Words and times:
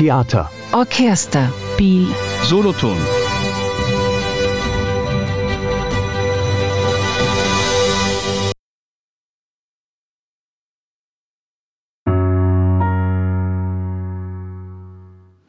Theater. 0.00 0.50
Orchester. 0.72 1.52
Biel. 1.76 2.06
Solothurn. 2.44 2.96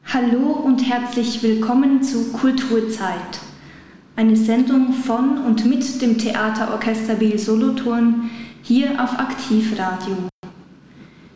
Hallo 0.05 0.52
und 0.65 0.79
herzlich 0.81 1.41
willkommen 1.41 2.04
zu 2.04 2.33
Kulturzeit. 2.33 3.39
Eine 4.18 4.36
Sendung 4.36 4.91
von 4.91 5.45
und 5.45 5.65
mit 5.65 6.02
dem 6.02 6.18
Theaterorchester 6.18 7.15
Biel 7.15 7.39
Solothurn 7.39 8.29
hier 8.63 9.02
auf 9.02 9.18
Aktivradio. 9.18 10.27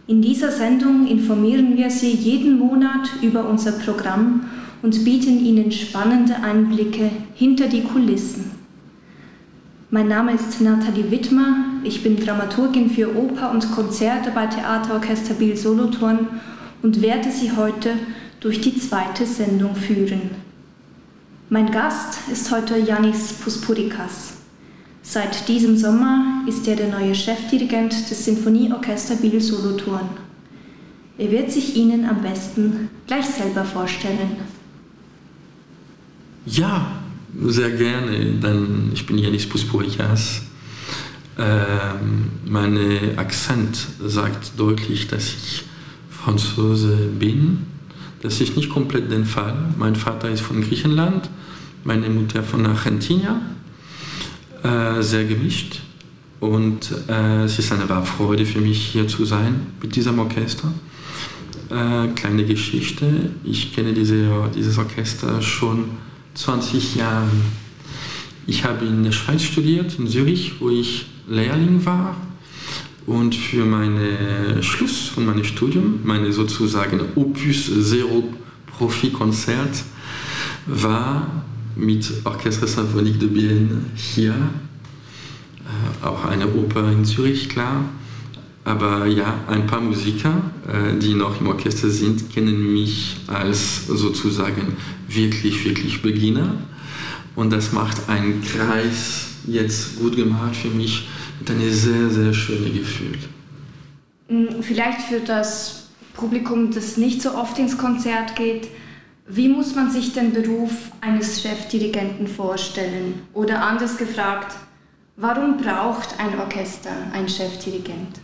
In 0.07 0.21
dieser 0.21 0.51
Sendung 0.51 1.07
informieren 1.07 1.77
wir 1.77 1.89
Sie 1.89 2.11
jeden 2.11 2.59
Monat 2.59 3.09
über 3.23 3.49
unser 3.49 3.71
Programm 3.71 4.41
und 4.83 5.03
bieten 5.03 5.43
Ihnen 5.43 5.71
spannende 5.71 6.35
Einblicke 6.35 7.09
hinter 7.33 7.65
die 7.65 7.81
Kulissen. 7.81 8.51
Mein 9.89 10.07
Name 10.07 10.33
ist 10.33 10.61
Nathalie 10.61 11.09
Wittmer, 11.09 11.55
ich 11.83 12.03
bin 12.03 12.17
Dramaturgin 12.17 12.91
für 12.91 13.17
Oper 13.17 13.49
und 13.49 13.71
Konzerte 13.71 14.29
bei 14.29 14.45
Theaterorchester 14.45 15.33
Biel 15.33 15.57
Solothurn 15.57 16.27
und 16.83 17.01
werde 17.01 17.31
Sie 17.31 17.53
heute 17.53 17.93
durch 18.41 18.61
die 18.61 18.77
zweite 18.77 19.25
Sendung 19.25 19.75
führen. 19.75 20.21
Mein 21.49 21.71
Gast 21.71 22.19
ist 22.31 22.51
heute 22.51 22.77
Yanis 22.77 23.33
Puspurikas. 23.33 24.34
Seit 25.07 25.47
diesem 25.47 25.77
Sommer 25.77 26.43
ist 26.47 26.67
er 26.67 26.75
der 26.75 26.89
neue 26.89 27.13
Chefdirigent 27.13 27.93
des 28.09 28.25
Sinfonieorchester 28.25 29.15
Biel 29.17 29.39
Solothurn. 29.39 30.09
Er 31.19 31.31
wird 31.31 31.51
sich 31.51 31.75
Ihnen 31.75 32.05
am 32.05 32.23
besten 32.23 32.89
gleich 33.05 33.27
selber 33.27 33.63
vorstellen. 33.63 34.31
Ja, 36.47 36.87
sehr 37.39 37.69
gerne, 37.71 38.17
denn 38.41 38.91
ich 38.95 39.05
bin 39.05 39.19
Yanis 39.19 39.47
Puspurikas. 39.47 40.41
Ähm, 41.37 42.31
mein 42.43 42.77
Akzent 43.17 43.77
sagt 44.03 44.53
deutlich, 44.57 45.07
dass 45.07 45.27
ich 45.27 45.65
Franzose 46.09 47.09
bin. 47.19 47.59
Das 48.23 48.41
ist 48.41 48.57
nicht 48.57 48.71
komplett 48.71 49.11
der 49.11 49.23
Fall. 49.23 49.55
Mein 49.77 49.95
Vater 49.95 50.31
ist 50.31 50.41
von 50.41 50.61
Griechenland, 50.61 51.29
meine 51.83 52.09
Mutter 52.09 52.41
von 52.41 52.65
Argentinien 52.65 53.55
äh, 54.65 55.03
sehr 55.03 55.25
gemischt. 55.25 55.81
Und 56.39 56.91
äh, 57.07 57.43
es 57.43 57.59
ist 57.59 57.71
eine 57.71 57.87
wahre 57.87 58.05
Freude 58.05 58.47
für 58.47 58.61
mich, 58.61 58.79
hier 58.79 59.07
zu 59.07 59.23
sein 59.23 59.67
mit 59.79 59.95
diesem 59.95 60.17
Orchester. 60.17 60.73
Äh, 61.69 62.07
kleine 62.15 62.45
Geschichte, 62.45 63.29
ich 63.43 63.75
kenne 63.75 63.93
diese, 63.93 64.27
dieses 64.55 64.79
Orchester 64.79 65.39
schon 65.43 65.85
20 66.33 66.95
Jahre. 66.95 67.29
Ich 68.47 68.63
habe 68.63 68.85
in 68.85 69.03
der 69.03 69.11
Schweiz 69.11 69.43
studiert, 69.43 69.99
in 69.99 70.07
Zürich, 70.07 70.53
wo 70.59 70.71
ich 70.71 71.05
Lehrling 71.27 71.85
war. 71.85 72.15
Und 73.05 73.35
für 73.35 73.65
meinen 73.65 74.63
Schluss 74.63 75.09
von 75.09 75.27
meinem 75.27 75.43
Studium, 75.43 75.99
meine 76.03 76.31
sozusagen 76.31 77.01
Opus 77.13 77.69
Zero 77.87 78.23
Profi-Konzert, 78.65 79.83
war 80.65 81.45
mit 81.75 82.11
Orchestre 82.23 82.67
Symphonique 82.67 83.19
de 83.19 83.29
Bienne 83.29 83.81
hier, 83.95 84.33
äh, 84.33 86.05
auch 86.05 86.25
eine 86.25 86.47
Oper 86.53 86.91
in 86.91 87.05
Zürich, 87.05 87.49
klar. 87.49 87.85
Aber 88.63 89.05
ja, 89.05 89.41
ein 89.47 89.67
paar 89.67 89.79
Musiker, 89.79 90.41
äh, 90.67 90.97
die 90.97 91.13
noch 91.13 91.39
im 91.39 91.47
Orchester 91.47 91.89
sind, 91.89 92.33
kennen 92.33 92.73
mich 92.73 93.17
als 93.27 93.85
sozusagen 93.85 94.75
wirklich, 95.07 95.63
wirklich 95.65 96.01
Beginner. 96.01 96.55
Und 97.35 97.51
das 97.51 97.73
macht 97.73 98.09
einen 98.09 98.41
Kreis 98.41 99.27
jetzt 99.45 99.99
gut 99.99 100.15
gemacht 100.15 100.55
für 100.55 100.69
mich 100.69 101.07
mit 101.39 101.51
einem 101.51 101.71
sehr, 101.71 102.09
sehr 102.09 102.33
schönen 102.33 102.73
Gefühl. 102.73 103.17
Hm, 104.29 104.63
vielleicht 104.63 105.01
für 105.01 105.19
das 105.19 105.89
Publikum, 106.13 106.71
das 106.71 106.97
nicht 106.97 107.21
so 107.21 107.35
oft 107.35 107.59
ins 107.59 107.77
Konzert 107.77 108.35
geht, 108.35 108.69
wie 109.27 109.49
muss 109.49 109.73
man 109.73 109.89
sich 109.89 110.13
den 110.13 110.33
Beruf 110.33 110.71
eines 111.01 111.41
Chefdirigenten 111.41 112.27
vorstellen? 112.27 113.21
Oder 113.33 113.63
anders 113.65 113.97
gefragt, 113.97 114.55
warum 115.17 115.57
braucht 115.57 116.19
ein 116.19 116.37
Orchester 116.39 116.91
einen 117.11 117.27
Chefdirigent? 117.27 118.19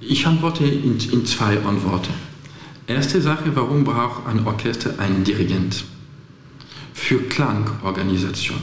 Ich 0.00 0.26
antworte 0.26 0.64
in, 0.64 0.98
in 1.12 1.26
zwei 1.26 1.58
Antworten. 1.58 2.14
Erste 2.86 3.20
Sache, 3.20 3.50
warum 3.54 3.84
braucht 3.84 4.26
ein 4.26 4.46
Orchester 4.46 4.98
einen 4.98 5.24
Dirigent? 5.24 5.84
Für 6.94 7.18
Klangorganisation. 7.18 8.62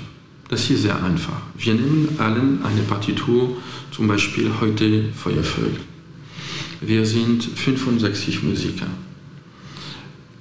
Das 0.49 0.69
ist 0.69 0.83
sehr 0.83 1.03
einfach. 1.03 1.41
Wir 1.57 1.75
nehmen 1.75 2.15
allen 2.17 2.63
eine 2.65 2.81
Partitur, 2.81 3.57
zum 3.91 4.07
Beispiel 4.07 4.51
heute 4.59 5.09
Feuervögel. 5.13 5.79
Wir 6.81 7.05
sind 7.05 7.43
65 7.43 8.43
Musiker. 8.43 8.87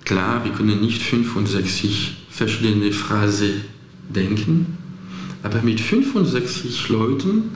Klar, 0.04 0.44
wir 0.44 0.52
können 0.52 0.80
nicht 0.80 1.02
65 1.02 2.16
verschiedene 2.30 2.92
Phrasen 2.92 3.62
denken, 4.08 4.78
aber 5.42 5.62
mit 5.62 5.80
65 5.80 6.88
Leuten 6.88 7.50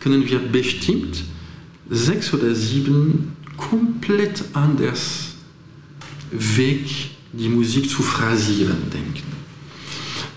können 0.00 0.26
wir 0.28 0.38
bestimmt 0.38 1.24
sechs 1.90 2.32
oder 2.32 2.54
sieben 2.54 3.36
komplett 3.56 4.44
anders 4.52 5.34
Weg, 6.30 7.10
die 7.32 7.48
Musik 7.48 7.88
zu 7.90 8.02
phrasieren 8.02 8.78
denken. 8.92 9.32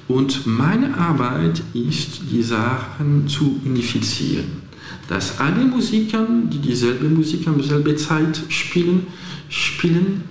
Und 0.07 0.45
meine 0.45 0.95
Arbeit 0.97 1.63
ist, 1.73 2.21
die 2.31 2.43
Sachen 2.43 3.27
zu 3.27 3.61
unifizieren. 3.65 4.63
Dass 5.07 5.39
alle 5.39 5.65
Musiker, 5.65 6.27
die 6.51 6.59
dieselbe 6.59 7.07
Musik 7.07 7.47
am 7.47 7.61
selben 7.61 7.97
Zeit 7.97 8.41
spielen, 8.49 9.07
spielen 9.49 10.23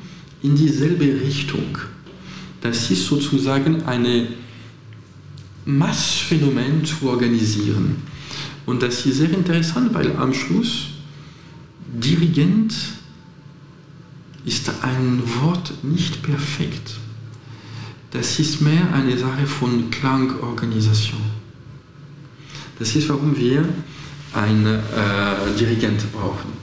in 0.44 0.54
dieselbe 0.54 1.06
Richtung. 1.22 1.78
Das 2.60 2.90
ist 2.90 3.06
sozusagen 3.06 3.82
ein 3.84 4.28
Massphänomen 5.64 6.84
zu 6.84 7.08
organisieren. 7.08 7.96
Und 8.66 8.82
das 8.82 9.06
ist 9.06 9.16
sehr 9.18 9.30
interessant, 9.30 9.94
weil 9.94 10.14
am 10.16 10.32
Schluss 10.32 10.88
Dirigent 11.94 12.74
ist 14.44 14.70
ein 14.82 15.22
Wort 15.40 15.72
nicht 15.82 16.22
perfekt. 16.22 16.96
Das 18.10 18.38
ist 18.38 18.60
mehr 18.60 18.92
eine 18.92 19.16
Sache 19.16 19.46
von 19.46 19.90
Klangorganisation. 19.90 21.22
Das 22.78 22.94
ist, 22.94 23.08
warum 23.08 23.36
wir 23.36 23.66
einen 24.34 24.66
äh, 24.66 25.58
Dirigent 25.58 26.12
brauchen. 26.12 26.53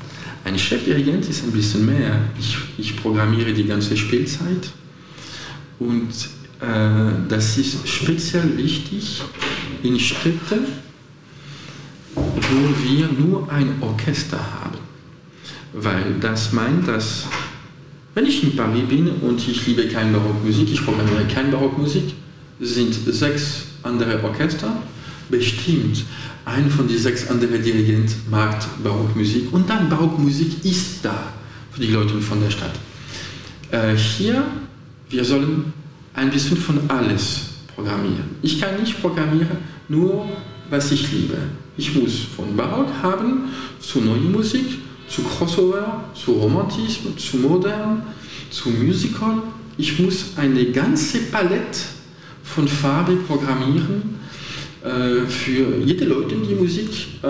Ein 0.43 0.57
Chefdirigent 0.57 1.29
ist 1.29 1.43
ein 1.43 1.51
bisschen 1.51 1.85
mehr. 1.85 2.19
Ich, 2.39 2.57
ich 2.77 2.97
programmiere 2.97 3.53
die 3.53 3.65
ganze 3.65 3.95
Spielzeit 3.95 4.71
und 5.79 6.09
äh, 6.59 7.11
das 7.29 7.57
ist 7.57 7.87
speziell 7.87 8.57
wichtig 8.57 9.21
in 9.83 9.99
Städten, 9.99 10.65
wo 12.15 12.83
wir 12.83 13.07
nur 13.07 13.51
ein 13.51 13.75
Orchester 13.81 14.37
haben. 14.37 14.79
Weil 15.73 16.15
das 16.19 16.51
meint, 16.51 16.87
dass 16.87 17.27
wenn 18.13 18.25
ich 18.25 18.43
in 18.43 18.55
Paris 18.55 18.83
bin 18.89 19.09
und 19.09 19.47
ich 19.47 19.65
liebe 19.67 19.87
keine 19.87 20.17
Barockmusik, 20.17 20.71
ich 20.71 20.83
programmiere 20.83 21.25
keine 21.33 21.49
Barockmusik, 21.49 22.13
sind 22.59 22.93
sechs 22.93 23.67
andere 23.83 24.23
Orchester 24.23 24.75
bestimmt 25.29 26.03
ein 26.45 26.69
von 26.69 26.87
den 26.87 26.97
sechs 26.97 27.29
anderen 27.29 27.61
Dirigenten 27.61 28.29
mag 28.29 28.57
Barockmusik 28.83 29.53
und 29.53 29.69
dann 29.69 29.89
Barockmusik 29.89 30.65
ist 30.65 31.03
da 31.03 31.33
für 31.71 31.81
die 31.81 31.91
Leute 31.91 32.19
von 32.19 32.41
der 32.41 32.49
Stadt. 32.49 32.73
Äh, 33.71 33.95
hier, 33.95 34.43
wir 35.09 35.23
sollen 35.23 35.71
ein 36.13 36.29
bisschen 36.29 36.57
von 36.57 36.79
alles 36.89 37.51
programmieren. 37.75 38.35
Ich 38.41 38.59
kann 38.59 38.79
nicht 38.79 38.99
programmieren, 39.01 39.57
nur 39.87 40.27
was 40.69 40.91
ich 40.91 41.11
liebe. 41.11 41.37
Ich 41.77 41.95
muss 41.95 42.19
von 42.35 42.55
Barock 42.55 42.89
haben 43.01 43.49
zu 43.79 44.01
neue 44.01 44.19
Musik, 44.21 44.79
zu 45.07 45.23
Crossover, 45.23 46.03
zu 46.13 46.33
Romantismus, 46.33 47.15
zu 47.17 47.37
Modern, 47.37 48.03
zu 48.49 48.69
Musical. 48.69 49.43
Ich 49.77 49.99
muss 49.99 50.31
eine 50.37 50.65
ganze 50.71 51.19
Palette 51.23 51.79
von 52.43 52.67
Farben 52.67 53.23
programmieren 53.25 54.20
äh, 54.83 55.27
für 55.27 55.77
jede 55.85 56.05
Leute, 56.05 56.35
die 56.35 56.55
Musik, 56.55 56.89
äh, 57.23 57.27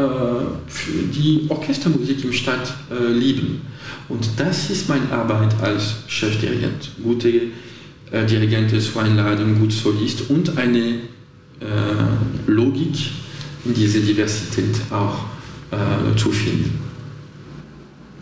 die 1.14 1.46
Orchestermusik 1.50 2.24
im 2.24 2.34
Stadt 2.34 2.74
äh, 2.90 3.12
lieben. 3.12 3.62
Und 4.10 4.28
das 4.38 4.70
ist 4.70 4.90
meine 4.90 5.12
Arbeit 5.12 5.54
als 5.62 5.96
Chefdirigent. 6.08 6.92
Gute 7.04 7.30
äh, 8.12 8.26
Dirigente 8.26 8.80
zu 8.80 9.00
einladen, 9.00 9.60
gut 9.60 9.72
Solist 9.72 10.30
und 10.30 10.58
eine 10.58 10.80
äh, 10.80 10.98
Logik 12.48 12.96
in 13.66 13.74
diese 13.74 14.00
Diversität 14.02 14.76
auch 14.90 15.26
äh, 15.72 16.16
zu 16.18 16.32
finden. 16.32 16.91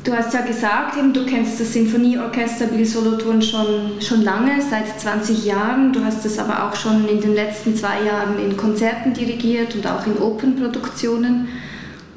Du 0.02 0.14
hast 0.14 0.34
ja 0.34 0.42
gesagt, 0.42 0.98
eben, 0.98 1.12
du 1.12 1.26
kennst 1.26 1.60
das 1.60 1.74
Sinfonieorchester 1.74 2.68
Bill 2.68 2.86
Solothurn 2.86 3.42
schon, 3.42 4.02
schon 4.02 4.24
lange, 4.24 4.62
seit 4.62 4.98
20 5.00 5.44
Jahren. 5.44 5.92
Du 5.92 6.04
hast 6.04 6.26
es 6.26 6.40
aber 6.40 6.64
auch 6.64 6.76
schon 6.76 7.08
in 7.10 7.20
den 7.20 7.36
letzten 7.36 7.76
zwei 7.76 8.04
Jahren 8.06 8.40
in 8.40 8.56
Konzerten 8.56 9.14
dirigiert 9.14 9.76
und 9.76 9.86
auch 9.86 10.06
in 10.08 10.18
Opernproduktionen. 10.18 11.50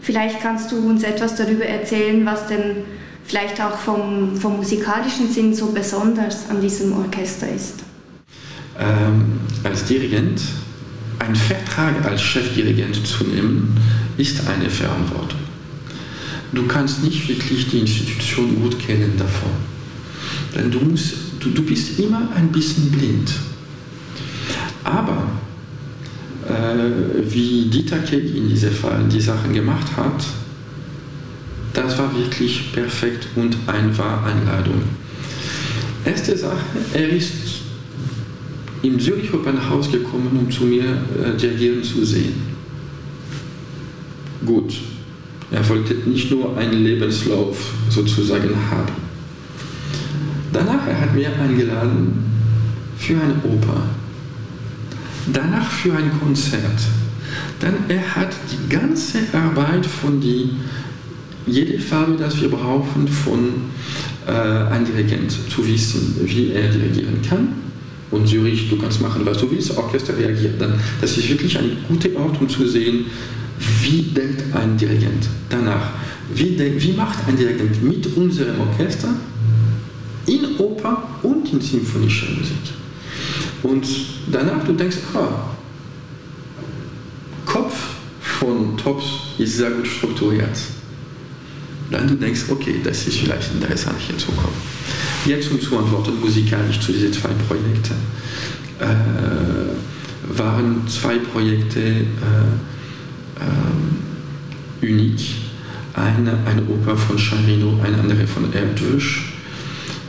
Vielleicht 0.00 0.40
kannst 0.40 0.70
du 0.70 0.76
uns 0.88 1.02
etwas 1.02 1.34
darüber 1.34 1.64
erzählen, 1.64 2.24
was 2.24 2.46
denn 2.46 2.84
vielleicht 3.24 3.60
auch 3.60 3.76
vom, 3.76 4.36
vom 4.36 4.58
musikalischen 4.58 5.28
Sinn 5.28 5.52
so 5.52 5.72
besonders 5.72 6.48
an 6.50 6.60
diesem 6.60 6.96
Orchester 6.96 7.48
ist. 7.52 7.80
Ähm, 8.78 9.40
als 9.64 9.84
Dirigent, 9.86 10.40
einen 11.18 11.36
Vertrag 11.36 12.04
als 12.04 12.22
Chefdirigent 12.22 13.04
zu 13.04 13.24
nehmen, 13.24 13.76
ist 14.18 14.40
eine 14.48 14.70
Verantwortung 14.70 15.41
du 16.52 16.66
kannst 16.66 17.02
nicht 17.02 17.28
wirklich 17.28 17.68
die 17.68 17.80
Institution 17.80 18.60
gut 18.60 18.78
kennen 18.78 19.12
davon. 19.16 19.50
Denn 20.54 20.70
du, 20.70 20.80
musst, 20.80 21.14
du, 21.40 21.50
du 21.50 21.62
bist 21.62 21.98
immer 21.98 22.28
ein 22.34 22.52
bisschen 22.52 22.90
blind. 22.90 23.32
Aber 24.84 25.26
äh, 26.48 27.32
wie 27.32 27.66
Dieter 27.66 27.98
Kelly 28.00 28.38
in 28.38 28.48
diesem 28.48 28.72
Fall 28.72 29.04
die 29.10 29.20
Sachen 29.20 29.52
gemacht 29.52 29.86
hat, 29.96 30.24
das 31.72 31.96
war 31.98 32.14
wirklich 32.14 32.72
perfekt 32.72 33.28
und 33.36 33.56
eine 33.66 33.96
wahre 33.96 34.26
Einladung. 34.26 34.82
Erste 36.04 36.36
Sache, 36.36 36.60
er 36.92 37.08
ist 37.08 37.32
im 38.82 38.98
Zürich 38.98 39.32
Opernhaus 39.32 39.90
gekommen, 39.90 40.36
um 40.38 40.50
zu 40.50 40.64
mir 40.64 40.84
äh, 40.84 41.36
dirigieren 41.36 41.82
zu 41.82 42.04
sehen. 42.04 42.34
Gut, 44.44 44.74
er 45.52 45.68
wollte 45.68 45.94
nicht 46.08 46.30
nur 46.30 46.56
einen 46.56 46.82
Lebenslauf 46.82 47.74
sozusagen 47.90 48.50
haben. 48.70 48.92
Danach 50.52 50.86
er 50.86 51.00
hat 51.00 51.14
mir 51.14 51.28
eingeladen 51.38 52.24
für 52.96 53.14
eine 53.14 53.34
Oper. 53.44 53.82
Danach 55.32 55.70
für 55.70 55.94
ein 55.94 56.10
Konzert. 56.20 56.80
Dann 57.60 57.74
er 57.88 58.16
hat 58.16 58.30
die 58.50 58.74
ganze 58.74 59.18
Arbeit 59.32 59.86
von 59.86 60.20
die 60.20 60.50
jede 61.46 61.78
Farbe, 61.78 62.16
das 62.18 62.40
wir 62.40 62.48
brauchen 62.48 63.08
von 63.08 63.40
äh, 64.26 64.30
einem 64.30 64.86
Dirigent 64.86 65.32
zu 65.50 65.66
wissen, 65.66 66.16
wie 66.24 66.52
er 66.52 66.68
dirigieren 66.68 67.20
kann. 67.28 67.48
Und 68.10 68.28
Zürich, 68.28 68.68
du 68.68 68.76
kannst 68.76 69.00
machen, 69.00 69.22
was 69.24 69.38
du 69.38 69.50
willst, 69.50 69.76
Orchester 69.76 70.16
reagiert 70.16 70.60
dann. 70.60 70.74
Das 71.00 71.16
ist 71.16 71.28
wirklich 71.28 71.58
ein 71.58 71.78
guter 71.88 72.10
Ort, 72.20 72.40
um 72.40 72.48
zu 72.48 72.66
sehen, 72.68 73.06
wie 73.80 74.02
denkt 74.02 74.42
ein 74.54 74.76
Dirigent 74.76 75.28
danach? 75.48 75.90
Wie, 76.34 76.58
wie 76.58 76.92
macht 76.92 77.18
ein 77.26 77.36
Dirigent 77.36 77.82
mit 77.82 78.06
unserem 78.16 78.60
Orchester 78.60 79.08
in 80.26 80.56
Oper 80.58 81.02
und 81.22 81.52
in 81.52 81.60
symphonischer 81.60 82.30
Musik? 82.30 82.56
Und 83.62 83.86
danach 84.30 84.64
du 84.64 84.72
denkst, 84.72 84.96
ah, 85.14 85.50
Kopf 87.44 87.74
von 88.20 88.76
Tops 88.76 89.04
ist 89.38 89.56
sehr 89.56 89.70
gut 89.70 89.86
strukturiert. 89.86 90.56
Dann 91.90 92.08
du 92.08 92.14
denkst, 92.14 92.44
okay, 92.48 92.76
das 92.82 93.06
ist 93.06 93.18
vielleicht 93.18 93.52
interessant 93.52 93.98
hier 93.98 94.16
zu 94.16 94.32
kommen. 94.32 94.56
Jetzt 95.26 95.50
um 95.50 95.60
zu 95.60 95.78
antworten 95.78 96.18
musikalisch 96.20 96.80
zu 96.80 96.92
diesen 96.92 97.12
zwei 97.12 97.28
Projekten. 97.46 97.94
Äh, 98.80 100.36
waren 100.36 100.86
zwei 100.88 101.18
Projekte, 101.18 101.80
äh, 101.80 102.04
äh, 103.42 104.86
unique. 104.86 105.34
Eine, 105.94 106.38
eine 106.46 106.62
Oper 106.68 106.96
von 106.96 107.18
Charino, 107.18 107.78
eine 107.84 107.98
andere 107.98 108.26
von 108.26 108.44
Erdős. 108.52 109.04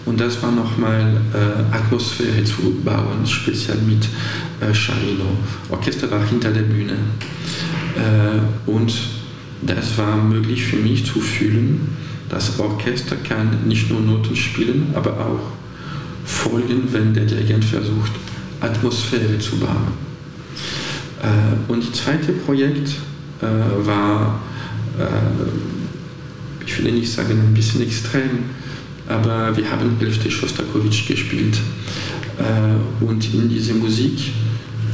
Und 0.06 0.20
das 0.20 0.42
war 0.42 0.52
nochmal 0.52 1.22
äh, 1.34 1.76
Atmosphäre 1.76 2.44
zu 2.44 2.82
bauen, 2.84 3.26
speziell 3.26 3.78
mit 3.78 4.08
äh, 4.60 4.74
Charino. 4.74 5.38
Orchester 5.70 6.10
war 6.12 6.26
hinter 6.26 6.52
der 6.52 6.62
Bühne. 6.62 6.94
Äh, 7.96 8.70
und 8.70 8.94
das 9.62 9.98
war 9.98 10.18
möglich 10.18 10.64
für 10.64 10.78
mich 10.78 11.06
zu 11.06 11.20
fühlen, 11.22 11.88
das 12.30 12.60
Orchester 12.60 13.16
kann 13.18 13.68
nicht 13.68 13.90
nur 13.90 14.02
Noten 14.02 14.36
spielen, 14.36 14.88
aber 14.96 15.12
auch 15.12 15.52
folgen, 16.26 16.88
wenn 16.92 17.14
der 17.14 17.26
Dirigent 17.26 17.64
versucht, 17.64 18.12
Atmosphäre 18.60 19.38
zu 19.40 19.58
bauen. 19.58 19.94
Äh, 21.22 21.72
und 21.72 21.84
das 21.84 22.02
zweite 22.02 22.34
Projekt 22.34 22.96
äh, 23.44 23.86
war, 23.86 24.40
äh, 24.98 26.66
ich 26.66 26.84
will 26.84 26.94
nicht 26.94 27.12
sagen 27.12 27.40
ein 27.40 27.54
bisschen 27.54 27.82
extrem, 27.82 28.46
aber 29.08 29.56
wir 29.56 29.70
haben 29.70 29.98
Elfte 30.00 30.32
Schostakowitsch 30.32 31.08
gespielt. 31.08 31.58
Äh, 32.38 33.04
und 33.04 33.34
in 33.34 33.50
dieser 33.50 33.74
Musik, 33.74 34.32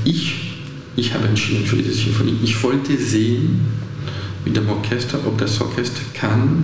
ich, 0.03 0.55
ich 0.95 1.13
habe 1.13 1.27
entschieden 1.27 1.65
für 1.65 1.77
diese 1.77 1.93
Sinfonie, 1.93 2.37
ich 2.43 2.61
wollte 2.63 2.97
sehen 2.97 3.61
mit 4.45 4.55
dem 4.55 4.67
Orchester, 4.67 5.19
ob 5.25 5.37
das 5.37 5.61
Orchester 5.61 6.01
kann 6.13 6.63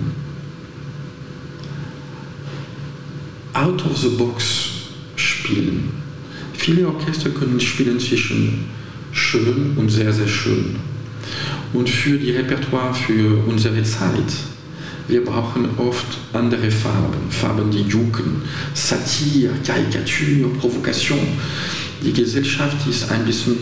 out 3.52 3.84
of 3.86 3.96
the 3.96 4.10
box 4.10 4.70
spielen. 5.14 5.90
Viele 6.52 6.88
Orchester 6.88 7.30
können 7.30 7.60
spielen 7.60 7.98
zwischen 8.00 8.64
schön 9.12 9.74
und 9.76 9.88
sehr, 9.88 10.12
sehr 10.12 10.28
schön 10.28 10.76
und 11.76 11.88
für 11.88 12.16
die 12.16 12.30
Repertoire 12.30 12.94
für 12.94 13.44
unsere 13.46 13.82
Zeit. 13.82 14.32
Wir 15.08 15.24
brauchen 15.24 15.68
oft 15.76 16.06
andere 16.32 16.70
Farben, 16.70 17.30
Farben, 17.30 17.70
die 17.70 17.82
jucken, 17.82 18.42
Satire, 18.74 19.52
Karikatur, 19.64 20.52
Provokation. 20.58 21.28
Die 22.02 22.12
Gesellschaft 22.12 22.76
ist 22.88 23.10
ein 23.10 23.24
bisschen 23.24 23.56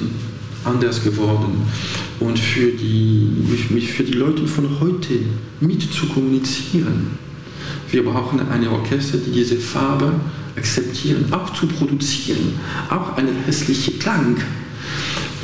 anders 0.65 1.03
geworden 1.03 1.63
und 2.21 2.39
für 2.39 2.69
die, 2.69 3.29
für 3.81 4.05
die 4.05 4.13
Leute 4.13 4.47
von 4.47 4.81
heute 4.81 5.15
mit 5.61 5.83
zu 5.83 6.07
kommunizieren. 6.07 7.19
Wir 7.91 8.05
brauchen 8.05 8.41
eine 8.49 8.71
Orchester, 8.71 9.19
die 9.19 9.33
diese 9.33 9.57
Farbe 9.57 10.13
akzeptieren, 10.57 11.27
auch 11.33 11.53
zu 11.53 11.67
produzieren, 11.67 12.55
auch 12.89 13.17
einen 13.17 13.37
hässlichen 13.45 13.99
Klang 13.99 14.37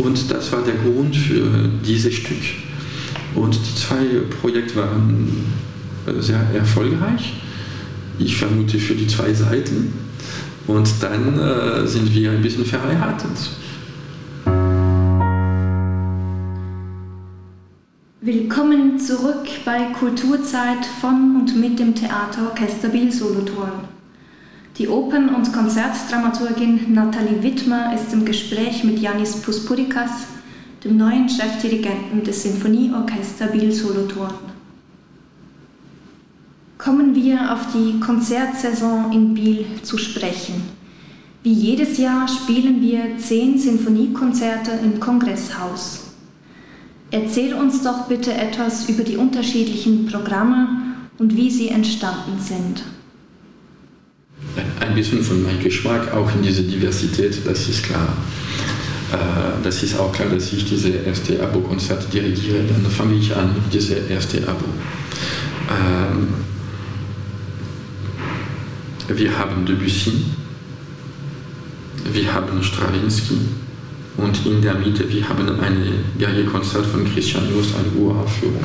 und 0.02 0.30
das 0.30 0.52
war 0.52 0.62
der 0.62 0.74
Grund 0.74 1.14
für 1.14 1.68
dieses 1.84 2.14
Stück. 2.14 2.42
Und 3.34 3.54
die 3.54 3.74
zwei 3.74 4.04
Projekte 4.40 4.76
waren 4.76 5.46
äh, 6.06 6.20
sehr 6.20 6.40
erfolgreich. 6.54 7.34
Ich 8.18 8.36
vermute 8.36 8.78
für 8.78 8.94
die 8.94 9.06
zwei 9.06 9.32
Seiten. 9.32 9.92
Und 10.66 10.90
dann 11.00 11.38
äh, 11.38 11.86
sind 11.86 12.12
wir 12.14 12.32
ein 12.32 12.42
bisschen 12.42 12.64
verheiratet. 12.64 13.30
Willkommen 18.20 18.98
zurück 18.98 19.48
bei 19.64 19.86
Kulturzeit 19.98 20.84
von 21.00 21.36
und 21.40 21.58
mit 21.58 21.78
dem 21.78 21.94
Theaterorchester 21.94 22.90
Biel 22.90 23.10
Solothurn. 23.10 23.99
Die 24.80 24.88
Opern- 24.88 25.34
und 25.34 25.52
Konzertdramaturgin 25.52 26.94
Nathalie 26.94 27.42
Wittmer 27.42 27.94
ist 27.94 28.14
im 28.14 28.24
Gespräch 28.24 28.82
mit 28.82 28.98
Janis 28.98 29.36
Puspurikas, 29.42 30.10
dem 30.82 30.96
neuen 30.96 31.28
Chefdirigenten 31.28 32.24
des 32.24 32.44
Sinfonieorchester 32.44 33.48
Biel 33.48 33.72
Solothurn. 33.72 34.32
Kommen 36.78 37.14
wir 37.14 37.52
auf 37.52 37.66
die 37.74 38.00
Konzertsaison 38.00 39.12
in 39.12 39.34
Biel 39.34 39.66
zu 39.82 39.98
sprechen. 39.98 40.62
Wie 41.42 41.52
jedes 41.52 41.98
Jahr 41.98 42.26
spielen 42.26 42.80
wir 42.80 43.18
zehn 43.18 43.58
Sinfoniekonzerte 43.58 44.70
im 44.82 44.98
Kongresshaus. 44.98 46.04
Erzähl 47.10 47.52
uns 47.52 47.82
doch 47.82 48.06
bitte 48.06 48.32
etwas 48.32 48.88
über 48.88 49.02
die 49.02 49.18
unterschiedlichen 49.18 50.06
Programme 50.06 50.96
und 51.18 51.36
wie 51.36 51.50
sie 51.50 51.68
entstanden 51.68 52.40
sind 52.40 52.82
ein 54.80 54.94
bisschen 54.94 55.22
von 55.22 55.42
meinem 55.42 55.62
Geschmack 55.62 56.12
auch 56.12 56.34
in 56.34 56.42
diese 56.42 56.62
Diversität, 56.62 57.38
das 57.44 57.68
ist 57.68 57.84
klar. 57.84 58.16
Äh, 59.12 59.62
das 59.62 59.82
ist 59.82 59.98
auch 59.98 60.12
klar, 60.12 60.28
dass 60.28 60.52
ich 60.52 60.64
diese 60.64 60.90
erste 60.90 61.42
Abo-Konzert 61.42 62.12
dirigiere. 62.12 62.64
Dann 62.68 62.90
fange 62.90 63.14
ich 63.14 63.34
an 63.34 63.54
mit 63.54 63.72
diesem 63.72 64.08
ersten 64.08 64.44
Abo. 64.44 64.64
Ähm, 65.70 66.28
wir 69.08 69.38
haben 69.38 69.66
Debussy, 69.66 70.12
wir 72.12 72.32
haben 72.32 72.62
Stravinsky 72.62 73.38
und 74.16 74.46
in 74.46 74.62
der 74.62 74.74
Mitte 74.74 75.10
wir 75.10 75.28
haben 75.28 75.48
ein 75.60 76.46
Konzert 76.46 76.86
von 76.86 77.04
Christian 77.12 77.44
Just, 77.52 77.74
eine 77.74 78.00
Uraufführung. 78.00 78.64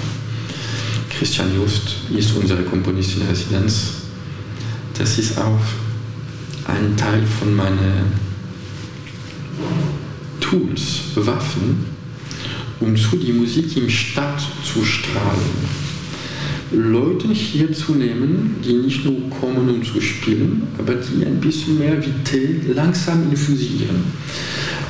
Christian 1.09 1.55
Just 1.55 1.95
ist 2.15 2.35
unsere 2.35 2.63
Komponistin 2.63 3.21
in 3.21 3.27
Residenz. 3.27 4.04
Das 4.97 5.19
ist 5.19 5.37
auch 5.37 5.59
ein 6.67 6.95
Teil 6.95 7.23
von 7.25 7.53
meinen 7.53 8.13
Tools, 10.39 11.01
Waffen, 11.15 11.85
um 12.79 12.95
zu 12.95 13.17
die 13.17 13.33
Musik 13.33 13.75
im 13.77 13.89
Stadt 13.89 14.41
zu 14.63 14.85
strahlen. 14.85 15.85
Leute 16.71 17.27
hier 17.27 17.71
zu 17.73 17.93
nehmen, 17.95 18.55
die 18.63 18.73
nicht 18.73 19.05
nur 19.05 19.29
kommen, 19.29 19.69
um 19.69 19.83
zu 19.83 20.01
spielen, 20.01 20.63
aber 20.77 20.95
die 20.95 21.25
ein 21.25 21.39
bisschen 21.39 21.77
mehr 21.77 22.03
wie 22.03 22.11
Tee 22.23 22.61
langsam 22.73 23.29
infusieren. 23.29 24.03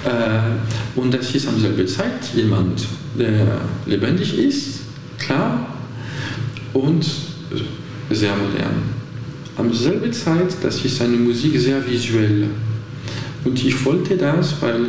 Äh, 0.05 0.99
und 0.99 1.13
das 1.13 1.33
ist 1.35 1.47
am 1.47 1.59
selben 1.59 1.87
Zeit 1.87 2.33
jemand, 2.35 2.85
der 3.17 3.61
lebendig 3.85 4.37
ist, 4.37 4.81
klar, 5.17 5.67
und 6.73 7.05
sehr 8.11 8.35
modern. 8.35 9.04
Am 9.57 9.73
selben 9.73 10.11
Zeit, 10.11 10.57
das 10.61 10.83
ist 10.83 11.01
eine 11.01 11.15
Musik 11.15 11.57
sehr 11.57 11.85
visuell. 11.89 12.47
Und 13.45 13.63
ich 13.63 13.85
wollte 13.85 14.17
das, 14.17 14.61
weil 14.61 14.87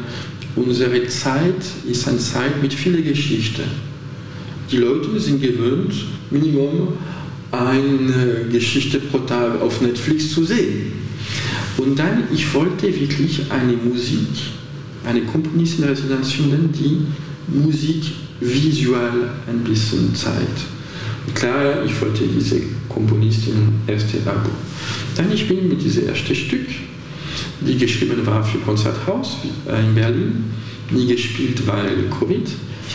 unsere 0.56 1.06
Zeit 1.06 1.62
ist 1.88 2.08
eine 2.08 2.18
Zeit 2.18 2.60
mit 2.60 2.74
vielen 2.74 3.04
Geschichten. 3.04 3.62
Die 4.70 4.78
Leute 4.78 5.20
sind 5.20 5.40
gewöhnt, 5.40 5.94
Minimum 6.30 6.88
eine 7.52 8.46
Geschichte 8.50 8.98
pro 8.98 9.18
Tag 9.18 9.60
auf 9.62 9.80
Netflix 9.80 10.32
zu 10.32 10.44
sehen. 10.44 10.92
Und 11.78 11.96
dann, 11.96 12.24
ich 12.32 12.52
wollte 12.52 12.86
wirklich 12.86 13.42
eine 13.50 13.74
Musik, 13.74 14.26
eine 15.04 15.22
Komponistenresidenz 15.22 16.32
finden, 16.32 16.72
die 16.72 17.56
Musik 17.56 18.02
visuell 18.40 19.30
ein 19.46 19.60
bisschen 19.60 20.12
zeigt. 20.14 20.75
Klar, 21.34 21.84
ich 21.84 22.00
wollte 22.00 22.24
diese 22.26 22.60
Komponistin 22.88 23.80
erste 23.86 24.18
Abo. 24.26 24.50
Dann 25.16 25.30
ich 25.32 25.46
bin 25.48 25.68
mit 25.68 25.82
diesem 25.82 26.08
ersten 26.08 26.34
Stück, 26.34 26.66
die 27.60 27.76
geschrieben 27.76 28.24
war 28.26 28.42
für 28.44 28.58
Konzerthaus 28.58 29.38
äh, 29.68 29.80
in 29.80 29.94
Berlin, 29.94 30.44
nie 30.90 31.06
gespielt, 31.06 31.66
weil 31.66 32.08
Covid. 32.18 32.48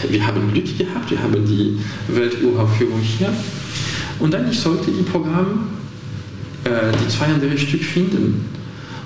Wir 0.10 0.26
haben 0.26 0.52
Glück 0.54 0.78
gehabt, 0.78 1.12
wir 1.12 1.22
haben 1.22 1.46
die 1.46 1.78
Welturaufführung 2.08 3.02
hier. 3.02 3.34
Und 4.20 4.34
dann 4.34 4.50
ich 4.50 4.60
sollte 4.60 4.90
die 4.92 5.04
Programm, 5.04 5.68
äh, 6.64 6.70
die 7.04 7.08
zwei 7.10 7.26
andere 7.26 7.58
Stück 7.58 7.84
finden. 7.84 8.46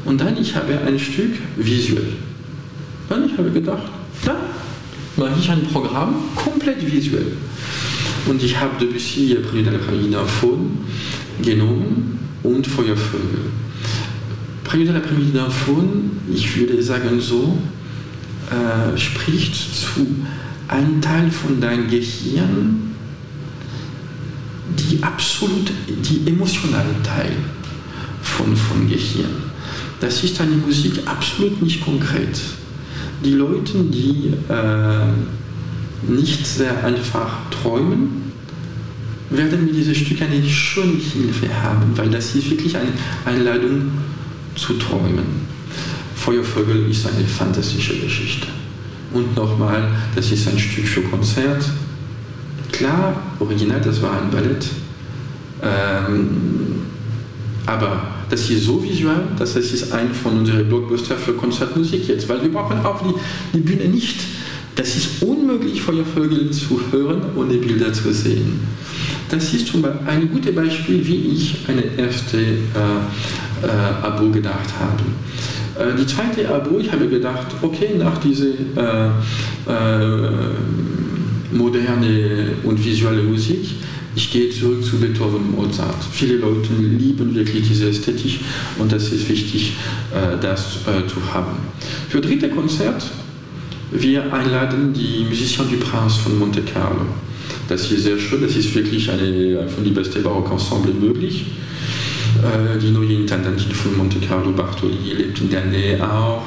Und 0.05 0.21
dann 0.21 0.37
ich 0.37 0.55
habe 0.55 0.79
ein 0.85 0.99
Stück 0.99 1.31
visuell. 1.57 2.13
Dann 3.09 3.25
ich 3.25 3.37
habe 3.37 3.49
gedacht, 3.49 3.91
ja, 4.25 4.35
mache 5.17 5.39
ich 5.39 5.49
ein 5.49 5.63
Programm 5.63 6.15
komplett 6.35 6.85
visuell. 6.85 7.33
Und 8.27 8.41
ich 8.43 8.59
habe 8.59 8.71
Debussy 8.79 9.35
Prix 9.35 9.63
de 9.63 9.71
la 9.71 9.79
d'Infon 9.79 10.57
genommen 11.41 12.19
und 12.43 12.65
Feuervögel. 12.65 13.51
Prix 14.63 14.85
de 14.85 14.93
la 14.93 14.99
d'Infon, 14.99 16.09
ich 16.33 16.57
würde 16.57 16.81
sagen 16.81 17.19
so, 17.19 17.57
äh, 18.49 18.97
spricht 18.97 19.55
zu 19.55 20.07
einem 20.67 21.01
Teil 21.01 21.29
von 21.29 21.61
deinem 21.61 21.89
Gehirn, 21.89 22.95
die 24.77 25.01
absolut, 25.03 25.71
die 25.87 26.27
emotionale 26.27 27.01
Teil 27.03 27.31
von, 28.21 28.55
von 28.55 28.87
Gehirn. 28.87 29.43
Das 29.99 30.23
ist 30.23 30.41
eine 30.41 30.55
Musik 30.55 30.99
absolut 31.05 31.61
nicht 31.61 31.83
konkret. 31.83 32.39
Die 33.23 33.31
Leute, 33.31 33.83
die 33.83 34.33
äh, 34.49 35.07
nicht 36.09 36.45
sehr 36.45 36.83
einfach 36.83 37.37
träumen, 37.49 38.31
werden 39.29 39.65
mit 39.65 39.75
diesem 39.75 39.95
Stück 39.95 40.21
eine 40.21 40.43
schöne 40.43 40.93
Hilfe 40.93 41.47
haben, 41.63 41.91
weil 41.95 42.09
das 42.09 42.35
ist 42.35 42.49
wirklich 42.49 42.77
eine 42.77 42.91
Einladung 43.25 43.91
zu 44.55 44.73
träumen. 44.73 45.45
Feuervögel 46.15 46.89
ist 46.89 47.05
eine 47.07 47.25
fantastische 47.25 47.97
Geschichte. 47.99 48.47
Und 49.13 49.35
nochmal, 49.35 49.89
das 50.15 50.31
ist 50.31 50.47
ein 50.47 50.57
Stück 50.57 50.87
für 50.87 51.01
Konzert. 51.01 51.63
Klar, 52.71 53.21
original, 53.39 53.81
das 53.81 54.01
war 54.01 54.21
ein 54.21 54.29
Ballett. 54.29 54.65
Ähm, 55.61 56.81
aber 57.65 58.07
das 58.29 58.49
ist 58.49 58.65
so 58.65 58.83
visuell, 58.83 59.23
dass 59.37 59.53
das 59.53 59.71
ist 59.71 59.91
ein 59.91 60.13
von 60.13 60.39
unseren 60.39 60.67
Blockbuster 60.67 61.15
für 61.15 61.33
Konzertmusik 61.33 62.07
jetzt, 62.07 62.27
weil 62.27 62.41
wir 62.41 62.51
brauchen 62.51 62.83
auch 62.85 63.01
die, 63.01 63.13
die 63.57 63.61
Bühne 63.61 63.85
nicht 63.85 64.17
das 64.75 64.95
ist 64.95 65.23
unmöglich, 65.23 65.81
Feuervögel 65.81 66.51
zu 66.51 66.79
hören, 66.91 67.21
ohne 67.35 67.55
Bilder 67.55 67.93
zu 67.93 68.11
sehen. 68.11 68.59
Das 69.29 69.53
ist 69.53 69.67
zum 69.67 69.81
Beispiel 69.81 70.07
ein 70.07 70.29
gutes 70.31 70.53
Beispiel, 70.53 71.05
wie 71.05 71.31
ich 71.33 71.57
eine 71.67 71.83
erste 71.97 72.37
äh, 72.37 72.45
äh, 73.63 74.05
Abo 74.05 74.29
gedacht 74.29 74.69
habe. 74.79 75.91
Äh, 75.91 75.95
die 75.97 76.05
zweite 76.05 76.47
Abo, 76.53 76.77
ich 76.79 76.91
habe 76.91 77.07
gedacht, 77.07 77.47
okay, 77.61 77.91
nach 77.97 78.17
dieser 78.19 78.47
äh, 78.47 79.07
äh, 79.67 80.29
moderne 81.51 82.49
und 82.63 82.83
visuelle 82.83 83.23
Musik, 83.23 83.65
ich 84.15 84.31
gehe 84.31 84.49
zurück 84.49 84.83
zu 84.83 84.97
Beethoven 84.97 85.35
und 85.37 85.55
Mozart. 85.55 86.03
Viele 86.11 86.37
Leute 86.37 86.69
lieben 86.73 87.33
wirklich 87.33 87.67
diese 87.67 87.89
Ästhetik 87.89 88.39
und 88.77 88.91
das 88.91 89.11
ist 89.11 89.27
wichtig, 89.29 89.73
äh, 90.13 90.37
das 90.39 90.79
zu 90.83 91.33
haben. 91.33 91.57
Für 92.09 92.21
dritte 92.21 92.49
Konzert 92.49 93.03
wir 94.01 94.33
einladen 94.33 94.93
die 94.93 95.25
Musiciens 95.27 95.69
du 95.69 95.77
Prince 95.77 96.19
von 96.19 96.37
Monte 96.37 96.61
Carlo. 96.61 97.05
Das 97.67 97.91
ist 97.91 98.03
sehr 98.03 98.17
schön, 98.17 98.41
das 98.41 98.55
ist 98.55 98.73
wirklich 98.75 99.09
eine 99.09 99.67
von 99.67 99.83
die 99.83 99.91
besten 99.91 100.23
Barockensemble 100.23 100.93
möglich. 100.93 101.45
Äh, 102.43 102.79
die 102.79 102.91
neue 102.91 103.13
Intendantin 103.13 103.71
von 103.71 103.97
Monte 103.97 104.19
Carlo, 104.19 104.51
Bartoli, 104.51 105.13
lebt 105.17 105.39
in 105.39 105.49
der 105.49 105.65
Nähe 105.65 106.03
auch. 106.03 106.43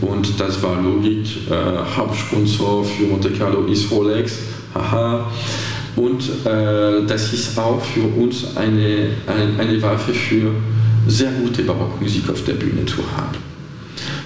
Und 0.00 0.38
das 0.38 0.62
war 0.62 0.80
Logik. 0.82 1.26
Äh, 1.50 1.96
Hauptsponsor 1.96 2.84
für 2.84 3.04
Monte 3.04 3.30
Carlo 3.30 3.64
ist 3.66 3.90
Rolex. 3.90 4.38
Haha. 4.74 5.30
Und 5.96 6.22
äh, 6.44 7.06
das 7.06 7.32
ist 7.32 7.58
auch 7.58 7.80
für 7.80 8.02
uns 8.20 8.56
eine, 8.56 9.10
eine, 9.26 9.58
eine 9.58 9.82
Waffe 9.82 10.12
für 10.12 10.50
sehr 11.06 11.30
gute 11.32 11.62
Barockmusik 11.62 12.28
auf 12.28 12.44
der 12.44 12.54
Bühne 12.54 12.84
zu 12.84 12.98
haben. 13.16 13.38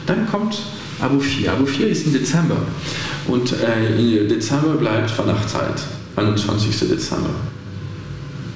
Dann 0.07 0.27
kommt 0.31 0.59
Abo 1.01 1.21
4. 1.21 1.53
Abo 1.53 1.65
4 1.65 1.89
ist 1.89 2.07
im 2.07 2.13
Dezember. 2.13 2.57
Und 3.27 3.53
äh, 3.53 4.23
im 4.23 4.29
Dezember 4.29 4.75
bleibt 4.75 5.17
Weihnachtszeit, 5.17 5.83
21. 6.17 6.89
Dezember. 6.89 7.31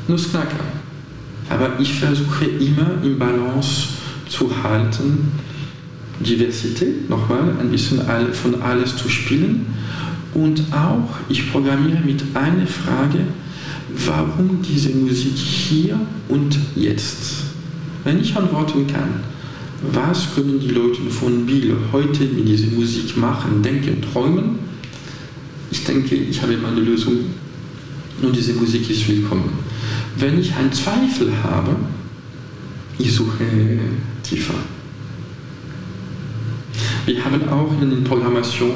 Nussknacker. 0.08 0.64
Aber 1.48 1.78
ich 1.78 1.94
versuche 1.94 2.46
immer 2.46 3.02
im 3.02 3.18
Balance 3.18 3.88
zu 4.28 4.50
halten, 4.62 5.32
Diversität, 6.20 7.08
nochmal, 7.10 7.54
ein 7.60 7.70
bisschen 7.70 8.00
von 8.32 8.62
alles 8.62 8.96
zu 8.96 9.08
spielen. 9.08 9.66
Und 10.34 10.62
auch, 10.72 11.08
ich 11.28 11.52
programmiere 11.52 12.00
mit 12.04 12.22
einer 12.34 12.66
Frage, 12.66 13.26
warum 14.06 14.62
diese 14.62 14.90
Musik 14.90 15.36
hier 15.36 16.00
und 16.28 16.58
jetzt? 16.74 17.34
Wenn 18.04 18.20
ich 18.20 18.34
antworten 18.34 18.86
kann, 18.86 19.20
was 19.90 20.34
können 20.34 20.60
die 20.60 20.68
Leute 20.68 21.02
von 21.10 21.44
Biel 21.44 21.76
heute 21.90 22.24
mit 22.24 22.48
dieser 22.48 22.68
Musik 22.68 23.16
machen, 23.16 23.62
denken, 23.62 24.00
träumen? 24.12 24.60
Ich 25.70 25.84
denke, 25.84 26.14
ich 26.14 26.40
habe 26.40 26.56
meine 26.56 26.80
Lösung 26.80 27.14
und 28.22 28.36
diese 28.36 28.52
Musik 28.54 28.88
ist 28.88 29.08
willkommen. 29.08 29.50
Wenn 30.16 30.38
ich 30.38 30.54
einen 30.54 30.72
Zweifel 30.72 31.32
habe, 31.42 31.74
ich 32.98 33.12
suche 33.12 33.44
tiefer. 34.22 34.54
Wir 37.04 37.24
haben 37.24 37.48
auch 37.48 37.72
in 37.80 37.90
den 37.90 38.04
Programmation 38.04 38.74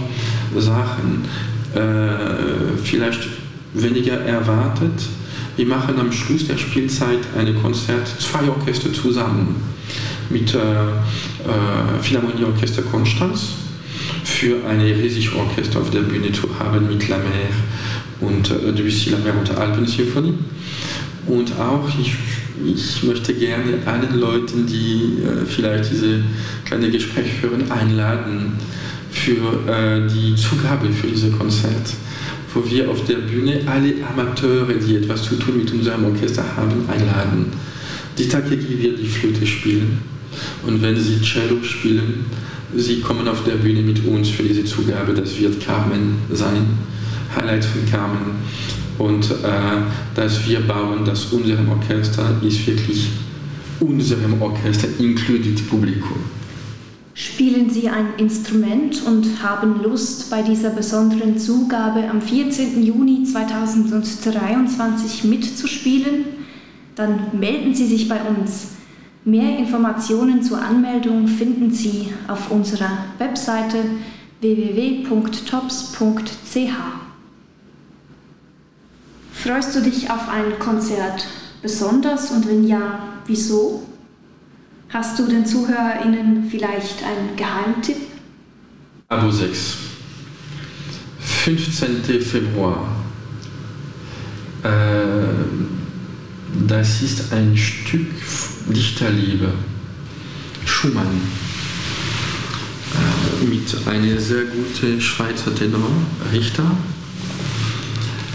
Sachen 0.58 1.24
äh, 1.74 2.76
vielleicht 2.82 3.28
weniger 3.74 4.14
erwartet. 4.20 5.02
Wir 5.56 5.66
machen 5.66 6.00
am 6.00 6.10
Schluss 6.10 6.48
der 6.48 6.58
Spielzeit 6.58 7.20
ein 7.38 7.54
Konzert, 7.62 8.08
zwei 8.18 8.48
Orchester 8.48 8.92
zusammen 8.92 9.54
mit 10.30 10.54
äh, 10.54 10.58
äh, 10.58 12.02
Philharmonieorchester 12.02 12.82
Konstanz 12.82 13.54
für 14.24 14.56
ein 14.68 14.80
riesiges 14.80 15.32
Orchester 15.34 15.80
auf 15.80 15.90
der 15.90 16.00
Bühne 16.00 16.32
zu 16.32 16.48
haben 16.58 16.88
mit 16.88 17.08
La 17.08 17.16
Mer 17.18 17.48
und 18.20 18.50
äh, 18.50 18.72
Debussy, 18.72 19.10
La 19.10 19.18
Mer 19.18 19.38
und 19.38 19.50
Alpensymphonie. 19.56 20.34
Und 21.26 21.52
auch, 21.58 21.88
ich, 22.00 22.14
ich 22.64 23.02
möchte 23.02 23.34
gerne 23.34 23.78
allen 23.86 24.18
Leuten, 24.18 24.66
die 24.66 25.22
äh, 25.22 25.44
vielleicht 25.46 25.90
diese 25.90 26.22
kleine 26.64 26.90
Gespräch 26.90 27.26
hören, 27.40 27.70
einladen 27.70 28.52
für 29.10 29.68
äh, 29.68 30.08
die 30.08 30.34
Zugabe 30.36 30.88
für 30.90 31.06
dieses 31.06 31.36
Konzert, 31.36 31.94
wo 32.54 32.68
wir 32.68 32.90
auf 32.90 33.04
der 33.04 33.16
Bühne 33.16 33.60
alle 33.66 33.94
Amateure, 34.12 34.74
die 34.74 34.96
etwas 34.96 35.22
zu 35.22 35.36
tun 35.36 35.58
mit 35.58 35.72
unserem 35.72 36.04
Orchester 36.04 36.44
haben, 36.56 36.88
einladen. 36.88 37.52
Die 38.18 38.28
Takegi 38.28 38.82
wird 38.82 38.98
die 38.98 39.08
Flöte 39.08 39.46
spielen 39.46 40.15
und 40.66 40.82
wenn 40.82 40.98
sie 40.98 41.20
Cello 41.20 41.62
spielen, 41.62 42.24
sie 42.74 43.00
kommen 43.00 43.28
auf 43.28 43.44
der 43.44 43.54
Bühne 43.54 43.82
mit 43.82 44.04
uns 44.06 44.30
für 44.30 44.42
diese 44.42 44.64
Zugabe. 44.64 45.14
Das 45.14 45.38
wird 45.38 45.64
Carmen 45.64 46.16
sein, 46.32 46.66
Highlight 47.34 47.64
von 47.64 47.90
Carmen. 47.90 48.36
Und 48.98 49.30
äh, 49.30 49.82
dass 50.14 50.48
wir 50.48 50.60
bauen, 50.60 51.04
dass 51.04 51.26
unserem 51.26 51.68
Orchester 51.68 52.24
ist 52.42 52.66
wirklich 52.66 53.08
unserem 53.80 54.40
Orchester 54.40 54.88
included 54.98 55.68
Publikum. 55.68 56.16
Spielen 57.14 57.70
Sie 57.70 57.88
ein 57.88 58.08
Instrument 58.18 59.02
und 59.06 59.42
haben 59.42 59.82
Lust, 59.82 60.30
bei 60.30 60.42
dieser 60.42 60.70
besonderen 60.70 61.38
Zugabe 61.38 62.08
am 62.10 62.20
14. 62.20 62.82
Juni 62.82 63.24
2023 63.24 65.24
mitzuspielen? 65.24 66.24
Dann 66.94 67.38
melden 67.38 67.74
Sie 67.74 67.86
sich 67.86 68.08
bei 68.08 68.20
uns. 68.22 68.75
Mehr 69.26 69.58
Informationen 69.58 70.40
zur 70.40 70.62
Anmeldung 70.62 71.26
finden 71.26 71.72
Sie 71.72 72.12
auf 72.28 72.48
unserer 72.52 73.06
Webseite 73.18 73.78
www.tops.ch. 74.40 75.98
Freust 79.32 79.74
du 79.74 79.82
dich 79.82 80.08
auf 80.12 80.28
ein 80.28 80.56
Konzert 80.60 81.26
besonders 81.60 82.30
und 82.30 82.46
wenn 82.46 82.68
ja, 82.68 83.00
wieso? 83.26 83.84
Hast 84.90 85.18
du 85.18 85.26
den 85.26 85.44
ZuhörerInnen 85.44 86.48
vielleicht 86.48 87.02
einen 87.02 87.34
Geheimtipp? 87.34 87.96
Abo 89.08 89.32
6. 89.32 89.76
15. 91.18 92.22
Februar. 92.22 92.94
Äh, 94.62 94.68
das 96.68 97.02
ist 97.02 97.32
ein 97.32 97.56
Stück 97.56 98.06
Dichterliebe. 98.68 99.52
Schumann. 100.64 101.06
Äh, 102.94 103.44
mit 103.46 103.86
einem 103.86 104.18
sehr 104.18 104.44
guten 104.44 105.00
Schweizer 105.00 105.54
Tenor, 105.54 105.90
Richter. 106.32 106.76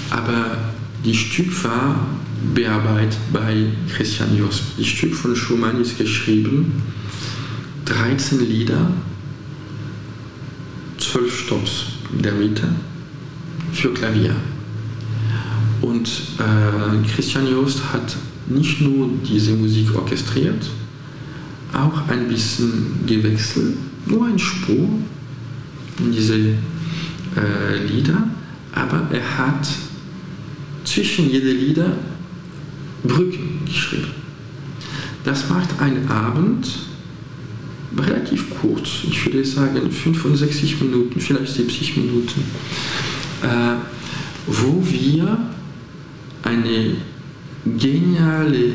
Aber 0.09 0.57
die 1.03 1.15
Stück 1.15 1.63
war 1.63 2.07
bearbeitet 2.53 3.17
bei 3.31 3.67
Christian 3.95 4.35
Jost. 4.37 4.63
Das 4.77 4.87
Stück 4.87 5.15
von 5.15 5.35
Schumann 5.35 5.79
ist 5.79 5.97
geschrieben, 5.97 6.81
13 7.85 8.39
Lieder, 8.47 8.91
12 10.97 11.39
Stops 11.39 11.85
in 12.11 12.21
der 12.21 12.33
Mitte 12.33 12.67
für 13.73 13.93
Klavier. 13.93 14.35
Und 15.81 16.07
äh, 16.39 17.07
Christian 17.15 17.47
Jost 17.47 17.81
hat 17.93 18.15
nicht 18.53 18.81
nur 18.81 19.09
diese 19.27 19.53
Musik 19.53 19.95
orchestriert, 19.95 20.69
auch 21.73 22.07
ein 22.09 22.27
bisschen 22.27 23.05
gewechselt, 23.05 23.77
nur 24.05 24.25
ein 24.27 24.39
Spur 24.39 24.89
in 25.99 26.11
diese 26.11 26.35
äh, 26.35 27.85
Lieder, 27.87 28.23
aber 28.73 29.07
er 29.11 29.37
hat 29.37 29.67
zwischen 30.83 31.29
jede 31.29 31.51
Lieder 31.51 31.97
Brücken 33.03 33.61
geschrieben. 33.65 34.11
Das 35.23 35.49
macht 35.49 35.79
einen 35.79 36.07
Abend 36.09 36.67
relativ 37.97 38.45
kurz, 38.61 39.03
ich 39.09 39.25
würde 39.25 39.45
sagen 39.45 39.91
65 39.91 40.81
Minuten, 40.81 41.19
vielleicht 41.19 41.53
70 41.53 41.97
Minuten, 41.97 42.41
äh, 43.43 43.75
wo 44.47 44.83
wir 44.89 45.37
eine 46.43 46.95
geniale, 47.65 48.73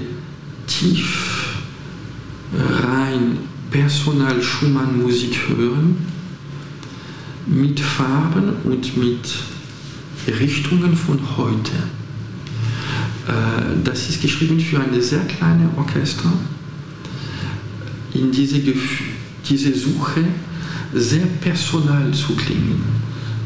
tief, 0.67 1.59
rein 2.55 3.39
personal 3.71 4.43
Schumann 4.43 5.03
Musik 5.03 5.37
hören, 5.49 5.97
mit 7.47 7.79
Farben 7.81 8.57
und 8.65 8.97
mit 8.97 9.39
Richtungen 10.41 10.97
von 10.97 11.21
heute. 11.37 11.73
Äh, 13.29 13.83
das 13.85 14.09
ist 14.09 14.21
geschrieben 14.21 14.59
für 14.59 14.81
eine 14.81 15.01
sehr 15.01 15.25
kleine 15.25 15.69
Orchester. 15.77 16.33
In 18.15 18.33
diese, 18.33 18.61
diese 19.49 19.75
Suche 19.75 20.25
sehr 20.95 21.27
personal 21.41 22.13
zu 22.13 22.35
klingen. 22.35 22.83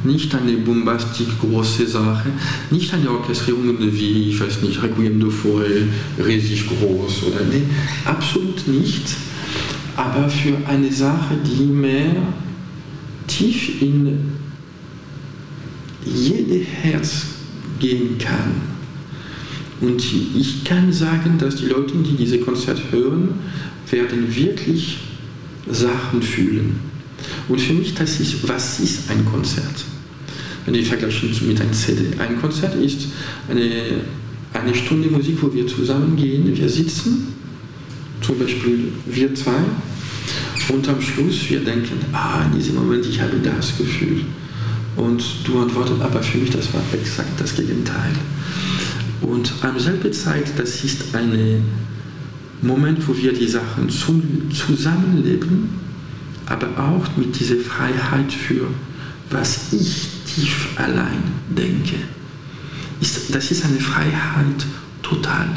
Nicht 0.04 0.34
eine 0.34 0.52
bombastik 0.58 1.28
große 1.40 1.86
Sache, 1.86 2.30
nicht 2.70 2.92
eine 2.94 3.10
Orchestrierung 3.10 3.76
wie, 3.78 4.30
ich 4.30 4.40
weiß 4.40 4.62
nicht, 4.62 4.82
Requiem 4.82 5.20
de 5.20 5.28
Forêt, 5.28 5.88
riesig 6.18 6.66
groß 6.68 7.24
oder 7.24 7.44
nee, 7.50 7.62
absolut 8.04 8.66
nicht. 8.66 9.04
Aber 9.96 10.28
für 10.28 10.56
eine 10.66 10.90
Sache, 10.90 11.36
die 11.44 11.64
mehr 11.64 12.16
tief 13.26 13.82
in 13.82 14.32
jedes 16.06 16.66
Herz 16.82 17.26
gehen 17.78 18.16
kann 18.16 18.70
und 19.80 20.02
ich 20.36 20.62
kann 20.64 20.92
sagen, 20.92 21.38
dass 21.38 21.56
die 21.56 21.66
Leute, 21.66 21.94
die 21.96 22.16
diese 22.16 22.38
Konzert 22.38 22.80
hören, 22.90 23.30
werden 23.90 24.34
wirklich 24.34 24.98
Sachen 25.70 26.22
fühlen. 26.22 26.80
Und 27.48 27.60
für 27.60 27.72
mich, 27.72 27.94
das 27.94 28.20
ist, 28.20 28.46
was 28.46 28.80
ist 28.80 29.10
ein 29.10 29.24
Konzert? 29.24 29.84
Wenn 30.66 30.74
ich 30.74 30.88
vergleiche 30.88 31.26
mit 31.26 31.60
einem 31.60 31.72
CD. 31.72 32.18
Ein 32.18 32.40
Konzert 32.40 32.74
ist 32.74 33.08
eine, 33.48 34.02
eine 34.52 34.74
Stunde 34.74 35.08
Musik, 35.08 35.38
wo 35.40 35.52
wir 35.52 35.66
zusammen 35.66 36.16
gehen, 36.16 36.54
wir 36.56 36.68
sitzen, 36.68 37.28
zum 38.20 38.38
Beispiel 38.38 38.92
wir 39.06 39.34
zwei, 39.34 39.62
und 40.68 40.88
am 40.88 41.00
Schluss 41.00 41.48
wir 41.48 41.60
denken, 41.60 41.98
ah, 42.12 42.44
in 42.44 42.58
diesem 42.58 42.76
Moment, 42.76 43.04
ich 43.06 43.20
habe 43.20 43.38
das 43.42 43.76
Gefühl. 43.76 44.24
Und 44.96 45.22
du 45.44 45.60
antwortest, 45.60 46.00
aber 46.00 46.22
für 46.22 46.38
mich, 46.38 46.50
das 46.50 46.72
war 46.72 46.82
exakt 46.92 47.40
das 47.40 47.56
Gegenteil. 47.56 48.12
Und 49.22 49.52
am 49.62 49.78
selben 49.78 50.12
Zeit, 50.12 50.52
das 50.56 50.84
ist 50.84 51.14
ein 51.14 51.64
Moment, 52.62 53.06
wo 53.08 53.16
wir 53.16 53.32
die 53.32 53.48
Sachen 53.48 53.88
zusammenleben, 53.88 55.70
aber 56.46 56.68
auch 56.78 57.16
mit 57.16 57.38
dieser 57.38 57.56
Freiheit 57.56 58.32
für, 58.32 58.66
was 59.30 59.72
ich 59.72 60.19
tief 60.34 60.68
allein 60.76 61.22
denke. 61.48 61.96
das 63.32 63.50
ist 63.50 63.64
eine 63.64 63.80
Freiheit 63.80 64.66
total. 65.02 65.48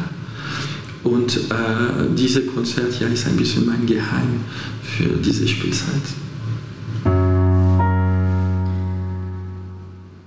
Und 1.03 1.35
äh, 1.35 2.15
dieses 2.17 2.47
Konzert 2.53 2.99
ja, 2.99 3.07
ist 3.07 3.27
ein 3.27 3.35
bisschen 3.35 3.65
mein 3.65 3.85
Geheim 3.85 4.39
für 4.81 5.17
diese 5.17 5.47
Spielzeit. 5.47 6.01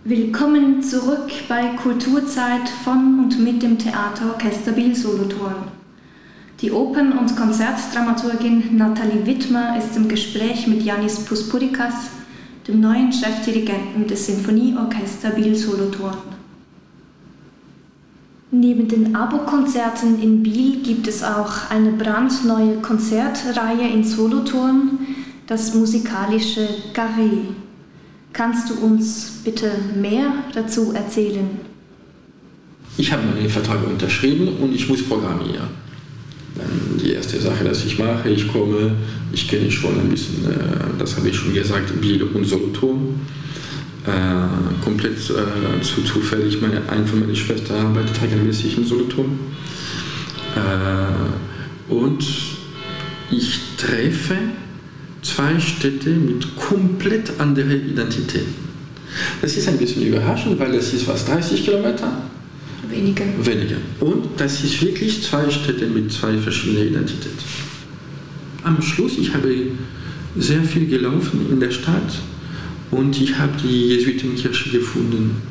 Willkommen 0.04 0.82
zurück 0.82 1.30
bei 1.48 1.70
Kulturzeit 1.82 2.68
von 2.84 3.20
und 3.24 3.42
mit 3.42 3.62
dem 3.62 3.78
Theaterorchester 3.78 4.72
Biel 4.72 4.94
Solothurn. 4.94 5.76
Die 6.60 6.70
Opern- 6.70 7.18
und 7.18 7.36
Konzertdramaturgin 7.36 8.76
Nathalie 8.76 9.26
Wittmer 9.26 9.76
ist 9.78 9.96
im 9.96 10.08
Gespräch 10.08 10.66
mit 10.66 10.82
Janis 10.82 11.24
Puspurikas, 11.24 12.15
dem 12.68 12.80
neuen 12.80 13.12
Chefdirigenten 13.12 14.06
des 14.08 14.26
Sinfonieorchester 14.26 15.30
Biel 15.30 15.54
Solothurn. 15.54 16.16
Neben 18.50 18.88
den 18.88 19.14
Abo-Konzerten 19.14 20.20
in 20.20 20.42
Biel 20.42 20.82
gibt 20.82 21.06
es 21.06 21.22
auch 21.22 21.70
eine 21.70 21.92
brandneue 21.92 22.76
Konzertreihe 22.76 23.88
in 23.88 24.02
Solothurn, 24.02 24.98
das 25.46 25.74
musikalische 25.74 26.66
Garé. 26.94 27.54
Kannst 28.32 28.70
du 28.70 28.74
uns 28.84 29.42
bitte 29.44 29.70
mehr 30.00 30.32
dazu 30.52 30.92
erzählen? 30.92 31.48
Ich 32.98 33.12
habe 33.12 33.22
meinen 33.26 33.48
Vertrag 33.48 33.86
unterschrieben 33.86 34.48
und 34.60 34.74
ich 34.74 34.88
muss 34.88 35.06
programmieren. 35.06 35.85
Dann 36.56 36.98
die 37.02 37.12
erste 37.12 37.40
Sache, 37.40 37.64
dass 37.64 37.84
ich 37.84 37.98
mache, 37.98 38.28
ich 38.28 38.48
komme, 38.48 38.92
ich 39.32 39.48
kenne 39.48 39.70
schon 39.70 39.98
ein 40.00 40.08
bisschen, 40.08 40.44
äh, 40.46 40.98
das 40.98 41.16
habe 41.16 41.28
ich 41.28 41.36
schon 41.36 41.54
gesagt, 41.54 42.00
Biel 42.00 42.22
und 42.22 42.44
Solothurn. 42.44 43.20
Äh, 44.06 44.84
komplett 44.84 45.18
äh, 45.30 45.82
zu 45.82 46.02
zufällig, 46.02 46.60
meine, 46.60 46.88
eine 46.88 47.04
von 47.04 47.20
meiner 47.20 47.34
Schwestern 47.34 47.86
arbeitet 47.86 48.22
regelmäßig 48.22 48.78
in 48.78 48.84
Solothurn. 48.84 49.38
Äh, 50.54 51.92
und 51.92 52.24
ich 53.30 53.60
treffe 53.76 54.36
zwei 55.22 55.58
Städte 55.58 56.10
mit 56.10 56.54
komplett 56.56 57.32
anderer 57.40 57.74
Identität. 57.74 58.46
Das 59.42 59.56
ist 59.56 59.68
ein 59.68 59.78
bisschen 59.78 60.02
überraschend, 60.06 60.58
weil 60.58 60.72
das 60.72 60.92
ist 60.92 61.02
fast 61.02 61.28
30 61.28 61.64
Kilometer. 61.64 62.22
Weniger. 62.90 63.24
Weniger. 63.42 63.76
Und 64.00 64.28
das 64.36 64.62
ist 64.64 64.80
wirklich 64.82 65.22
zwei 65.22 65.50
Städte 65.50 65.86
mit 65.86 66.12
zwei 66.12 66.36
verschiedenen 66.38 66.88
Identitäten. 66.88 67.44
Am 68.62 68.80
Schluss, 68.82 69.18
ich 69.18 69.32
habe 69.34 69.54
sehr 70.36 70.62
viel 70.62 70.86
gelaufen 70.86 71.46
in 71.50 71.60
der 71.60 71.70
Stadt 71.70 72.20
und 72.90 73.20
ich 73.20 73.36
habe 73.38 73.52
die 73.62 73.88
Jesuitenkirche 73.88 74.70
gefunden. 74.70 75.42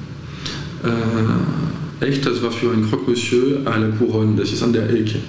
Echt, 2.02 2.26
das 2.26 2.42
war 2.44 2.52
für 2.52 2.72
ein 2.72 2.90
Croque 2.90 3.08
Monsieur 3.08 3.62
à 3.66 3.78
la 3.78 3.88
Couronne, 3.88 4.36
das 4.36 4.52
ist 4.52 4.62
an 4.62 4.74
der 4.74 4.90
Ecke. 4.90 5.20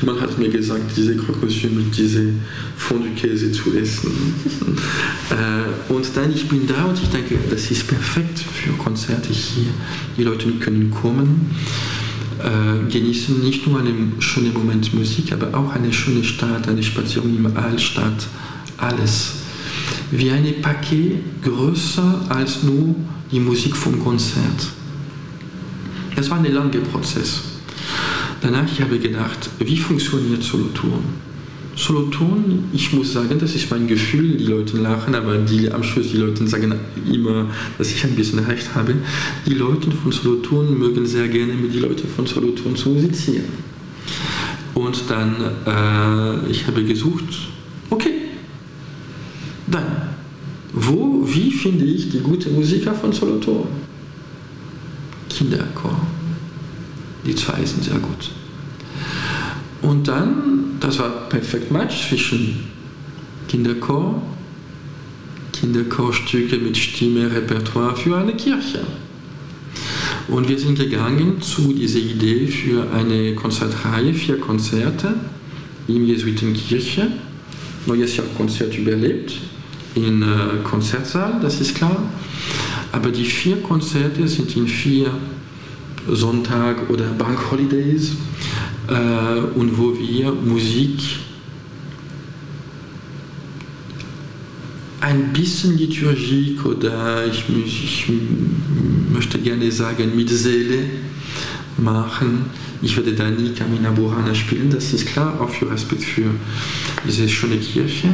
Jemand 0.00 0.20
hat 0.20 0.36
mir 0.36 0.48
gesagt, 0.48 0.90
diese 0.96 1.16
Croque 1.16 1.44
Monsieur 1.44 1.70
mit 1.70 1.96
diesem 1.96 2.40
Fondue-Käse 2.76 3.52
zu 3.52 3.72
essen. 3.76 4.10
äh, 5.30 5.92
und 5.92 6.04
dann, 6.16 6.32
ich 6.32 6.48
bin 6.48 6.66
da 6.66 6.86
und 6.86 7.00
ich 7.00 7.08
denke, 7.08 7.38
das 7.48 7.70
ist 7.70 7.86
perfekt 7.86 8.40
für 8.40 8.72
Konzerte 8.72 9.32
hier. 9.32 9.68
Die 10.16 10.24
Leute 10.24 10.50
können 10.58 10.90
kommen, 10.90 11.50
äh, 12.40 12.90
genießen 12.90 13.40
nicht 13.40 13.68
nur 13.68 13.78
einen 13.78 14.14
schönen 14.18 14.52
Moment 14.52 14.92
Musik, 14.94 15.32
aber 15.32 15.56
auch 15.56 15.72
eine 15.72 15.92
schöne 15.92 16.24
Stadt, 16.24 16.66
eine 16.66 16.82
Spazierung 16.82 17.36
im 17.36 17.56
Altstadt, 17.56 18.26
alles. 18.76 19.34
Wie 20.10 20.30
ein 20.30 20.60
Paket 20.60 21.42
größer 21.42 22.26
als 22.28 22.64
nur 22.64 22.96
die 23.30 23.38
Musik 23.38 23.76
vom 23.76 24.02
Konzert. 24.02 24.72
Das 26.14 26.30
war 26.30 26.38
ein 26.38 26.52
langer 26.52 26.80
Prozess. 26.80 27.40
Danach 28.40 28.66
habe 28.80 28.96
ich 28.96 29.02
gedacht, 29.02 29.50
wie 29.58 29.76
funktioniert 29.76 30.42
Solothurn? 30.42 31.04
Solothurn, 31.74 32.64
ich 32.72 32.92
muss 32.92 33.12
sagen, 33.12 33.38
das 33.38 33.54
ist 33.54 33.70
mein 33.70 33.86
Gefühl, 33.86 34.36
die 34.36 34.44
Leute 34.44 34.76
lachen, 34.76 35.14
aber 35.14 35.38
die, 35.38 35.70
am 35.70 35.82
Schluss 35.82 36.10
die 36.10 36.18
Leute 36.18 36.46
sagen 36.46 36.74
immer, 37.10 37.46
dass 37.78 37.90
ich 37.90 38.04
ein 38.04 38.14
bisschen 38.14 38.40
recht 38.40 38.74
habe. 38.74 38.94
Die 39.46 39.54
Leute 39.54 39.90
von 39.90 40.12
Solothurn 40.12 40.78
mögen 40.78 41.06
sehr 41.06 41.28
gerne 41.28 41.54
mit 41.54 41.72
den 41.72 41.82
Leuten 41.82 42.06
von 42.08 42.26
Solothurn 42.26 42.76
zu 42.76 42.90
musizieren. 42.90 43.44
Und 44.74 45.04
dann, 45.08 45.36
äh, 45.66 46.50
ich 46.50 46.66
habe 46.66 46.84
gesucht, 46.84 47.24
okay, 47.88 48.14
dann, 49.66 49.84
wo, 50.72 51.22
wie 51.24 51.50
finde 51.50 51.84
ich 51.84 52.10
die 52.10 52.20
gute 52.20 52.50
Musiker 52.50 52.92
von 52.92 53.12
Solothurn? 53.12 53.68
Kinderchor. 55.34 56.00
Die 57.24 57.34
zwei 57.34 57.64
sind 57.64 57.84
sehr 57.84 57.98
gut. 57.98 58.30
Und 59.82 60.08
dann, 60.08 60.76
das 60.80 60.98
war 60.98 61.28
perfekt 61.28 61.70
Match 61.70 62.08
zwischen 62.08 62.70
Kinderchor, 63.48 64.22
Kinderchorstücke 65.52 66.56
mit 66.58 66.76
Stimme, 66.76 67.30
Repertoire 67.30 67.96
für 67.96 68.16
eine 68.16 68.34
Kirche. 68.34 68.80
Und 70.28 70.48
wir 70.48 70.58
sind 70.58 70.78
gegangen 70.78 71.40
zu 71.42 71.72
dieser 71.72 71.98
Idee 71.98 72.46
für 72.46 72.90
eine 72.92 73.34
Konzertreihe, 73.34 74.14
vier 74.14 74.38
Konzerte 74.38 75.14
in 75.88 76.06
Jesuitenkirche. 76.06 77.08
Neues 77.86 78.16
Jahr 78.16 78.26
Konzert 78.36 78.78
überlebt, 78.78 79.34
im 79.96 80.22
äh, 80.22 80.26
Konzertsaal, 80.62 81.40
das 81.42 81.60
ist 81.60 81.74
klar. 81.74 81.96
Aber 82.92 83.10
die 83.10 83.24
vier 83.24 83.56
Konzerte 83.62 84.28
sind 84.28 84.54
in 84.54 84.68
vier 84.68 85.10
Sonntag 86.08 86.90
oder 86.90 87.06
Bank 87.06 87.38
Holidays 87.50 88.12
äh, 88.88 89.58
und 89.58 89.78
wo 89.78 89.96
wir 89.98 90.32
Musik 90.32 91.00
ein 95.00 95.32
bisschen 95.32 95.76
Liturgie 95.78 96.58
oder 96.64 97.26
ich, 97.26 97.44
ich, 97.48 98.06
möchte 99.12 99.38
gerne 99.38 99.70
sagen 99.70 100.14
mit 100.14 100.30
Seele 100.30 100.84
machen. 101.76 102.46
Ich 102.80 102.96
werde 102.96 103.12
da 103.12 103.28
nie 103.30 103.50
Camina 103.50 103.90
Burana 103.90 104.34
spielen, 104.34 104.70
das 104.70 104.92
ist 104.92 105.06
klar, 105.06 105.40
auch 105.40 105.50
für 105.50 105.70
Respekt 105.70 106.02
für 106.02 106.30
diese 107.06 107.28
schöne 107.28 107.56
Kirche. 107.58 108.08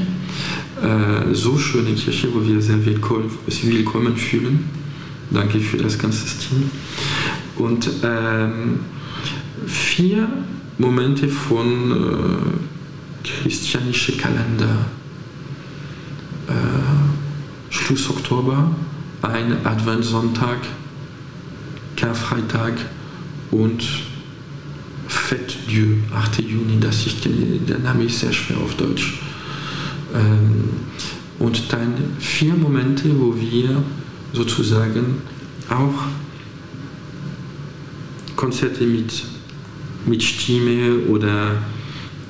Äh, 0.82 1.34
so 1.34 1.58
schöne 1.58 1.92
Kirche, 1.94 2.28
wo 2.32 2.46
wir 2.46 2.62
sehr 2.62 2.84
willkommen, 2.84 4.16
fühlen. 4.16 4.68
Danke 5.30 5.58
für 5.60 5.76
das 5.76 5.98
ganze 5.98 6.26
Team. 6.38 6.70
Und 7.56 7.90
ähm, 8.04 8.80
vier 9.66 10.28
Momente 10.78 11.28
von 11.28 11.90
äh, 11.90 13.26
christlianischen 13.26 14.16
Kalender. 14.18 14.86
Äh, 16.46 16.52
Schluss 17.70 18.08
Oktober, 18.08 18.70
ein 19.22 19.66
Adventssonntag, 19.66 20.58
Karfreitag 21.96 22.74
und 23.50 23.82
Fête 25.08 25.54
Dieu, 25.68 25.96
8. 26.14 26.40
Juni, 26.42 26.78
das 26.80 27.04
kenne, 27.22 27.58
der 27.66 27.78
Name 27.78 28.04
ist 28.04 28.20
sehr 28.20 28.32
schwer 28.32 28.58
auf 28.58 28.74
Deutsch. 28.76 29.14
Ähm, 30.14 30.70
und 31.38 31.72
dann 31.72 31.94
vier 32.18 32.54
Momente, 32.54 33.08
wo 33.18 33.34
wir 33.34 33.82
sozusagen 34.32 35.22
auch 35.68 36.08
Konzerte 38.36 38.84
mit, 38.84 39.24
mit 40.06 40.22
Stimme 40.22 40.98
oder 41.08 41.56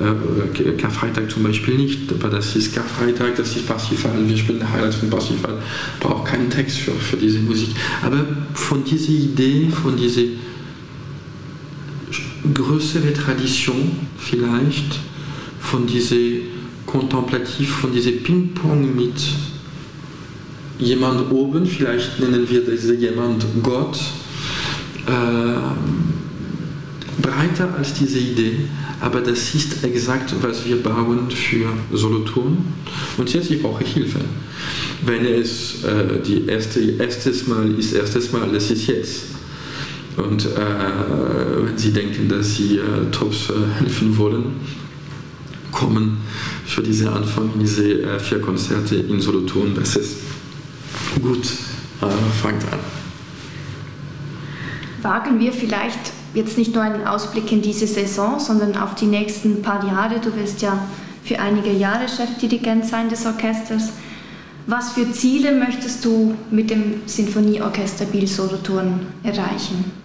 äh, 0.01 0.73
Karfreitag 0.73 1.31
zum 1.31 1.43
Beispiel 1.43 1.75
nicht, 1.75 2.13
aber 2.13 2.29
das 2.29 2.55
ist 2.55 2.75
Karfreitag, 2.75 3.37
das 3.37 3.57
ist 3.57 3.67
Parsifal, 3.67 4.29
wir 4.29 4.37
spielen 4.37 4.71
Highlights 4.71 4.97
von 4.97 5.11
Parsifal, 5.11 5.59
braucht 6.01 6.27
keinen 6.27 6.51
Text 6.51 6.79
für, 6.79 6.93
für 6.93 7.17
diese 7.17 7.41
Musik. 7.41 7.71
Aber 8.03 8.25
von 8.55 8.85
dieser 8.85 9.11
Idee, 9.11 9.69
von 9.71 9.97
dieser 9.97 10.23
größeren 12.55 13.13
Tradition 13.15 13.91
vielleicht, 14.19 15.01
von 15.61 15.87
dieser 15.87 16.17
Kontemplativ, 16.89 17.69
von 17.69 17.93
diesem 17.93 18.23
Ping-Pong 18.23 18.97
mit 18.97 19.21
jemand 20.79 21.31
oben, 21.31 21.67
vielleicht 21.67 22.19
nennen 22.19 22.49
wir 22.49 22.63
diese 22.63 22.95
jemand 22.95 23.45
Gott, 23.63 24.01
äh, 25.07 25.11
breiter 27.21 27.75
als 27.77 27.93
diese 27.93 28.19
Idee, 28.19 28.69
aber 29.01 29.21
das 29.21 29.55
ist 29.55 29.85
exakt, 29.85 30.35
was 30.41 30.67
wir 30.67 30.83
bauen 30.83 31.31
für 31.31 31.69
Solothurn. 31.93 32.57
Und 33.19 33.33
jetzt 33.35 33.51
ich 33.51 33.61
brauche 33.61 33.85
Hilfe. 33.85 34.21
Wenn 35.05 35.27
es 35.27 35.85
äh, 35.85 36.23
die 36.27 36.47
erste 36.47 36.81
erstes 36.81 37.47
Mal 37.47 37.71
ist, 37.79 37.93
erstes 37.93 38.33
Mal, 38.33 38.49
das 38.51 38.71
ist 38.71 38.87
jetzt. 38.87 39.25
Und 40.17 40.47
äh, 40.47 41.67
wenn 41.67 41.77
Sie 41.77 41.93
denken, 41.93 42.29
dass 42.29 42.57
Sie 42.57 42.79
äh, 42.79 43.11
Tops 43.13 43.51
äh, 43.51 43.81
helfen 43.81 44.17
wollen, 44.17 44.57
kommen 45.73 46.19
für 46.67 46.83
diese 46.83 47.13
Anfang, 47.13 47.51
diese 47.61 48.03
äh, 48.03 48.19
vier 48.19 48.41
Konzerte 48.41 48.97
in 48.97 49.21
Solothurn, 49.21 49.75
das 49.75 49.97
ist 49.97 50.17
gut, 51.23 51.47
äh, 52.03 52.41
fangt 52.43 52.65
an 52.73 52.79
wagen 55.03 55.39
wir 55.41 55.53
vielleicht 55.53 56.13
jetzt 56.35 56.59
nicht 56.59 56.75
nur 56.75 56.83
einen 56.83 57.07
Ausblick 57.07 57.51
in 57.53 57.63
diese 57.63 57.87
Saison, 57.87 58.39
sondern 58.39 58.77
auf 58.77 58.95
die 58.95 59.07
nächsten 59.07 59.63
paar 59.63 59.87
Jahre. 59.87 60.21
Du 60.21 60.35
wirst 60.37 60.63
ja 60.63 60.79
für 61.25 61.39
einige 61.39 61.73
Jahre 61.73 62.09
Chefdirigent 62.09 62.85
sein 62.85 63.09
des 63.09 63.27
Orchesters. 63.27 63.93
Was 64.67 64.93
für 64.93 65.11
Ziele 65.13 65.53
möchtest 65.53 66.05
du 66.05 66.35
mit 66.51 66.71
dem 66.71 67.01
Sinfonieorchester 67.07 68.05
Biel 68.05 68.27
Solothurn 68.27 69.07
erreichen? 69.23 69.98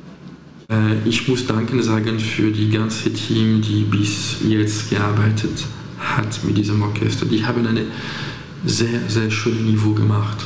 Äh, 0.69 1.08
ich 1.08 1.28
muss 1.28 1.45
Danken 1.45 1.82
sagen 1.82 2.19
für 2.19 2.52
die 2.52 2.69
ganze 2.69 3.12
Team, 3.13 3.62
die 3.62 3.84
bis 3.84 4.38
jetzt 4.47 4.89
gearbeitet 4.89 5.65
hat 5.99 6.43
mit 6.43 6.58
diesem 6.58 6.82
Orchester. 6.82 7.26
Die 7.26 7.45
haben 7.45 7.65
ein 7.65 7.80
sehr, 8.65 9.08
sehr 9.08 9.30
schönes 9.32 9.62
Niveau 9.62 9.93
gemacht 9.93 10.45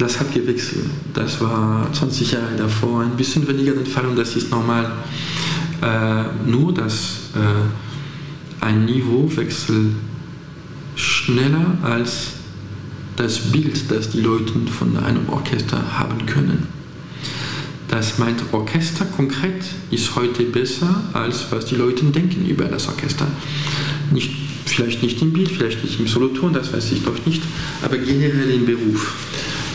das 0.00 0.18
hat 0.18 0.32
gewechselt. 0.32 0.86
Das 1.12 1.40
war 1.40 1.92
20 1.92 2.32
Jahre 2.32 2.56
davor 2.56 3.02
ein 3.02 3.16
bisschen 3.16 3.46
weniger 3.46 3.72
der 3.72 3.86
Fall 3.86 4.06
und 4.06 4.16
das 4.16 4.34
ist 4.34 4.50
normal. 4.50 4.90
Äh, 5.82 6.48
nur, 6.48 6.72
dass 6.72 7.30
äh, 7.34 8.64
ein 8.64 8.84
Niveauwechsel 8.86 9.94
schneller 10.94 11.78
als 11.82 12.32
das 13.16 13.38
Bild, 13.52 13.90
das 13.90 14.10
die 14.10 14.20
Leute 14.20 14.52
von 14.78 14.96
einem 14.96 15.28
Orchester 15.28 15.98
haben 15.98 16.24
können. 16.26 16.79
Das 17.90 18.18
meint 18.18 18.40
Orchester 18.52 19.04
konkret 19.04 19.64
ist 19.90 20.14
heute 20.14 20.44
besser, 20.44 21.02
als 21.12 21.46
was 21.50 21.66
die 21.66 21.74
Leute 21.74 22.04
denken 22.04 22.46
über 22.46 22.66
das 22.66 22.86
Orchester. 22.86 23.26
Nicht, 24.12 24.30
vielleicht 24.64 25.02
nicht 25.02 25.20
im 25.20 25.32
Bild, 25.32 25.48
vielleicht 25.48 25.82
nicht 25.82 25.98
im 25.98 26.06
Solothurn, 26.06 26.52
das 26.52 26.72
weiß 26.72 26.92
ich 26.92 27.02
doch 27.02 27.26
nicht, 27.26 27.42
aber 27.82 27.98
generell 27.98 28.48
im 28.52 28.64
Beruf. 28.64 29.16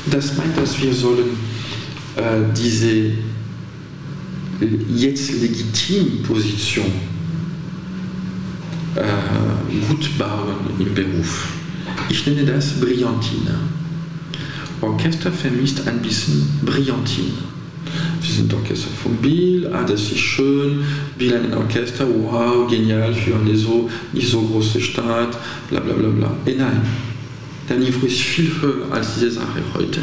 Das 0.09 0.37
meint, 0.37 0.57
dass 0.57 0.81
wir 0.81 0.93
sollen 0.93 1.25
äh, 2.15 2.53
diese 2.57 3.11
jetzt 4.95 5.33
legitime 5.33 6.23
Position 6.23 6.85
äh, 8.95 9.89
gut 9.89 10.17
bauen 10.17 10.55
im 10.79 10.93
Beruf. 10.93 11.49
Ich 12.07 12.25
nenne 12.25 12.45
das 12.45 12.79
Brillantine. 12.79 13.59
Orchester 14.79 15.33
vermisst 15.33 15.85
ein 15.85 16.01
bisschen 16.01 16.47
Brillantine. 16.63 17.54
Sind 18.35 18.53
Orchester 18.53 18.89
von 19.01 19.15
Bill, 19.15 19.69
ah, 19.71 19.83
das 19.83 20.01
ist 20.01 20.19
schön, 20.19 20.83
Bill 21.17 21.33
ein 21.35 21.53
Orchester, 21.53 22.05
wow, 22.05 22.69
genial 22.69 23.13
für 23.13 23.35
eine 23.35 23.55
so, 23.55 23.89
nicht 24.11 24.29
so 24.29 24.41
große 24.41 24.81
Stadt, 24.81 25.37
bla 25.69 25.79
bla 25.79 25.93
bla 25.93 26.09
bla. 26.09 26.37
Et 26.45 26.57
nein, 26.57 26.81
der 27.69 27.77
Niveau 27.77 28.05
ist 28.05 28.19
viel 28.19 28.51
höher 28.61 28.91
als 28.91 29.15
diese 29.15 29.31
Sache 29.31 29.61
heute. 29.73 30.01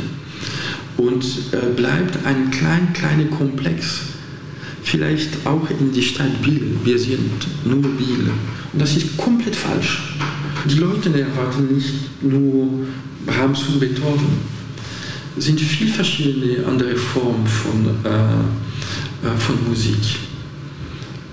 Und 0.97 1.25
äh, 1.53 1.75
bleibt 1.77 2.25
ein 2.25 2.51
klein, 2.51 2.93
kleiner 2.95 3.25
Komplex. 3.25 4.01
Vielleicht 4.83 5.47
auch 5.47 5.69
in 5.69 5.93
die 5.93 6.03
Stadt 6.03 6.41
Biel. 6.43 6.77
Wir 6.85 6.99
sind 6.99 7.47
nur 7.65 7.83
Biel. 7.83 8.31
Und 8.73 8.81
das 8.81 8.97
ist 8.97 9.17
komplett 9.19 9.57
falsch. 9.57 10.15
Die 10.71 10.77
Leute 10.77 11.09
erwarten 11.11 11.75
nicht 11.75 12.23
nur 12.23 12.69
Brahms 13.27 13.63
und 13.69 13.81
Beethoven. 13.81 14.62
Sind 15.37 15.61
viel 15.61 15.89
verschiedene 15.89 16.67
andere 16.67 16.97
Formen 16.97 17.47
von, 17.47 17.87
äh, 18.05 18.09
äh 19.27 19.37
von 19.39 19.57
Musik. 19.69 20.19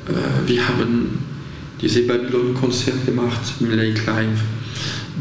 Äh, 0.08 0.48
wir 0.48 0.68
haben 0.68 1.20
diese 1.82 2.04
Babylon-Konzert 2.04 3.06
gemacht 3.06 3.54
im 3.60 3.72
Lake 3.72 4.02
Live 4.06 4.40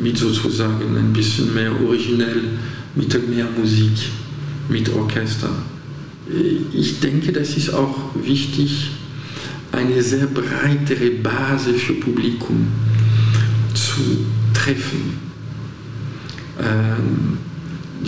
mit 0.00 0.16
sozusagen 0.16 0.96
ein 0.96 1.12
bisschen 1.12 1.54
mehr 1.54 1.72
originell 1.80 2.42
Mittelmeermusik 2.94 4.10
mit 4.68 4.88
Orchester. 4.94 5.50
Ich 6.72 7.00
denke, 7.00 7.32
das 7.32 7.56
ist 7.56 7.72
auch 7.72 7.96
wichtig, 8.22 8.90
eine 9.72 10.02
sehr 10.02 10.26
breitere 10.26 11.10
Basis 11.22 11.82
für 11.82 11.94
Publikum 11.94 12.68
zu 13.74 14.26
treffen. 14.52 15.18
Ähm, 16.60 17.38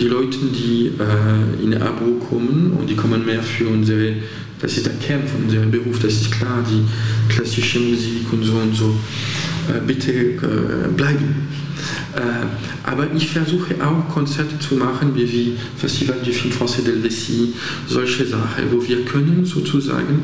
die 0.01 0.07
Leute, 0.07 0.37
die 0.39 0.87
äh, 0.99 1.63
in 1.63 1.79
Abo 1.79 2.13
kommen 2.27 2.75
und 2.79 2.89
die 2.89 2.95
kommen 2.95 3.23
mehr 3.23 3.43
für 3.43 3.67
unsere, 3.67 4.15
das 4.59 4.77
ist 4.77 4.87
der 4.87 4.93
Kern 4.93 5.21
von 5.27 5.43
unserem 5.43 5.69
Beruf, 5.69 5.99
das 5.99 6.13
ist 6.13 6.31
klar, 6.31 6.65
die 6.67 6.83
klassische 7.31 7.79
Musik 7.79 8.25
und 8.31 8.43
so 8.43 8.53
und 8.53 8.75
so, 8.75 8.95
äh, 9.69 9.79
bitte 9.85 10.11
äh, 10.11 10.87
bleiben. 10.97 11.47
Äh, 12.15 12.89
aber 12.89 13.07
ich 13.15 13.29
versuche 13.29 13.75
auch 13.75 14.11
Konzerte 14.11 14.57
zu 14.57 14.75
machen, 14.75 15.15
wie, 15.15 15.31
wie 15.31 15.57
Festival 15.77 16.17
du 16.25 16.31
Film 16.31 16.51
Français 16.51 16.81
d'Helvetie, 16.81 17.53
solche 17.87 18.25
Sachen, 18.25 18.71
wo 18.71 18.85
wir 18.85 19.05
können 19.05 19.45
sozusagen 19.45 20.23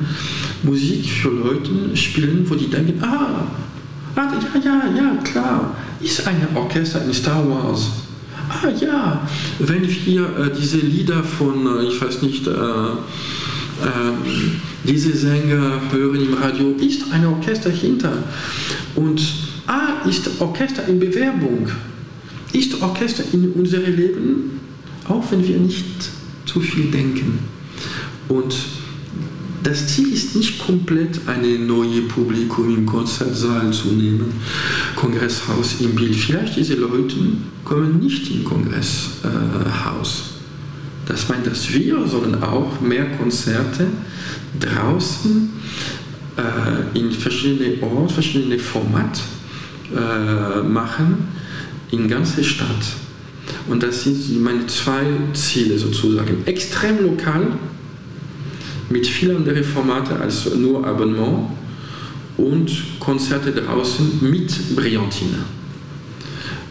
Musik 0.63 1.05
für 1.05 1.29
Leute 1.29 1.95
spielen, 1.95 2.45
wo 2.47 2.55
die 2.55 2.67
denken, 2.67 2.99
ah, 3.03 3.45
ah 4.15 4.33
ja, 4.55 4.59
ja, 4.59 4.95
ja, 4.97 5.21
klar, 5.23 5.75
ist 6.01 6.27
ein 6.27 6.47
Orchester 6.55 7.05
in 7.05 7.13
Star 7.13 7.47
Wars 7.47 8.06
ah 8.49 8.69
ja, 8.79 9.27
wenn 9.59 9.87
wir 10.05 10.37
äh, 10.37 10.51
diese 10.57 10.77
Lieder 10.77 11.23
von, 11.23 11.65
äh, 11.65 11.85
ich 11.85 12.01
weiß 12.01 12.21
nicht, 12.21 12.47
äh, 12.47 12.51
ähm, 12.51 14.61
diese 14.83 15.15
Sänger 15.15 15.81
hören 15.91 16.21
im 16.21 16.33
Radio, 16.33 16.71
ist 16.79 17.11
ein 17.11 17.25
Orchester 17.25 17.69
hinter. 17.69 18.23
Und 18.95 19.21
ah, 19.67 20.07
ist 20.07 20.29
Orchester 20.39 20.87
in 20.87 20.99
Bewerbung. 20.99 21.67
Ist 22.53 22.81
Orchester 22.81 23.23
in 23.33 23.51
unserem 23.51 23.95
Leben, 23.95 24.59
auch 25.07 25.23
wenn 25.31 25.47
wir 25.47 25.57
nicht 25.57 26.09
zu 26.45 26.59
viel 26.59 26.89
denken. 26.89 27.39
Und 28.29 28.55
das 29.63 29.87
Ziel 29.87 30.13
ist 30.13 30.35
nicht 30.35 30.59
komplett 30.59 31.19
eine 31.27 31.59
neue 31.59 32.01
Publikum 32.03 32.73
im 32.75 32.85
Konzertsaal 32.85 33.71
zu 33.71 33.89
nehmen, 33.89 34.33
Kongresshaus 34.95 35.81
im 35.81 35.95
Bild. 35.95 36.15
Vielleicht 36.15 36.55
diese 36.55 36.75
Leute 36.75 37.15
kommen 37.63 37.99
nicht 37.99 38.29
im 38.31 38.43
Kongresshaus. 38.43 40.23
Das 41.05 41.29
meint, 41.29 41.47
dass 41.47 41.73
wir 41.73 42.05
sollen 42.07 42.41
auch 42.43 42.79
mehr 42.81 43.05
Konzerte 43.17 43.87
draußen 44.59 45.49
äh, 46.37 46.99
in 46.99 47.11
verschiedene 47.11 47.81
Orte, 47.81 48.13
verschiedene 48.13 48.59
Formate 48.59 49.21
äh, 49.95 50.61
machen, 50.63 51.27
in 51.91 52.07
ganze 52.07 52.43
Stadt. 52.43 52.67
Und 53.69 53.83
das 53.83 54.03
sind 54.03 54.43
meine 54.43 54.67
zwei 54.67 55.05
Ziele 55.33 55.77
sozusagen. 55.77 56.45
Extrem 56.45 57.01
lokal, 57.03 57.47
mit 58.89 59.07
vielen 59.07 59.37
anderen 59.37 59.63
Formaten 59.63 60.17
als 60.17 60.53
nur 60.55 60.85
Abonnement 60.85 61.49
und 62.37 62.71
Konzerte 62.99 63.51
draußen 63.51 64.19
mit 64.21 64.75
Brillantine. 64.75 65.37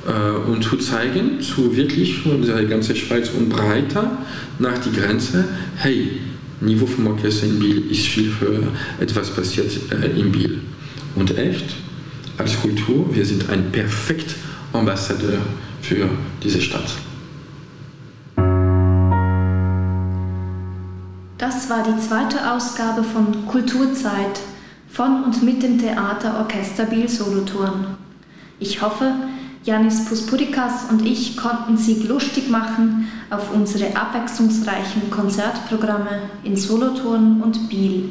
Äh, 0.06 0.50
und 0.50 0.62
zu 0.62 0.76
zeigen, 0.76 1.40
zu 1.40 1.76
wirklich 1.76 2.24
unserer 2.24 2.64
ganze 2.64 2.94
Schweiz 2.94 3.30
und 3.30 3.48
breiter 3.48 4.18
nach 4.58 4.78
die 4.78 4.92
Grenze, 4.92 5.44
hey, 5.76 6.20
Niveau 6.60 6.86
vom 6.86 7.08
Orchester 7.08 7.46
in 7.46 7.58
Biel 7.58 7.90
ist 7.90 8.06
viel 8.06 8.32
höher, 8.40 8.68
etwas 8.98 9.30
passiert 9.30 9.70
äh, 9.90 10.18
in 10.18 10.32
Biel. 10.32 10.60
Und 11.14 11.36
echt, 11.36 11.64
als 12.38 12.60
Kultur, 12.60 13.14
wir 13.14 13.24
sind 13.24 13.48
ein 13.50 13.70
perfekt 13.72 14.36
Ambassadeur 14.72 15.38
für 15.82 16.08
diese 16.42 16.60
Stadt. 16.60 16.94
Das 21.66 21.78
war 21.78 21.82
die 21.82 21.98
zweite 22.00 22.52
Ausgabe 22.52 23.02
von 23.02 23.44
Kulturzeit 23.48 24.38
von 24.88 25.24
und 25.24 25.42
mit 25.42 25.64
dem 25.64 25.80
Theaterorchester 25.80 26.84
Biel 26.84 27.08
Solothurn. 27.08 27.96
Ich 28.60 28.80
hoffe, 28.82 29.12
Janis 29.64 30.04
Puspurikas 30.04 30.88
und 30.90 31.04
ich 31.04 31.36
konnten 31.36 31.76
Sie 31.76 32.04
lustig 32.04 32.50
machen 32.50 33.08
auf 33.30 33.52
unsere 33.52 33.96
abwechslungsreichen 33.96 35.10
Konzertprogramme 35.10 36.30
in 36.44 36.56
Solothurn 36.56 37.42
und 37.42 37.68
Biel. 37.68 38.10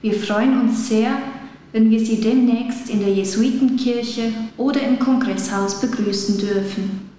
Wir 0.00 0.14
freuen 0.14 0.62
uns 0.62 0.88
sehr, 0.88 1.18
wenn 1.72 1.90
wir 1.90 2.00
Sie 2.00 2.18
demnächst 2.22 2.88
in 2.88 3.00
der 3.00 3.12
Jesuitenkirche 3.12 4.32
oder 4.56 4.80
im 4.80 4.98
Kongresshaus 4.98 5.82
begrüßen 5.82 6.38
dürfen. 6.38 7.10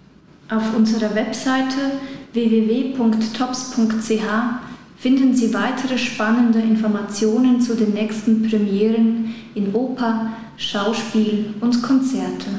Auf 0.50 0.76
unserer 0.76 1.14
Webseite 1.14 2.00
www.tops.ch 2.34 3.76
finden 5.06 5.36
Sie 5.36 5.54
weitere 5.54 6.00
spannende 6.00 6.58
Informationen 6.58 7.62
zu 7.62 7.76
den 7.76 7.94
nächsten 7.94 8.42
Premieren 8.50 9.36
in 9.54 9.72
Oper, 9.76 10.32
Schauspiel 10.58 11.54
und 11.62 11.84
Konzerte. 11.84 12.50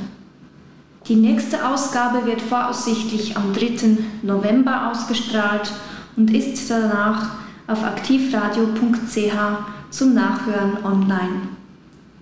Die 1.09 1.17
nächste 1.17 1.67
Ausgabe 1.67 2.25
wird 2.25 2.41
voraussichtlich 2.41 3.37
am 3.37 3.53
3. 3.53 3.99
November 4.23 4.93
ausgestrahlt 4.93 5.73
und 6.17 6.33
ist 6.33 6.71
danach 6.71 7.31
auf 7.67 7.83
aktivradio.ch 7.83 9.35
zum 9.91 10.15
Nachhören 10.15 10.85
online. 10.85 11.49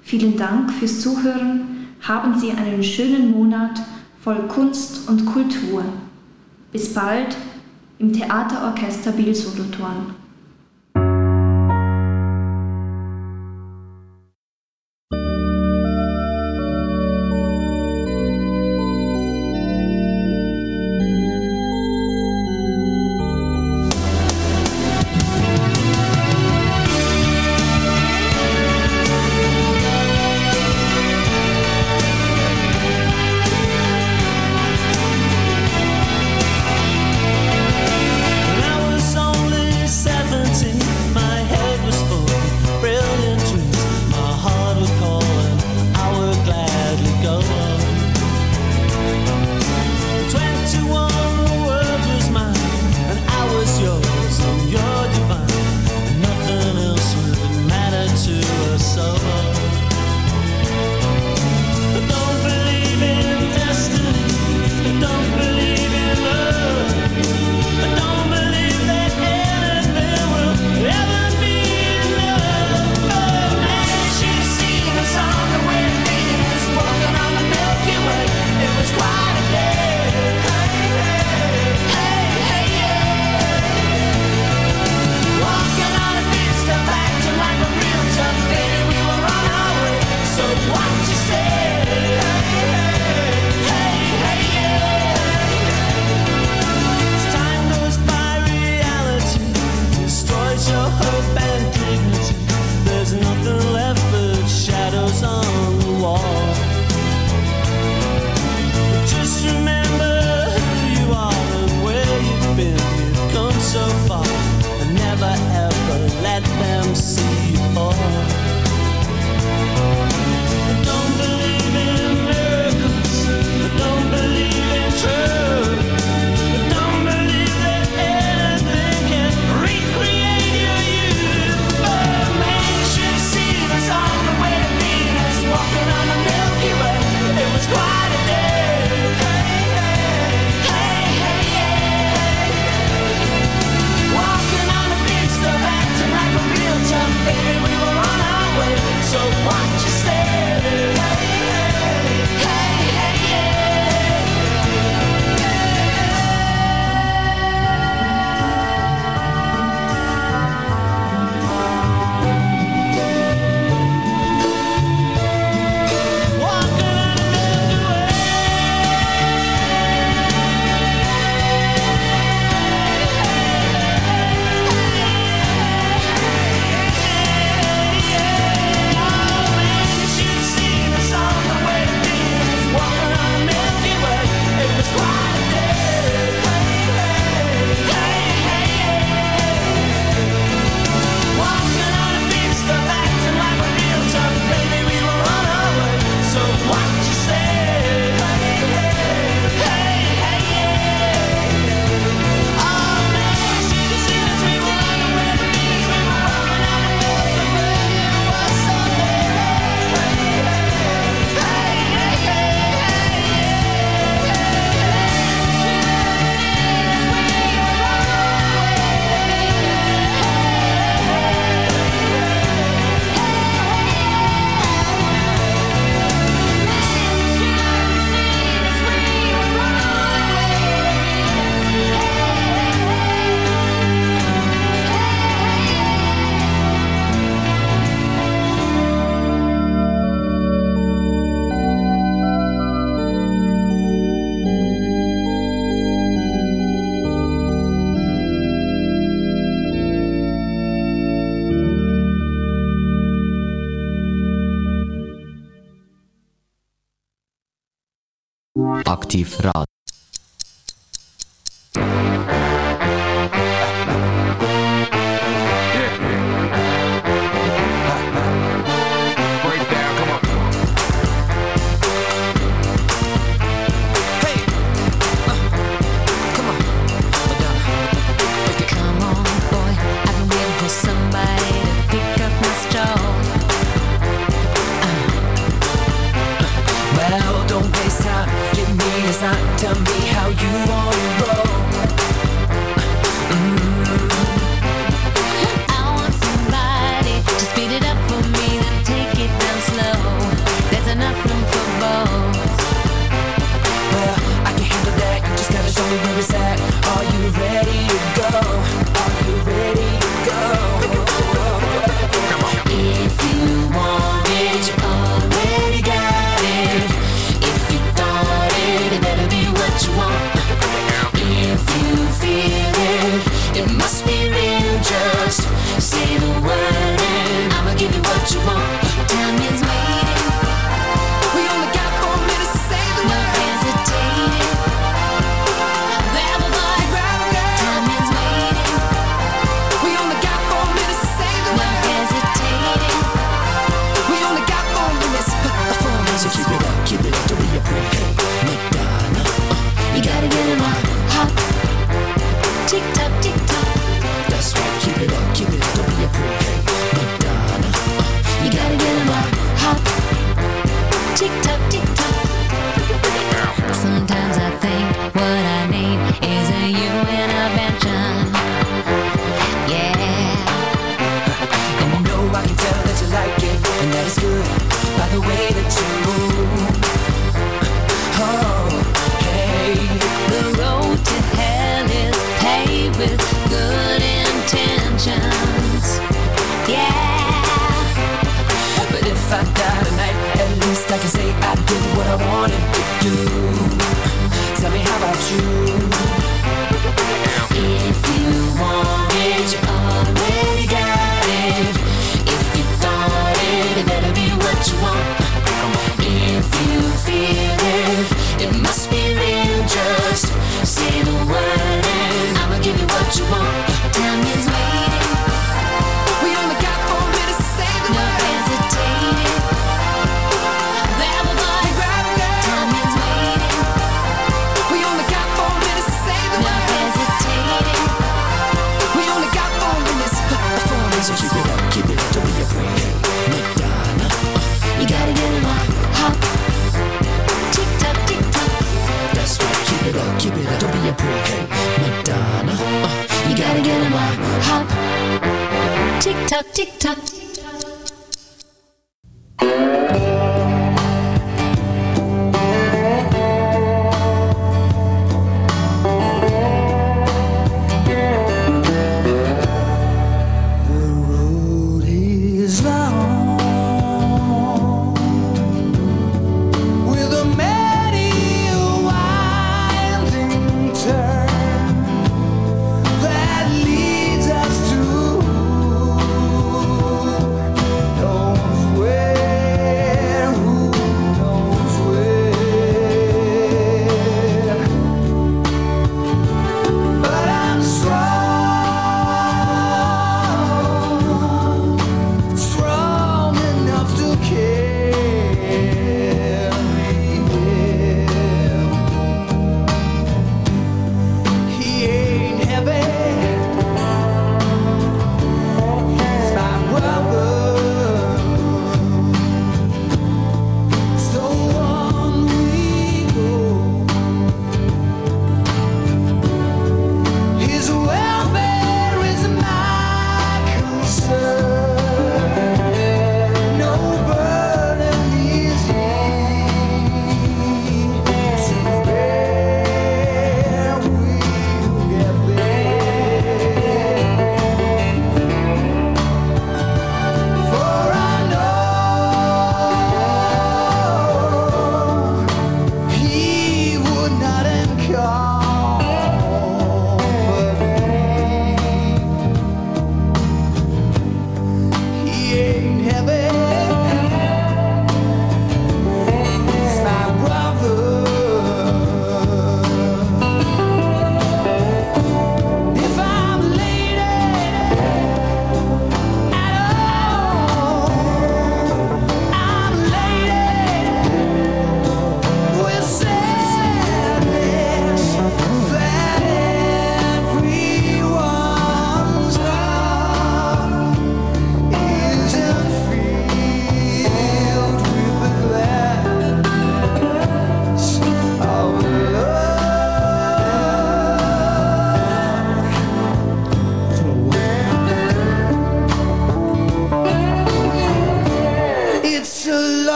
Vielen 0.00 0.38
Dank 0.38 0.72
fürs 0.72 1.02
Zuhören. 1.02 1.88
Haben 2.00 2.40
Sie 2.40 2.52
einen 2.52 2.82
schönen 2.82 3.32
Monat 3.32 3.82
voll 4.24 4.48
Kunst 4.48 5.10
und 5.10 5.26
Kultur. 5.26 5.84
Bis 6.72 6.94
bald 6.94 7.36
im 7.98 8.12
Theaterorchester 8.12 9.12
Biel 9.12 9.34
Solothurn. 9.34 10.14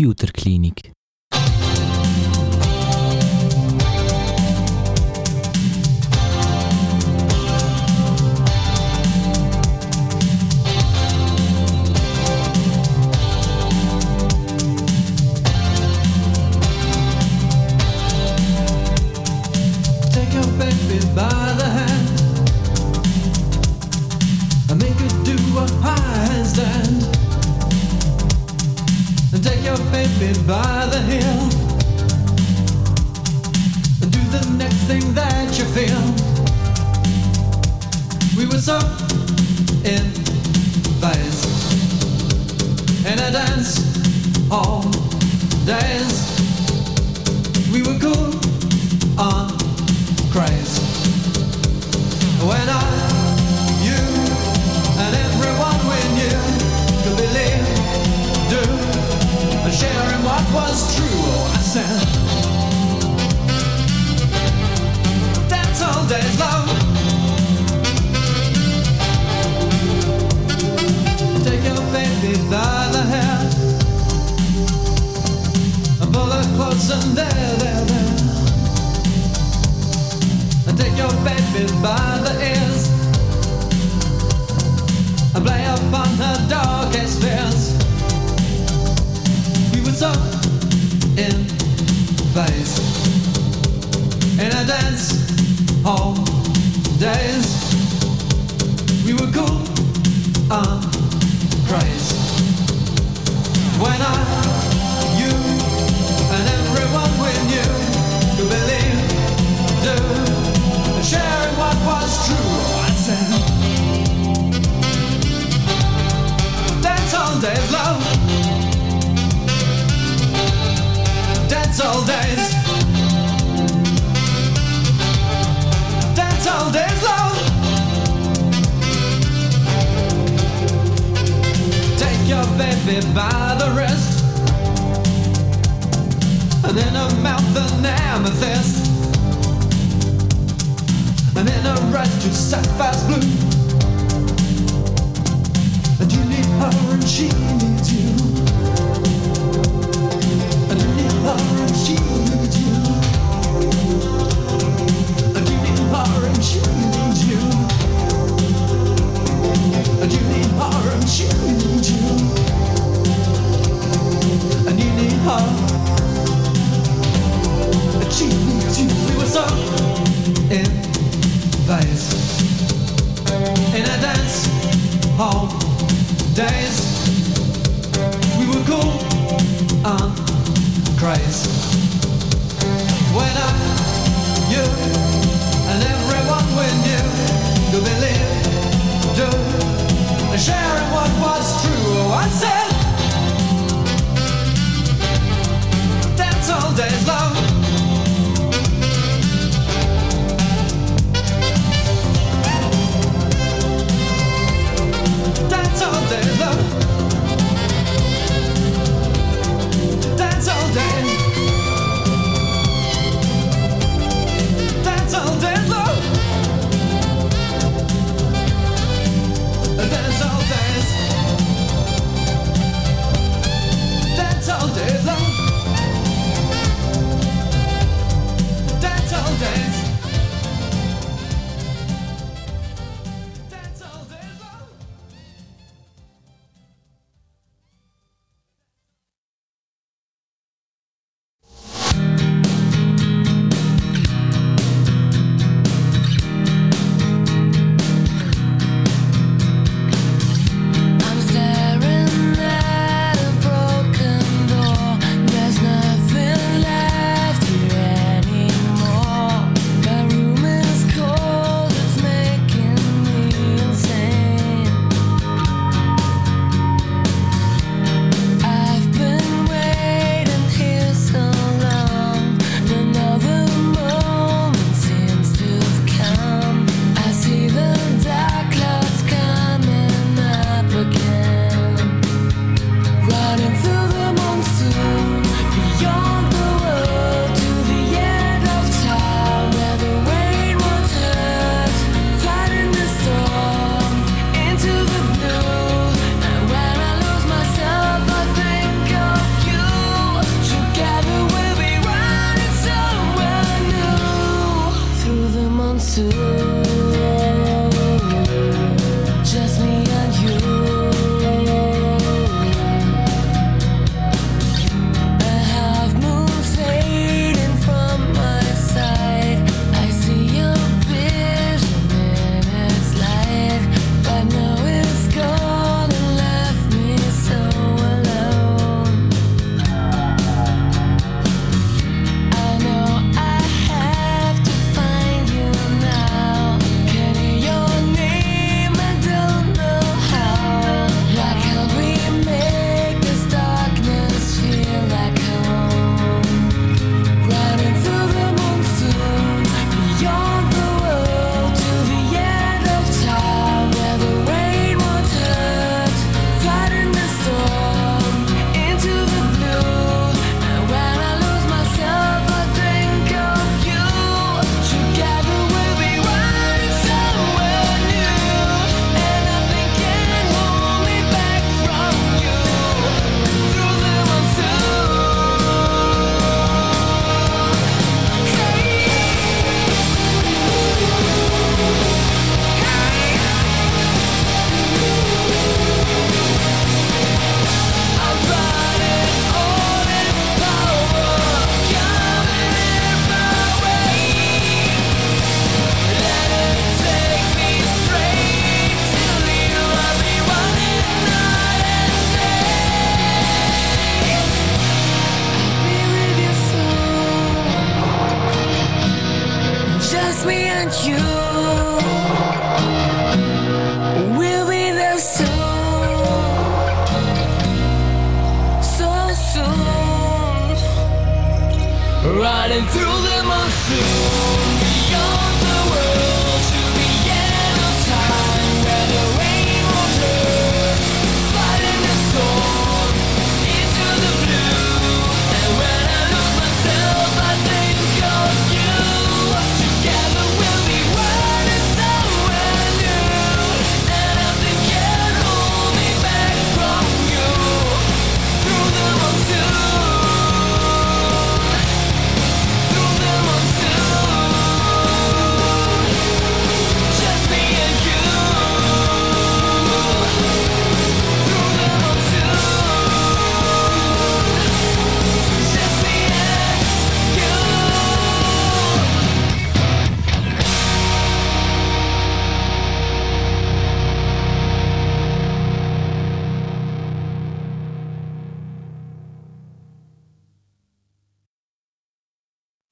Computerklinik. 0.00 0.99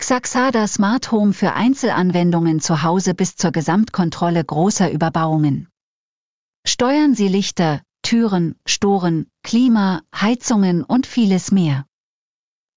Xaxada 0.09 0.67
Smart 0.67 1.13
Home 1.13 1.35
für 1.35 1.53
Einzelanwendungen 1.53 2.61
zu 2.61 2.83
Hause 2.83 3.13
bis 3.13 3.37
zur 3.37 3.51
Gesamtkontrolle 3.53 4.43
großer 4.43 4.91
Überbauungen. 4.91 5.69
Steuern 6.67 7.15
Sie 7.15 7.29
Lichter, 7.29 7.83
Türen, 8.01 8.55
Storen, 8.65 9.27
Klima, 9.43 10.01
Heizungen 10.19 10.83
und 10.83 11.07
vieles 11.07 11.53
mehr. 11.53 11.85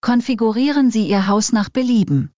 Konfigurieren 0.02 0.92
Sie 0.92 1.08
Ihr 1.08 1.28
Haus 1.28 1.54
nach 1.54 1.70
Belieben. 1.70 2.34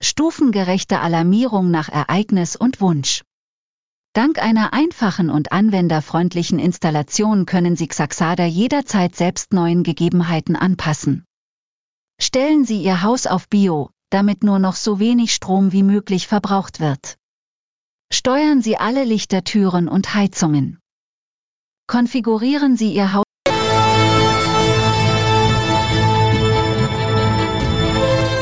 Stufengerechte 0.00 1.00
Alarmierung 1.00 1.72
nach 1.72 1.88
Ereignis 1.88 2.54
und 2.54 2.80
Wunsch. 2.80 3.24
Dank 4.12 4.38
einer 4.40 4.72
einfachen 4.72 5.30
und 5.30 5.50
anwenderfreundlichen 5.50 6.60
Installation 6.60 7.44
können 7.44 7.74
Sie 7.74 7.88
Xaxada 7.88 8.44
jederzeit 8.44 9.16
selbst 9.16 9.52
neuen 9.52 9.82
Gegebenheiten 9.82 10.54
anpassen. 10.54 11.24
Stellen 12.20 12.64
Sie 12.64 12.80
Ihr 12.82 13.02
Haus 13.02 13.26
auf 13.26 13.48
Bio, 13.48 13.90
damit 14.10 14.42
nur 14.42 14.58
noch 14.58 14.76
so 14.76 14.98
wenig 14.98 15.34
Strom 15.34 15.72
wie 15.72 15.82
möglich 15.82 16.26
verbraucht 16.26 16.80
wird. 16.80 17.16
Steuern 18.12 18.62
Sie 18.62 18.76
alle 18.76 19.04
Lichtertüren 19.04 19.88
und 19.88 20.14
Heizungen. 20.14 20.78
Konfigurieren 21.88 22.76
Sie 22.76 22.92
Ihr 22.92 23.12
Haus. 23.12 23.24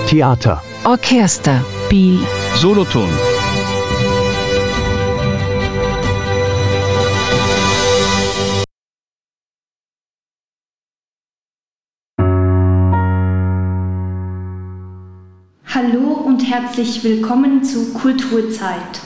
Theater, 0.08 0.62
Orchester, 0.84 1.64
Biel, 1.88 2.20
Solothurn, 2.56 3.10
Hallo 15.74 16.12
und 16.24 16.48
herzlich 16.48 17.02
willkommen 17.02 17.64
zu 17.64 17.94
Kulturzeit, 17.94 19.00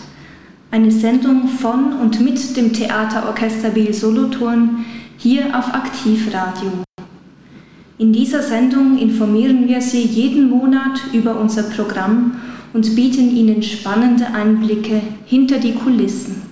eine 0.71 0.91
Sendung 0.91 1.49
von 1.49 1.95
und 1.95 2.21
mit 2.21 2.59
dem 2.59 2.75
Theaterorchester 2.75 3.71
Biel 3.71 3.95
Solothurn 3.95 4.85
hier 5.16 5.59
auf 5.59 5.73
Aktivradio. 5.73 6.85
In 7.97 8.12
dieser 8.12 8.43
Sendung 8.43 8.99
informieren 8.99 9.66
wir 9.66 9.81
Sie 9.81 10.03
jeden 10.03 10.51
Monat 10.51 11.01
über 11.14 11.41
unser 11.41 11.62
Programm 11.62 12.39
und 12.75 12.95
bieten 12.95 13.35
Ihnen 13.35 13.62
spannende 13.62 14.27
Einblicke 14.27 15.01
hinter 15.25 15.57
die 15.61 15.73
Kulissen. 15.73 16.43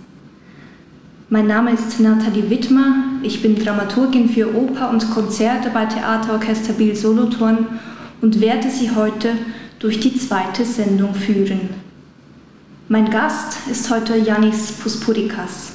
Mein 1.29 1.47
Name 1.47 1.73
ist 1.73 2.01
Nathalie 2.01 2.49
Wittmer, 2.49 3.05
ich 3.23 3.43
bin 3.43 3.55
Dramaturgin 3.55 4.31
für 4.31 4.57
Oper 4.57 4.89
und 4.89 5.11
Konzerte 5.11 5.69
bei 5.69 5.85
Theaterorchester 5.85 6.73
Biel 6.73 6.97
Solothurn 6.97 7.67
und 8.23 8.41
werde 8.41 8.71
Sie 8.71 8.93
heute 8.93 9.33
durch 9.79 10.01
die 10.01 10.17
zweite 10.17 10.65
Sendung 10.65 11.15
führen. 11.15 11.71
Mein 12.89 13.11
Gast 13.11 13.59
ist 13.71 13.91
heute 13.91 14.17
Yanis 14.17 14.73
Puspurikas. 14.73 15.73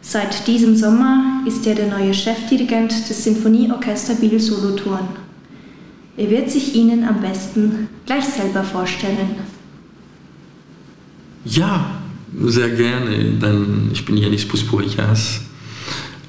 Seit 0.00 0.46
diesem 0.46 0.76
Sommer 0.76 1.42
ist 1.46 1.66
er 1.66 1.74
der 1.74 1.88
neue 1.88 2.14
Chefdirigent 2.14 3.08
des 3.08 3.24
Sinfonieorchester 3.24 4.14
Biel 4.14 4.38
Solothurn. 4.38 5.08
Er 6.16 6.30
wird 6.30 6.50
sich 6.50 6.74
Ihnen 6.74 7.04
am 7.04 7.20
besten 7.20 7.88
gleich 8.06 8.24
selber 8.24 8.62
vorstellen. 8.62 9.36
Ja, 11.44 11.90
sehr 12.44 12.70
gerne, 12.70 13.18
denn 13.40 13.90
ich 13.92 14.04
bin 14.04 14.16
Yanis 14.16 14.46
Puspurikas. 14.46 15.40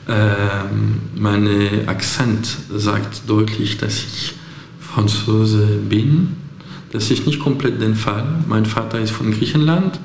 Ähm, 0.10 1.00
mein 1.16 1.88
Akzent 1.88 2.48
sagt 2.76 3.22
deutlich, 3.28 3.78
dass 3.78 3.98
ich 3.98 4.34
Franzose 4.80 5.80
bin. 5.88 6.47
Das 6.92 7.12
ist 7.12 7.26
nicht 7.26 7.40
komplett 7.40 7.82
der 7.82 7.96
Fall. 7.96 8.26
Mein 8.48 8.66
Vater 8.66 9.00
ist 9.00 9.12
von 9.12 9.32
Griechenland, 9.32 10.00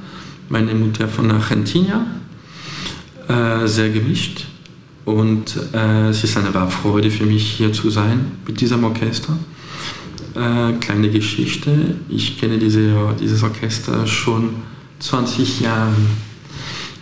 Meine 0.48 0.74
Mutter 0.74 1.08
von 1.08 1.30
Argentinien, 1.30 2.06
äh, 3.28 3.66
sehr 3.66 3.90
gemischt. 3.90 4.46
Und 5.04 5.56
äh, 5.72 6.08
es 6.08 6.22
ist 6.24 6.36
eine 6.36 6.52
wahre 6.54 6.70
Freude 6.70 7.10
für 7.10 7.24
mich, 7.24 7.44
hier 7.52 7.72
zu 7.72 7.90
sein 7.90 8.32
mit 8.46 8.60
diesem 8.60 8.84
Orchester. 8.84 9.36
Äh, 10.34 10.72
kleine 10.80 11.10
Geschichte, 11.10 11.96
ich 12.08 12.38
kenne 12.38 12.58
diese, 12.58 12.94
dieses 13.20 13.42
Orchester 13.42 14.06
schon 14.06 14.50
20 15.00 15.60
Jahre. 15.60 15.94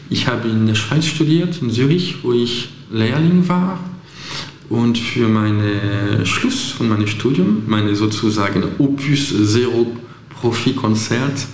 Ich 0.08 0.26
habe 0.26 0.48
in 0.48 0.66
der 0.66 0.74
Schweiz 0.74 1.06
studiert, 1.06 1.60
in 1.62 1.70
Zürich, 1.70 2.16
wo 2.22 2.32
ich 2.32 2.70
Lehrling 2.90 3.48
war. 3.48 3.78
Und 4.70 4.98
für 4.98 5.26
meinen 5.26 6.24
Schluss 6.24 6.70
von 6.70 6.88
meinem 6.88 7.08
Studium, 7.08 7.64
meine 7.66 7.96
sozusagen 7.96 8.62
Opus 8.78 9.34
Zero 9.52 9.96
Profi-Konzert, 10.40 11.48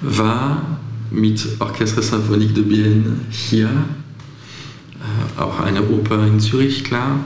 war 0.00 0.80
mit 1.12 1.46
Orchestre 1.60 2.02
Symphonique 2.02 2.52
de 2.52 2.64
Bienne 2.64 3.20
hier, 3.30 3.68
äh, 3.68 5.40
auch 5.40 5.60
eine 5.60 5.88
Oper 5.88 6.26
in 6.26 6.40
Zürich, 6.40 6.82
klar. 6.82 7.20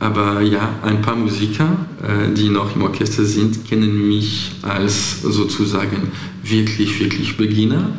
Aber 0.00 0.40
ja, 0.40 0.70
ein 0.82 1.00
paar 1.02 1.14
Musiker, 1.14 1.86
äh, 2.02 2.34
die 2.34 2.48
noch 2.48 2.74
im 2.74 2.82
Orchester 2.82 3.24
sind, 3.24 3.64
kennen 3.64 4.08
mich 4.08 4.50
als 4.62 5.22
sozusagen 5.22 6.08
wirklich, 6.42 6.98
wirklich 6.98 7.36
Beginner. 7.36 7.92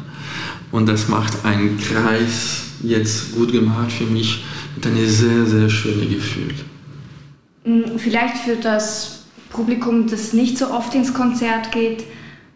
Und 0.74 0.90
das 0.90 1.08
macht 1.08 1.46
einen 1.46 1.78
Kreis 1.80 2.64
jetzt 2.84 3.34
gut 3.34 3.54
gemacht 3.54 3.94
für 3.94 4.08
mich 4.08 4.44
mit 4.76 4.86
einem 4.86 5.08
sehr, 5.08 5.46
sehr 5.46 5.70
schönen 5.70 6.10
Gefühl. 6.10 6.54
Hm, 7.64 7.98
vielleicht 7.98 8.38
für 8.38 8.56
das 8.56 9.26
Publikum, 9.50 10.08
das 10.08 10.34
nicht 10.34 10.58
so 10.58 10.72
oft 10.72 10.94
ins 10.96 11.14
Konzert 11.14 11.72
geht, 11.72 12.04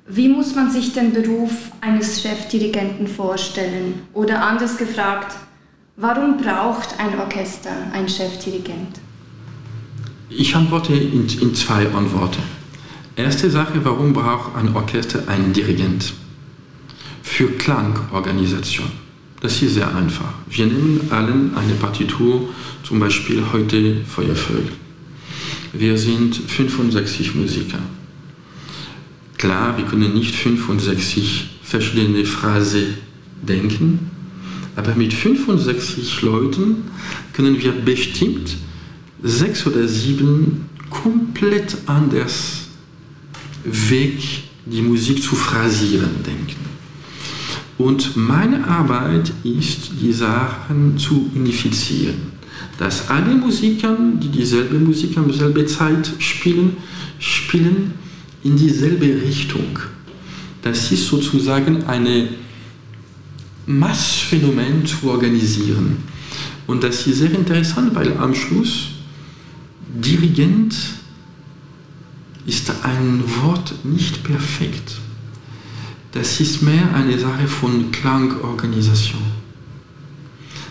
wie 0.09 0.29
muss 0.29 0.55
man 0.55 0.71
sich 0.71 0.93
den 0.93 1.11
Beruf 1.11 1.51
eines 1.81 2.21
Chefdirigenten 2.21 3.07
vorstellen? 3.07 4.01
Oder 4.13 4.41
anders 4.41 4.77
gefragt, 4.77 5.35
warum 5.97 6.37
braucht 6.37 6.99
ein 6.99 7.19
Orchester 7.19 7.71
einen 7.91 8.07
Chefdirigent? 8.07 9.01
Ich 10.29 10.55
antworte 10.55 10.93
in, 10.93 11.27
in 11.41 11.53
zwei 11.55 11.87
Antworten. 11.91 12.41
Erste 13.15 13.49
Sache, 13.49 13.83
warum 13.83 14.13
braucht 14.13 14.55
ein 14.55 14.75
Orchester 14.75 15.27
einen 15.27 15.51
Dirigent? 15.51 16.13
Für 17.21 17.49
Klangorganisation. 17.51 18.91
Das 19.39 19.61
ist 19.61 19.75
sehr 19.75 19.95
einfach. 19.95 20.33
Wir 20.49 20.65
nehmen 20.65 21.01
allen 21.11 21.55
eine 21.55 21.73
Partitur, 21.73 22.49
zum 22.83 22.99
Beispiel 22.99 23.43
heute 23.51 24.01
Feuervögel. 24.05 24.71
Wir 25.73 25.97
sind 25.97 26.35
65 26.35 27.35
Musiker. 27.35 27.79
Klar, 29.37 29.77
wir 29.77 29.85
können 29.85 30.13
nicht 30.13 30.33
65 30.33 31.49
verschiedene 31.61 32.25
Phrasen 32.25 32.95
denken, 33.43 34.09
aber 34.75 34.95
mit 34.95 35.13
65 35.13 36.21
Leuten 36.23 36.83
können 37.33 37.61
wir 37.61 37.73
bestimmt 37.73 38.57
sechs 39.21 39.67
oder 39.67 39.87
sieben 39.87 40.65
komplett 40.89 41.77
anders 41.85 42.67
Weg, 43.63 44.19
die 44.65 44.81
Musik 44.81 45.21
zu 45.21 45.35
phrasieren 45.35 46.23
denken. 46.25 46.76
Und 47.77 48.17
meine 48.17 48.67
Arbeit 48.67 49.31
ist, 49.43 49.91
die 50.01 50.11
Sachen 50.11 50.97
zu 50.97 51.29
unifizieren. 51.35 52.33
Dass 52.79 53.09
alle 53.09 53.35
Musiker, 53.35 53.95
die 54.21 54.29
dieselbe 54.29 54.79
Musik 54.79 55.17
am 55.17 55.31
selben 55.31 55.67
Zeit 55.67 56.11
spielen, 56.17 56.77
spielen 57.19 57.93
in 58.43 58.57
dieselbe 58.57 59.05
Richtung. 59.05 59.79
Das 60.61 60.91
ist 60.91 61.07
sozusagen 61.07 61.83
ein 61.83 62.29
Massphänomen 63.67 64.85
zu 64.85 65.09
organisieren. 65.09 65.97
Und 66.65 66.83
das 66.83 67.05
ist 67.05 67.19
sehr 67.19 67.31
interessant, 67.31 67.93
weil 67.93 68.17
am 68.17 68.33
Schluss 68.33 68.89
Dirigent 69.93 70.75
ist 72.45 72.71
ein 72.83 73.23
Wort 73.41 73.73
nicht 73.83 74.23
perfekt. 74.23 74.97
Das 76.11 76.39
ist 76.39 76.61
mehr 76.61 76.93
eine 76.93 77.17
Sache 77.19 77.47
von 77.47 77.91
Klangorganisation. 77.91 79.21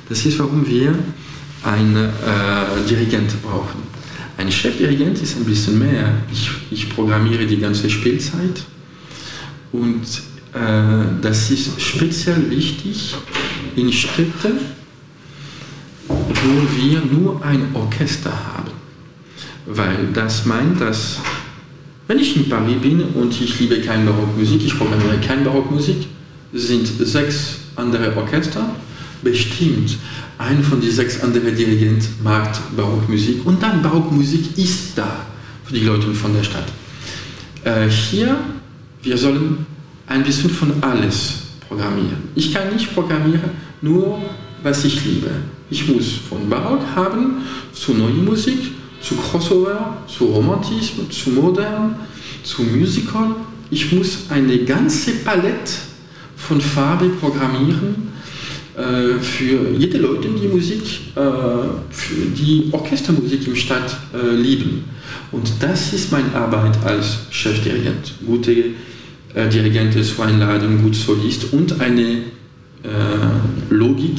Das 0.09 0.25
ist, 0.25 0.39
warum 0.39 0.67
wir 0.67 0.95
einen 1.63 1.97
äh, 1.97 2.89
Dirigent 2.89 3.43
brauchen. 3.43 3.83
Ein 4.39 4.53
Chefdirigent 4.53 5.21
ist 5.21 5.37
ein 5.37 5.45
bisschen 5.45 5.79
mehr. 5.79 6.13
Ich, 6.33 6.51
ich 6.71 6.89
programmiere 6.91 7.47
die 7.47 7.59
ganze 7.59 7.89
Spielzeit 7.89 8.65
und 9.73 10.05
äh, 10.53 11.21
das 11.21 11.51
ist 11.51 11.81
speziell 11.81 12.51
wichtig 12.51 13.15
in 13.77 13.93
Städten, 13.93 14.59
wo 16.09 16.83
wir 16.83 17.01
nur 17.01 17.45
ein 17.45 17.75
Orchester 17.75 18.31
haben. 18.31 18.71
Weil 19.67 20.09
das 20.13 20.47
meint, 20.47 20.81
dass 20.81 21.19
wenn 22.09 22.19
ich 22.19 22.37
in 22.37 22.49
Paris 22.49 22.77
bin 22.81 23.01
und 23.01 23.41
ich 23.41 23.59
liebe 23.59 23.81
keine 23.81 24.11
Barockmusik, 24.11 24.65
ich 24.65 24.77
programmiere 24.77 25.19
keine 25.19 25.43
Barockmusik, 25.43 26.07
sind 26.53 26.87
sechs 26.87 27.59
andere 27.75 28.17
Orchester 28.17 28.69
bestimmt 29.23 29.99
ein 30.39 30.63
von 30.63 30.81
den 30.81 30.91
sechs 30.91 31.21
anderen 31.21 31.57
Dirigenten 31.57 32.07
mag 32.23 32.57
Barockmusik 32.77 33.45
und 33.45 33.63
dann 33.63 33.83
Barockmusik 33.83 34.57
ist 34.59 34.97
da 34.97 35.27
für 35.65 35.75
die 35.75 35.85
Leute 35.85 36.13
von 36.15 36.35
der 36.35 36.45
Stadt. 36.45 36.67
Äh, 37.65 37.89
hier, 37.89 38.37
wir 39.03 39.19
sollen 39.19 39.67
ein 40.07 40.23
bisschen 40.23 40.51
von 40.51 40.73
alles 40.83 41.39
programmieren. 41.69 42.29
Ich 42.35 42.53
kann 42.53 42.73
nicht 42.73 42.95
programmieren, 42.95 43.51
nur 43.83 44.21
was 44.63 44.85
ich 44.85 45.05
liebe. 45.05 45.31
Ich 45.71 45.89
muss 45.89 46.13
von 46.29 46.49
Barock 46.49 46.83
haben 46.95 47.39
zu 47.73 47.95
neuer 47.95 48.11
Musik, 48.11 48.73
zu 49.07 49.15
Crossover, 49.17 49.99
zu 50.09 50.25
Romantismus, 50.27 51.09
zu 51.11 51.31
Modern, 51.31 51.95
zu 52.43 52.63
Musical. 52.63 53.37
Ich 53.71 53.93
muss 53.93 54.27
eine 54.31 54.59
ganze 54.65 55.13
Palette 55.25 55.73
von 56.37 56.61
Farben 56.61 57.17
programmieren 57.19 58.09
äh, 58.77 59.19
für 59.21 59.71
jede 59.77 59.99
Leute, 59.99 60.29
die 60.29 60.49
Musik, 60.49 60.83
äh, 61.15 61.21
die 62.37 62.69
Orchestermusik 62.73 63.47
im 63.47 63.57
Stadt 63.57 63.97
äh, 64.13 64.35
lieben. 64.35 64.85
Und 65.31 65.53
das 65.61 65.93
ist 65.93 66.11
meine 66.11 66.35
Arbeit 66.35 66.77
als 66.85 67.19
Chefdirigent. 67.31 68.15
Gute 68.27 68.53
äh, 69.35 69.49
Dirigenten 69.49 70.03
zu 70.03 70.21
einladen, 70.23 70.83
gut 70.83 70.97
Solist 70.97 71.53
und 71.53 71.81
eine 71.81 72.03
äh, 72.03 73.71
Logik 73.71 74.19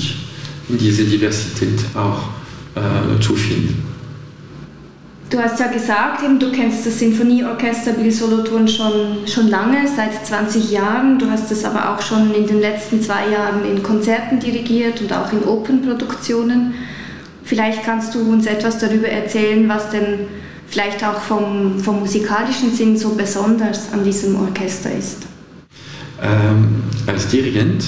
in 0.70 0.78
diese 0.78 1.04
Diversität 1.04 1.80
auch 1.94 2.30
äh, 2.76 3.20
zu 3.22 3.36
finden. 3.36 3.87
Du 5.30 5.38
hast 5.40 5.60
ja 5.60 5.68
gesagt, 5.68 6.24
eben, 6.24 6.40
du 6.40 6.52
kennst 6.52 6.86
das 6.86 7.00
Sinfonieorchester 7.00 7.92
Billy 7.92 8.12
Solothurn 8.12 8.66
schon, 8.66 9.28
schon 9.28 9.50
lange, 9.50 9.86
seit 9.86 10.26
20 10.26 10.72
Jahren. 10.72 11.20
Du 11.20 11.30
hast 11.30 11.52
es 11.52 11.66
aber 11.66 11.90
auch 11.90 12.02
schon 12.02 12.34
in 12.34 12.48
den 12.48 12.62
letzten 12.62 13.02
zwei 13.02 13.30
Jahren 13.30 13.66
in 13.70 13.84
Konzerten 13.84 14.40
dirigiert 14.40 15.02
und 15.02 15.12
auch 15.12 15.34
in 15.34 15.44
Opernproduktionen. 15.44 16.76
Vielleicht 17.44 17.84
kannst 17.84 18.16
du 18.16 18.22
uns 18.22 18.46
etwas 18.46 18.80
darüber 18.80 19.10
erzählen, 19.10 19.68
was 19.68 19.90
denn 19.90 20.20
vielleicht 20.70 21.04
auch 21.04 21.20
vom, 21.20 21.78
vom 21.78 22.00
musikalischen 22.00 22.74
Sinn 22.74 22.98
so 22.98 23.10
besonders 23.10 23.92
an 23.92 24.06
diesem 24.06 24.40
Orchester 24.40 24.92
ist. 24.98 25.24
Ähm, 26.22 26.84
als 27.06 27.28
Dirigent, 27.28 27.84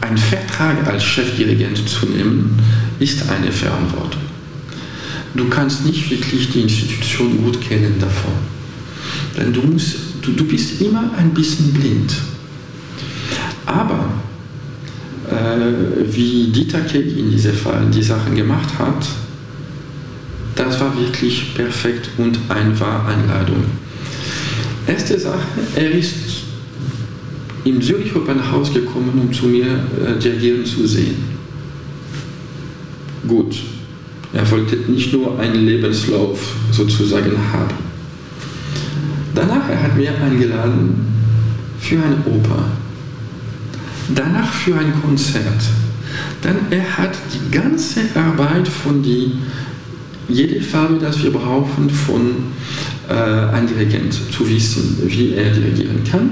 einen 0.00 0.18
Vertrag 0.18 0.84
als 0.88 1.04
Chefdirigent 1.04 1.88
zu 1.88 2.06
nehmen, 2.06 2.60
ist 2.98 3.22
eine 3.30 3.52
Verantwortung 3.52 4.25
du 5.36 5.48
kannst 5.48 5.84
nicht 5.84 6.10
wirklich 6.10 6.50
die 6.50 6.62
Institution 6.62 7.42
gut 7.42 7.60
kennen 7.60 7.94
davon. 8.00 8.32
Denn 9.36 9.52
du, 9.52 9.62
musst, 9.62 9.96
du, 10.22 10.32
du 10.32 10.44
bist 10.44 10.80
immer 10.80 11.10
ein 11.16 11.32
bisschen 11.34 11.72
blind. 11.72 12.14
Aber 13.66 14.10
äh, 15.30 16.14
wie 16.14 16.48
Dieter 16.48 16.80
Keg 16.80 17.16
in 17.16 17.30
diesem 17.30 17.54
Fall 17.54 17.86
die 17.92 18.02
Sachen 18.02 18.34
gemacht 18.34 18.78
hat, 18.78 19.06
das 20.54 20.80
war 20.80 20.96
wirklich 20.98 21.54
perfekt 21.54 22.08
und 22.16 22.38
einfach 22.48 23.06
Einladung. 23.06 23.64
Erste 24.86 25.18
Sache, 25.18 25.46
er 25.74 25.90
ist 25.90 26.14
im 27.64 27.82
Zürich 27.82 28.14
Opernhaus 28.14 28.72
gekommen, 28.72 29.20
um 29.20 29.32
zu 29.32 29.46
mir 29.46 29.66
äh, 29.66 30.18
dirigieren 30.18 30.64
zu 30.64 30.86
sehen. 30.86 31.16
Gut, 33.26 33.56
er 34.36 34.50
wollte 34.50 34.76
nicht 34.90 35.12
nur 35.14 35.38
einen 35.40 35.64
Lebenslauf 35.64 36.56
sozusagen 36.70 37.32
haben. 37.52 37.74
Danach 39.34 39.68
er 39.70 39.82
hat 39.82 39.96
mir 39.96 40.10
eingeladen 40.22 41.06
für 41.80 41.96
eine 41.96 42.18
Oper. 42.26 42.64
Danach 44.14 44.52
für 44.52 44.76
ein 44.76 44.92
Konzert. 45.02 45.62
Dann 46.42 46.56
er 46.70 46.98
hat 46.98 47.16
die 47.32 47.50
ganze 47.50 48.00
Arbeit 48.14 48.68
von 48.68 49.02
die 49.02 49.32
jede 50.28 50.60
Farbe, 50.60 50.98
das 51.00 51.22
wir 51.22 51.30
brauchen, 51.30 51.88
von 51.88 52.20
äh, 53.08 53.12
einem 53.12 53.68
Dirigent 53.68 54.12
zu 54.12 54.48
wissen, 54.48 54.98
wie 55.06 55.32
er 55.32 55.50
dirigieren 55.50 56.02
kann 56.04 56.30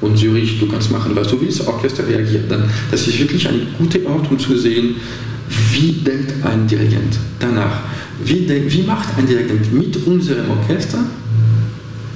Und 0.00 0.16
Zürich, 0.16 0.58
du 0.60 0.66
kannst 0.66 0.90
machen, 0.90 1.12
was 1.14 1.28
du 1.28 1.40
willst, 1.40 1.66
Orchester 1.66 2.06
reagiert 2.06 2.50
dann. 2.50 2.64
Das 2.90 3.06
ist 3.06 3.18
wirklich 3.18 3.46
ein 3.48 3.66
guter 3.76 3.98
Ort, 4.06 4.30
um 4.30 4.38
zu 4.38 4.56
sehen, 4.56 4.96
wie 5.72 5.92
denkt 5.92 6.32
ein 6.44 6.66
Dirigent. 6.66 6.83
Wie, 8.24 8.46
denk, 8.46 8.72
wie 8.72 8.82
macht 8.82 9.08
ein 9.18 9.26
Dirigent 9.26 9.72
mit 9.72 9.96
unserem 10.06 10.50
Orchester 10.50 10.98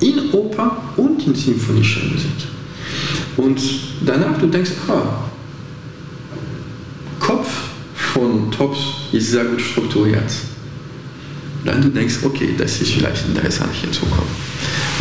in 0.01 0.31
Oper 0.33 0.77
und 0.97 1.27
in 1.27 1.35
symphonischer 1.35 2.01
Musik? 2.05 2.31
Und 3.37 3.61
danach, 4.05 4.39
du 4.39 4.47
denkst, 4.47 4.71
ah, 4.89 5.25
Kopf 7.21 7.49
von 7.95 8.51
Tops 8.51 8.79
ist 9.13 9.31
sehr 9.31 9.45
gut 9.45 9.61
strukturiert. 9.61 10.33
Dann 11.65 11.83
du 11.83 11.89
denkst, 11.89 12.21
okay, 12.23 12.55
das 12.57 12.81
ist 12.81 12.93
vielleicht 12.93 13.27
interessant 13.29 13.71
hier 13.75 13.93
zu 13.93 14.07
kommen. 14.07 14.31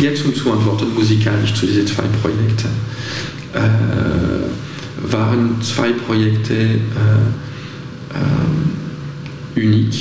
Jetzt 0.00 0.24
um 0.24 0.34
zu 0.34 0.52
antworten 0.52 0.92
musikalisch 0.94 1.54
zu 1.54 1.66
diesen 1.66 1.86
zwei 1.86 2.04
Projekten. 2.20 2.68
Äh, 3.54 5.10
waren 5.10 5.62
zwei 5.62 5.92
Projekte 5.92 6.54
äh, 6.54 6.78
äh, 9.56 9.64
unik. 9.64 9.94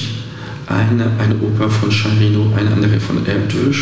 Eine, 0.67 1.11
eine 1.17 1.35
Oper 1.35 1.69
von 1.69 1.91
Charino, 1.91 2.53
eine 2.55 2.71
andere 2.71 2.99
von 2.99 3.25
Erdős. 3.25 3.77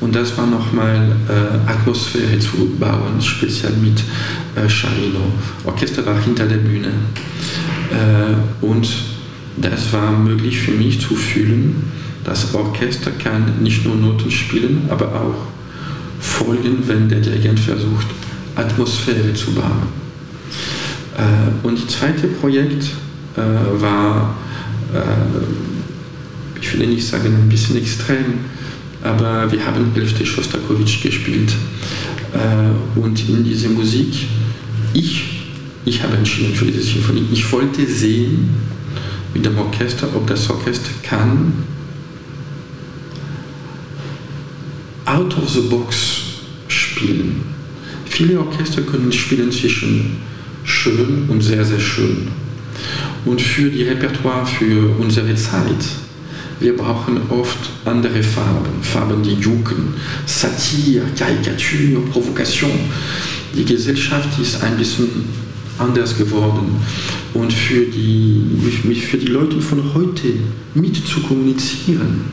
Und 0.00 0.14
das 0.14 0.36
war 0.36 0.46
nochmal 0.46 1.16
äh, 1.28 1.70
Atmosphäre 1.70 2.38
zu 2.38 2.70
bauen, 2.78 3.20
speziell 3.20 3.72
mit 3.72 4.02
äh, 4.56 4.68
Charino. 4.68 5.32
Orchester 5.64 6.04
war 6.06 6.18
hinter 6.20 6.46
der 6.46 6.56
Bühne. 6.56 6.88
Äh, 7.90 8.64
und 8.64 8.88
das 9.56 9.92
war 9.92 10.12
möglich 10.12 10.58
für 10.58 10.72
mich 10.72 11.00
zu 11.00 11.14
fühlen, 11.14 11.84
das 12.24 12.54
Orchester 12.54 13.10
kann 13.12 13.62
nicht 13.62 13.84
nur 13.84 13.96
Noten 13.96 14.30
spielen, 14.30 14.82
aber 14.88 15.06
auch 15.06 15.46
folgen, 16.20 16.78
wenn 16.86 17.08
der 17.08 17.20
Dirigent 17.20 17.58
versucht, 17.58 18.06
Atmosphäre 18.54 19.32
zu 19.34 19.52
bauen. 19.52 19.88
Äh, 21.16 21.66
und 21.66 21.82
das 21.82 21.96
zweite 21.96 22.28
Projekt 22.28 22.84
äh, 23.36 23.80
war, 23.80 24.34
äh, 24.92 24.98
ich 26.60 26.78
will 26.78 26.86
nicht 26.86 27.06
sagen 27.06 27.26
ein 27.26 27.48
bisschen 27.48 27.76
extrem, 27.76 28.40
aber 29.02 29.50
wir 29.50 29.64
haben 29.64 29.92
Elfte 29.94 30.24
Schostakowitsch 30.26 31.02
gespielt. 31.02 31.52
und 32.96 33.28
in 33.28 33.44
dieser 33.44 33.70
Musik, 33.70 34.26
ich, 34.92 35.42
ich 35.84 36.02
habe 36.02 36.16
entschieden 36.16 36.54
für 36.54 36.66
diese 36.66 36.82
Sinfonie, 36.82 37.24
ich 37.32 37.50
wollte 37.52 37.86
sehen 37.86 38.50
mit 39.32 39.44
dem 39.44 39.56
Orchester, 39.58 40.08
ob 40.14 40.26
das 40.26 40.50
Orchester 40.50 40.90
kann 41.02 41.52
out 45.06 45.36
of 45.36 45.48
the 45.48 45.62
box 45.62 46.22
spielen. 46.68 47.42
Viele 48.04 48.38
Orchester 48.38 48.82
können 48.82 49.12
spielen 49.12 49.50
zwischen 49.50 50.18
schön 50.64 51.24
und 51.28 51.40
sehr, 51.42 51.64
sehr 51.64 51.80
schön. 51.80 52.28
Und 53.24 53.40
für 53.40 53.70
die 53.70 53.82
Repertoire, 53.82 54.46
für 54.46 54.94
unsere 54.98 55.34
Zeit, 55.34 55.84
wir 56.60 56.76
brauchen 56.76 57.18
oft 57.30 57.70
andere 57.86 58.22
Farben, 58.22 58.82
Farben, 58.82 59.22
die 59.22 59.34
jucken, 59.34 59.94
Satire, 60.26 61.06
Karikatur, 61.18 62.04
Provokation. 62.12 62.78
Die 63.54 63.64
Gesellschaft 63.64 64.38
ist 64.38 64.62
ein 64.62 64.76
bisschen 64.76 65.08
anders 65.78 66.16
geworden. 66.16 66.76
Und 67.32 67.52
für 67.52 67.86
die, 67.86 68.44
für 68.94 69.16
die 69.16 69.26
Leute 69.26 69.60
von 69.60 69.94
heute 69.94 70.34
mit 70.74 70.96
zu 70.96 71.20
kommunizieren, 71.22 72.26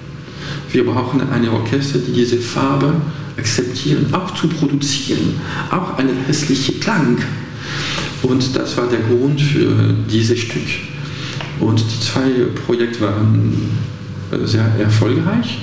wir 0.71 0.85
brauchen 0.85 1.21
eine 1.29 1.51
Orchester, 1.51 1.99
die 1.99 2.11
diese 2.11 2.37
Farbe 2.37 2.93
akzeptieren, 3.37 4.13
auch 4.13 4.33
zu 4.35 4.49
produzieren, 4.49 5.35
auch 5.71 5.97
einen 5.97 6.17
hässlichen 6.25 6.79
Klang. 6.81 7.17
Und 8.23 8.55
das 8.57 8.75
war 8.75 8.87
der 8.87 8.99
Grund 8.99 9.39
für 9.39 9.93
dieses 10.11 10.39
Stück. 10.39 10.67
Und 11.59 11.79
die 11.79 11.99
zwei 12.01 12.29
Projekte 12.65 13.01
waren 13.01 13.77
sehr 14.45 14.65
erfolgreich. 14.79 15.59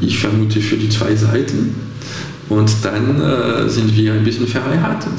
Ich 0.00 0.18
vermute 0.18 0.60
für 0.60 0.76
die 0.76 0.88
zwei 0.88 1.14
Seiten. 1.14 1.74
Und 2.48 2.70
dann 2.82 3.20
äh, 3.20 3.68
sind 3.68 3.96
wir 3.96 4.12
ein 4.12 4.24
bisschen 4.24 4.46
verheiratet. 4.46 5.12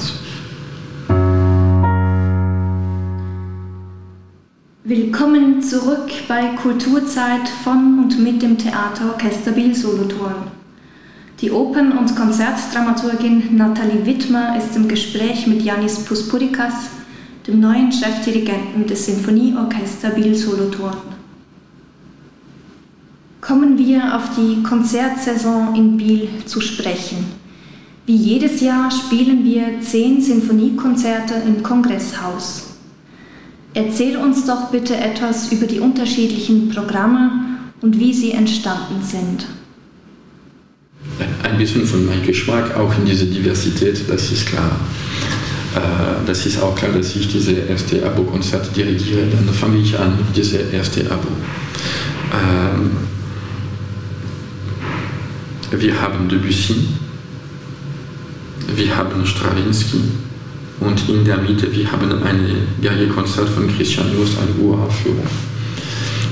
Willkommen 4.84 5.64
zurück 5.64 6.12
bei 6.28 6.50
Kulturzeit 6.62 7.50
von 7.64 8.04
und 8.04 8.20
mit 8.24 8.44
dem 8.44 8.58
Theaterorchester 8.58 9.52
Biel 9.54 9.74
Solothurn. 9.74 10.52
Die 11.42 11.52
Opern- 11.52 11.98
und 11.98 12.16
Konzertdramaturgin 12.16 13.58
Nathalie 13.58 14.06
Wittmer 14.06 14.56
ist 14.58 14.76
im 14.76 14.88
Gespräch 14.88 15.48
mit 15.48 15.64
Janis 15.64 16.06
Puspurikas, 16.06 16.74
dem 17.48 17.60
neuen 17.60 17.92
Chefdirigenten 17.92 18.86
des 18.86 19.08
Sinfonieorchester 19.08 20.12
Biel 20.12 20.36
Solothurn. 20.36 21.15
Kommen 23.46 23.78
wir 23.78 24.16
auf 24.16 24.36
die 24.36 24.64
Konzertsaison 24.64 25.76
in 25.76 25.98
Biel 25.98 26.28
zu 26.48 26.62
sprechen. 26.62 27.18
Wie 28.08 28.16
jedes 28.16 28.60
Jahr 28.60 28.90
spielen 28.90 29.46
wir 29.46 29.82
zehn 29.82 30.20
Sinfoniekonzerte 30.20 31.36
im 31.46 31.62
Kongresshaus. 31.62 32.74
Erzähl 33.76 34.18
uns 34.18 34.46
doch 34.46 34.72
bitte 34.72 34.98
etwas 34.98 35.52
über 35.52 35.68
die 35.68 35.80
unterschiedlichen 35.80 36.70
Programme 36.70 37.60
und 37.82 38.00
wie 38.00 38.16
sie 38.16 38.32
entstanden 38.32 39.04
sind. 39.04 39.46
Ein 41.44 41.60
bisschen 41.60 41.86
von 41.86 42.04
meinem 42.04 42.24
Geschmack 42.24 42.76
auch 42.76 42.98
in 42.98 43.06
diese 43.06 43.28
Diversität, 43.28 44.10
das 44.10 44.32
ist 44.32 44.48
klar. 44.48 44.72
Äh, 45.76 46.26
das 46.26 46.48
ist 46.48 46.64
auch 46.64 46.74
klar, 46.74 46.94
dass 46.94 47.16
ich 47.16 47.28
diese 47.28 47.52
erste 47.52 48.04
Abo-Konzert 48.04 48.76
dirigiere. 48.76 49.28
Dann 49.32 49.54
fange 49.54 49.78
ich 49.78 50.00
an 50.00 50.18
mit 50.18 50.36
diesem 50.36 50.74
ersten 50.74 51.06
Abo. 51.12 51.28
Wir 55.72 56.02
haben 56.02 56.30
Debussy, 56.30 56.76
wir 58.76 58.96
haben 58.96 59.26
Stravinsky, 59.26 60.02
und 60.80 61.10
in 61.10 61.24
der 61.24 61.38
Mitte, 61.38 61.74
wir 61.74 61.92
haben 61.92 62.12
ein 62.24 62.68
Geige-Konzert 62.82 63.50
von 63.50 63.68
Christian 63.76 64.08
Just, 64.18 64.38
eine 64.38 64.52
Uraufführung. 64.64 65.26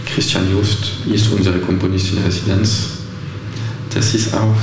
Christian 0.05 0.51
Just 0.51 0.91
ist 1.11 1.31
unsere 1.31 1.59
Komponistin 1.59 2.17
in 2.17 2.23
Residenz. 2.23 2.89
Das 3.93 4.13
ist 4.13 4.33
auch 4.33 4.55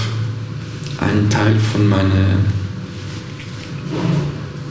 ein 1.01 1.29
Teil 1.31 1.57
von 1.73 1.89
meinen 1.89 2.45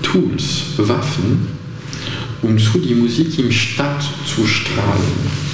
Tools, 0.01 0.63
Waffen, 0.77 1.47
um 2.41 2.57
zu 2.57 2.77
die 2.79 2.95
Musik 2.95 3.37
im 3.39 3.51
Stadt 3.51 4.03
zu 4.25 4.45
strahlen. 4.45 5.48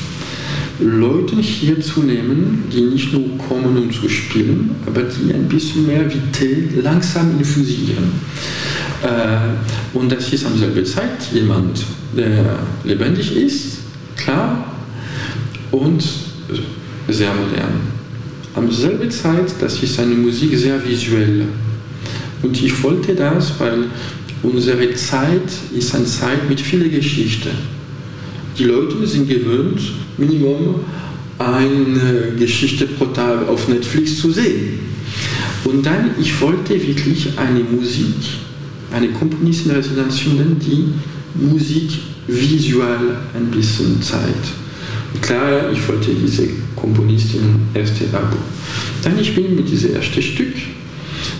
Leute 0.79 1.37
hier 1.37 1.79
zu 1.79 2.01
nehmen, 2.01 2.65
die 2.71 2.81
nicht 2.81 3.13
nur 3.13 3.37
kommen, 3.37 3.77
um 3.77 3.91
zu 3.91 4.09
spielen, 4.09 4.71
aber 4.85 5.03
die 5.03 5.33
ein 5.33 5.47
bisschen 5.47 5.87
mehr 5.87 6.05
Vität 6.05 6.83
langsam 6.83 7.37
infusieren. 7.37 8.11
Äh, 9.01 9.97
und 9.97 10.11
das 10.11 10.33
ist 10.33 10.45
am 10.45 10.57
selben 10.57 10.85
Zeit 10.85 11.31
jemand, 11.33 11.85
der 12.15 12.59
lebendig 12.83 13.35
ist, 13.35 13.77
klar, 14.17 14.75
und 15.71 16.03
sehr 17.07 17.33
modern. 17.33 17.95
Am 18.55 18.71
selben 18.71 19.09
Zeit, 19.11 19.53
das 19.59 19.81
ist 19.81 19.99
eine 19.99 20.15
Musik 20.15 20.57
sehr 20.57 20.83
visuell. 20.85 21.45
Und 22.41 22.61
ich 22.61 22.83
wollte 22.83 23.15
das, 23.15 23.53
weil 23.59 23.85
unsere 24.43 24.93
Zeit 24.95 25.49
ist 25.73 25.95
eine 25.95 26.05
Zeit 26.05 26.49
mit 26.49 26.59
vielen 26.61 26.91
Geschichten. 26.91 27.74
Die 28.57 28.63
Leute 28.63 29.05
sind 29.05 29.27
gewöhnt, 29.27 29.81
Minimum 30.17 30.75
eine 31.37 32.33
Geschichte 32.39 32.85
pro 32.85 33.05
Tag 33.07 33.47
auf 33.49 33.67
Netflix 33.67 34.19
zu 34.21 34.31
sehen. 34.31 34.79
Und 35.65 35.85
dann, 35.85 36.11
ich 36.19 36.39
wollte 36.39 36.73
wirklich 36.73 37.27
eine 37.37 37.59
Musik, 37.59 38.15
eine 38.93 39.09
Komponistin 39.09 39.71
in 39.71 39.77
Residenz 39.77 40.19
finden, 40.19 40.57
die 40.59 40.93
Musik 41.43 41.89
visuell 42.27 43.17
ein 43.33 43.51
bisschen 43.51 44.01
zeigt. 44.01 44.47
Und 45.13 45.21
klar, 45.21 45.71
ich 45.73 45.85
wollte 45.87 46.11
diese 46.13 46.47
Komponistin 46.75 47.59
erste 47.73 48.05
Abo. 48.13 48.37
Dann 49.03 49.19
ich 49.19 49.35
bin 49.35 49.55
mit 49.55 49.69
diesem 49.69 49.95
ersten 49.95 50.21
Stück, 50.21 50.53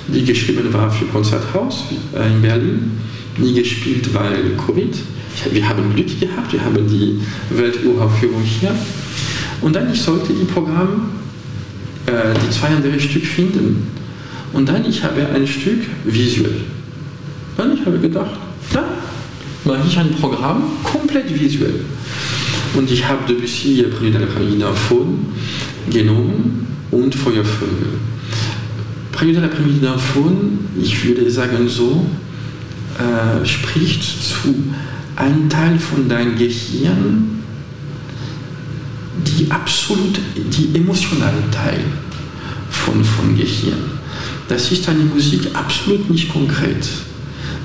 die 0.08 0.24
geschrieben 0.24 0.74
war 0.74 0.92
für 0.92 1.06
Konzerthaus 1.06 1.86
in 2.14 2.42
Berlin, 2.42 2.92
nie 3.38 3.54
gespielt, 3.54 4.14
weil 4.14 4.56
Covid. 4.66 4.96
Wir 5.52 5.68
haben 5.68 5.94
Glück 5.94 6.20
gehabt, 6.20 6.54
wir 6.54 6.64
haben 6.64 6.88
die 6.88 7.20
Welturaufführung 7.50 8.42
hier. 8.42 8.76
Und 9.62 9.76
dann 9.76 9.92
ich 9.92 10.02
sollte 10.02 10.34
die 10.34 10.46
Programm, 10.46 11.12
äh, 12.06 12.12
die 12.46 12.50
zwei 12.52 12.68
andere 12.68 13.00
Stück 13.00 13.26
finden. 13.26 13.88
Und 14.54 14.70
dann 14.70 14.86
ich 14.86 15.04
habe 15.04 15.28
ein 15.34 15.46
Stück 15.46 15.82
visuell. 16.06 16.62
Und 17.58 17.80
ich 17.80 17.86
habe 17.86 18.00
gedacht, 18.00 18.32
da 18.74 18.84
mache 19.64 19.88
ich 19.88 19.98
ein 19.98 20.12
Programm 20.12 20.64
komplett 20.84 21.34
visuell. 21.34 21.82
Und 22.76 22.92
ich 22.92 23.08
habe 23.08 23.20
Debussy, 23.28 23.84
Prix 23.84 24.12
de 24.12 24.22
la 24.22 24.28
Praline 24.28 24.66
genommen 25.90 26.68
und 26.92 27.16
Feuervögel. 27.16 28.00
Trio 29.12 29.32
de 29.32 29.40
l'après-midi 29.40 29.80
d'un 29.80 29.98
Faune, 29.98 30.60
ich 30.82 31.06
würde 31.06 31.30
sagen 31.32 31.70
so, 31.70 32.06
äh, 33.00 33.46
spricht 33.46 34.04
zu 34.04 34.54
einem 35.16 35.50
Teil 35.50 35.80
von 35.80 36.08
deinem 36.10 36.38
Gehirn, 36.38 37.44
die 39.26 39.50
absolut, 39.50 40.20
die 40.36 40.78
emotionale 40.78 41.50
Teil 41.52 41.80
von, 42.70 43.04
von 43.04 43.36
Gehirn. 43.36 43.96
Das 44.48 44.72
ist 44.72 44.88
eine 44.90 45.04
Musik 45.04 45.48
absolut 45.54 46.10
nicht 46.10 46.30
konkret. 46.30 46.88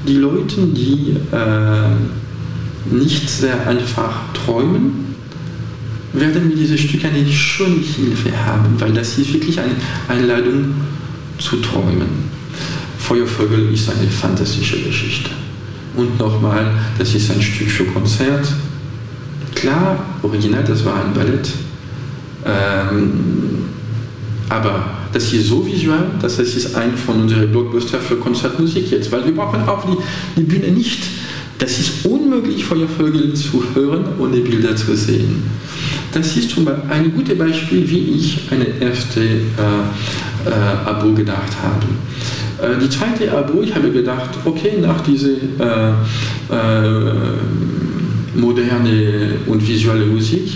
Die 0.06 0.16
Leute, 0.16 0.66
die 0.66 1.16
äh, 1.32 2.94
nicht 2.94 3.28
sehr 3.28 3.66
einfach 3.66 4.32
träumen, 4.32 5.10
werden 6.12 6.48
mit 6.48 6.58
diesem 6.58 6.78
Stück 6.78 7.04
eine 7.04 7.26
schöne 7.30 7.76
Hilfe 7.76 8.32
haben, 8.44 8.80
weil 8.80 8.92
das 8.92 9.18
ist 9.18 9.32
wirklich 9.32 9.60
eine 9.60 9.74
Einladung 10.08 10.74
zu 11.38 11.56
träumen. 11.56 12.30
Feuervögel 12.98 13.72
ist 13.72 13.90
eine 13.90 14.08
fantastische 14.08 14.80
Geschichte. 14.82 15.30
Und 16.00 16.18
nochmal, 16.18 16.64
das 16.98 17.14
ist 17.14 17.30
ein 17.30 17.42
Stück 17.42 17.68
für 17.68 17.84
Konzert. 17.84 18.48
Klar, 19.54 20.02
original, 20.22 20.64
das 20.64 20.82
war 20.82 20.94
ein 20.94 21.12
Ballett. 21.12 21.46
Ähm, 22.46 23.64
aber 24.48 24.82
das 25.12 25.30
ist 25.30 25.48
so 25.48 25.66
visuell, 25.66 26.06
dass 26.22 26.38
es 26.38 26.56
ist 26.56 26.74
ein 26.74 26.96
von 26.96 27.20
unseren 27.20 27.50
Blockbuster 27.50 27.98
für 27.98 28.16
Konzertmusik 28.16 28.90
jetzt, 28.90 29.12
weil 29.12 29.26
wir 29.26 29.34
brauchen 29.34 29.60
auch 29.68 29.84
die, 29.84 30.40
die 30.40 30.44
Bühne 30.44 30.68
nicht. 30.68 31.02
Das 31.58 31.78
ist 31.78 32.06
unmöglich, 32.06 32.64
Feuervögel 32.64 33.34
zu 33.34 33.62
hören, 33.74 34.06
ohne 34.18 34.38
Bilder 34.38 34.74
zu 34.74 34.96
sehen. 34.96 35.42
Das 36.12 36.34
ist 36.34 36.48
zum 36.48 36.64
Beispiel 36.64 36.90
ein 36.90 37.12
gutes 37.14 37.36
Beispiel, 37.36 37.86
wie 37.90 38.14
ich 38.16 38.40
eine 38.50 38.66
erste 38.80 39.20
äh, 39.20 40.48
äh, 40.48 40.88
Abo 40.88 41.12
gedacht 41.12 41.52
habe. 41.62 41.86
Äh, 42.60 42.78
die 42.80 42.88
zweite 42.88 43.32
Abo, 43.32 43.62
ich 43.62 43.74
habe 43.74 43.90
gedacht, 43.90 44.30
okay, 44.44 44.72
nach 44.80 45.00
dieser 45.02 45.30
äh, 45.30 45.90
äh, 46.50 47.12
moderne 48.34 49.34
und 49.46 49.66
visuelle 49.66 50.06
Musik, 50.06 50.48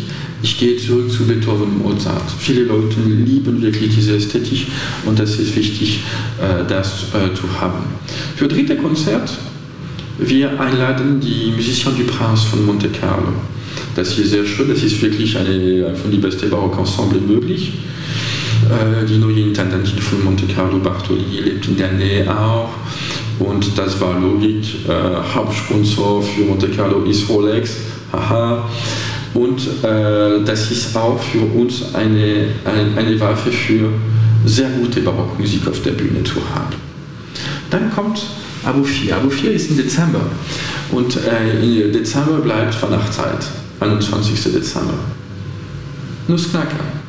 ich 0.42 0.59
gehe 0.59 0.76
zurück 0.76 1.11
zu 1.11 1.26
Beethoven 1.26 1.62
und 1.62 1.82
Mozart. 1.82 2.30
Viele 2.38 2.64
Leute 2.64 3.00
lieben 3.00 3.62
wirklich 3.62 3.94
diese 3.94 4.16
Ästhetik 4.16 4.66
und 5.07 5.18
das 5.18 5.38
ist 5.38 5.57
wichtig, 5.57 6.00
das 6.68 7.07
zu 7.34 7.61
haben. 7.61 7.78
Für 8.36 8.46
dritte 8.46 8.76
Konzert, 8.76 9.30
wir 10.18 10.61
einladen 10.61 11.18
die 11.18 11.50
Musiciens 11.50 11.96
du 11.96 12.05
Prince 12.05 12.46
von 12.46 12.66
Monte 12.66 12.88
Carlo. 12.90 13.32
Das 13.96 14.18
ist 14.18 14.30
sehr 14.30 14.44
schön, 14.44 14.68
das 14.68 14.82
ist 14.82 15.00
wirklich 15.00 15.34
eine 15.38 15.96
von 15.96 16.11
den 16.11 16.20
besten 16.20 16.50
Barockensemble 16.50 17.20
möglich. 17.20 17.72
Äh, 18.71 19.05
die 19.07 19.19
neue 19.19 19.41
Intendantin 19.41 19.99
von 19.99 20.25
Monte 20.25 20.47
Carlo, 20.47 20.79
Bartoli, 20.79 21.41
lebt 21.41 21.67
in 21.69 21.77
der 21.77 21.93
Nähe 21.93 22.29
auch. 22.31 22.71
Und 23.39 23.77
das 23.77 24.01
war 24.01 24.19
Logik. 24.19 24.89
Äh, 24.89 25.35
Hauptsponsor 25.35 26.23
für 26.23 26.43
Monte 26.43 26.69
Carlo 26.69 27.03
ist 27.05 27.29
Rolex. 27.29 27.77
Haha. 28.12 28.69
Und 29.35 29.61
äh, 29.83 30.45
das 30.45 30.71
ist 30.71 30.97
auch 30.97 31.21
für 31.21 31.41
uns 31.41 31.95
eine, 31.95 32.47
eine, 32.65 32.97
eine 32.97 33.21
Waffe 33.21 33.51
für 33.51 33.91
sehr 34.47 34.69
gute 34.71 35.01
Barockmusik 35.01 35.67
auf 35.67 35.83
der 35.83 35.93
Bühne 35.93 36.23
zu 36.23 36.37
haben. 36.55 36.77
Dann 37.71 37.93
kommt 37.93 38.25
Abo 38.65 38.85
4. 38.85 39.17
Abo 39.17 39.29
4 39.29 39.53
ist 39.53 39.71
im 39.71 39.77
Dezember. 39.77 40.21
Und 40.93 41.17
äh, 41.17 41.87
im 41.87 41.93
Dezember 41.93 42.39
bleibt 42.39 42.81
Weihnachtszeit, 42.81 43.45
21. 43.81 44.53
Dezember. 44.53 44.95
Nussknacker. 46.29 47.03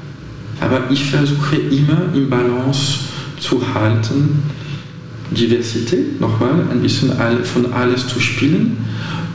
Aber 0.60 0.90
ich 0.90 1.06
versuche 1.06 1.58
immer 1.58 2.14
im 2.14 2.30
Balance 2.30 3.00
zu 3.40 3.62
halten, 3.74 4.44
Diversität, 5.32 6.20
nochmal, 6.22 6.68
ein 6.72 6.82
bisschen 6.82 7.12
von 7.44 7.74
alles 7.74 8.08
zu 8.08 8.20
spielen 8.20 8.78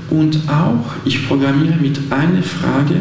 und 0.09 0.39
auch, 0.49 0.85
ich 1.05 1.27
programmiere 1.27 1.77
mit 1.81 1.99
einer 2.11 2.43
Frage, 2.43 2.97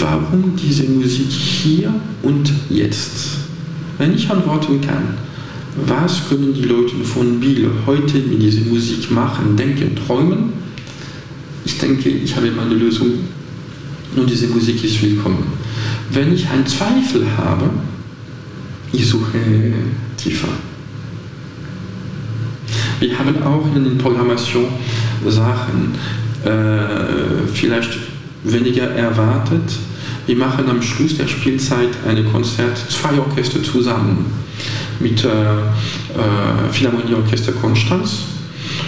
warum 0.00 0.54
diese 0.56 0.84
Musik 0.84 1.30
hier 1.30 1.94
und 2.22 2.52
jetzt? 2.68 3.38
Wenn 3.98 4.14
ich 4.14 4.30
antworten 4.30 4.80
kann, 4.80 5.14
was 5.86 6.28
können 6.28 6.52
die 6.54 6.62
Leute 6.62 6.96
von 7.04 7.40
Biel 7.40 7.70
heute 7.86 8.18
mit 8.18 8.42
dieser 8.42 8.62
Musik 8.62 9.10
machen, 9.10 9.56
denken, 9.56 9.96
träumen? 10.06 10.52
Ich 11.64 11.78
denke, 11.78 12.08
ich 12.08 12.34
habe 12.34 12.50
meine 12.50 12.74
Lösung 12.74 13.08
und 14.16 14.28
diese 14.28 14.48
Musik 14.48 14.82
ist 14.84 15.02
willkommen. 15.02 15.44
Wenn 16.10 16.32
ich 16.32 16.48
einen 16.48 16.66
Zweifel 16.66 17.26
habe, 17.36 17.70
ich 18.92 19.06
suche 19.08 19.38
tiefer. 20.16 20.48
Wir 23.00 23.18
haben 23.18 23.42
auch 23.42 23.66
in 23.76 23.84
den 23.84 23.98
Programmation 23.98 24.66
Sachen 25.26 25.94
äh, 26.44 27.46
vielleicht 27.52 27.98
weniger 28.44 28.90
erwartet. 28.90 29.62
Wir 30.26 30.36
machen 30.36 30.68
am 30.68 30.82
Schluss 30.82 31.16
der 31.16 31.28
Spielzeit 31.28 31.88
ein 32.06 32.24
Konzert, 32.30 32.76
zwei 32.88 33.18
Orchester 33.18 33.62
zusammen 33.62 34.26
mit 35.00 35.24
äh, 35.24 35.28
äh, 35.28 36.72
Philharmonieorchester 36.72 37.52
Konstanz 37.52 38.24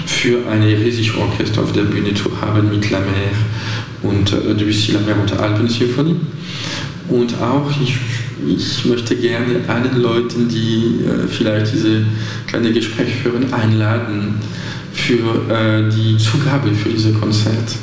für 0.06 0.38
ein 0.50 0.62
riesiges 0.62 1.16
Orchester 1.16 1.62
auf 1.62 1.72
der 1.72 1.82
Bühne 1.82 2.14
zu 2.14 2.30
haben 2.40 2.68
mit 2.70 2.90
La 2.90 3.00
Mer 3.00 4.10
und 4.10 4.32
äh, 4.32 4.54
Debussy, 4.54 4.92
La 4.92 5.00
Mer 5.00 5.18
und 5.20 5.30
der 5.30 5.40
Alpensymphonie. 5.40 6.16
Und 7.10 7.34
auch, 7.40 7.68
ich, 7.82 7.96
ich 8.46 8.84
möchte 8.84 9.16
gerne 9.16 9.56
allen 9.66 10.00
Leuten, 10.00 10.48
die 10.48 11.04
äh, 11.04 11.26
vielleicht 11.28 11.72
diese 11.72 12.04
kleine 12.46 12.72
Gespräche 12.72 13.24
hören, 13.24 13.52
einladen 13.52 14.36
für 14.92 15.50
äh, 15.50 15.90
die 15.90 16.16
Zugabe 16.18 16.70
für 16.72 16.88
dieses 16.88 17.18
Konzert, 17.18 17.76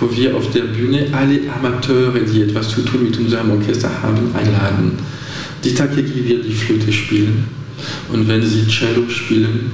wo 0.00 0.10
wir 0.16 0.36
auf 0.36 0.50
der 0.50 0.62
Bühne 0.62 1.06
alle 1.12 1.38
Amateure, 1.56 2.18
die 2.18 2.42
etwas 2.42 2.70
zu 2.70 2.82
tun 2.82 3.04
mit 3.04 3.16
unserem 3.16 3.52
Orchester 3.52 3.90
haben, 4.02 4.34
einladen. 4.34 4.92
Die 5.62 5.72
Takegi 5.72 6.28
wird 6.28 6.44
die 6.44 6.52
Flöte 6.52 6.92
spielen 6.92 7.44
und 8.12 8.26
wenn 8.28 8.42
sie 8.42 8.66
Cello 8.66 9.08
spielen, 9.08 9.70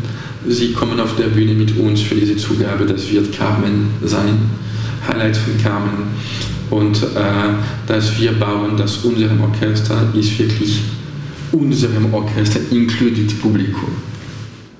sie 0.46 0.72
kommen 0.72 1.00
auf 1.00 1.16
der 1.16 1.28
Bühne 1.28 1.54
mit 1.54 1.76
uns 1.78 2.02
für 2.02 2.14
diese 2.14 2.36
Zugabe. 2.36 2.84
Das 2.86 3.10
wird 3.10 3.32
Carmen 3.36 3.88
sein, 4.04 4.38
Highlight 5.08 5.36
von 5.36 5.56
Carmen. 5.62 6.02
Und 6.70 7.02
äh, 7.02 7.06
dass 7.86 8.20
wir 8.20 8.38
bauen, 8.38 8.76
dass 8.76 8.98
unser 8.98 9.30
Orchester 9.40 10.12
ist 10.14 10.38
wirklich 10.38 10.80
unserem 11.52 12.12
Orchester 12.14 12.60
inkludiert 12.70 13.40
Publikum. 13.40 13.88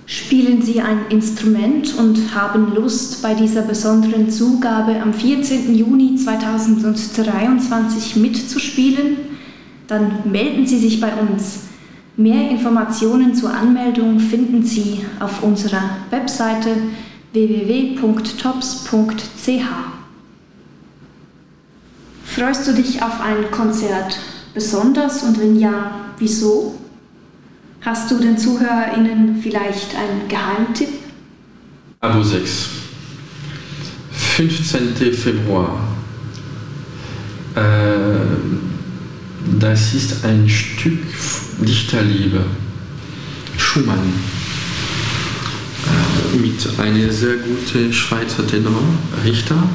Spielen 0.07 0.61
Sie 0.61 0.81
ein 0.81 1.07
Instrument 1.09 1.95
und 1.97 2.35
haben 2.35 2.75
Lust, 2.75 3.23
bei 3.23 3.35
dieser 3.35 3.63
besonderen 3.63 4.29
Zugabe 4.29 5.01
am 5.01 5.15
14. 5.15 5.73
Juni 5.75 6.17
2023 6.17 8.17
mitzuspielen? 8.17 9.19
Dann 9.87 10.11
melden 10.25 10.67
Sie 10.67 10.79
sich 10.79 11.01
bei 11.01 11.13
uns. 11.15 11.61
Mehr 12.17 12.51
Informationen 12.51 13.35
zur 13.35 13.55
Anmeldung 13.55 14.19
finden 14.19 14.65
Sie 14.65 15.01
auf 15.21 15.45
unserer 15.45 15.99
Webseite 16.11 16.71
www.tops.ch. 17.33 20.00
Freust 22.35 22.67
du 22.69 22.73
dich 22.73 23.03
auf 23.03 23.21
ein 23.21 23.51
Konzert 23.51 24.17
besonders 24.55 25.25
und 25.25 25.41
wenn 25.41 25.59
ja, 25.59 26.13
wieso? 26.19 26.79
Hast 27.81 28.09
du 28.11 28.19
den 28.19 28.39
ZuhörerInnen 28.39 29.41
vielleicht 29.43 29.97
einen 29.97 30.29
Geheimtipp? 30.29 30.91
Abo 31.99 32.23
6. 32.23 32.69
15. 34.13 34.95
Februar. 35.13 35.81
Äh, 37.57 37.61
das 39.59 39.95
ist 39.95 40.25
ein 40.25 40.49
Stück 40.49 41.03
Dichterliebe. 41.59 42.45
Schumann. 43.57 44.15
Äh, 45.85 46.37
mit 46.37 46.79
einem 46.79 47.11
sehr 47.11 47.39
guten 47.39 47.93
Schweizer 47.93 48.47
Tenor, 48.47 48.83
Richter. 49.25 49.69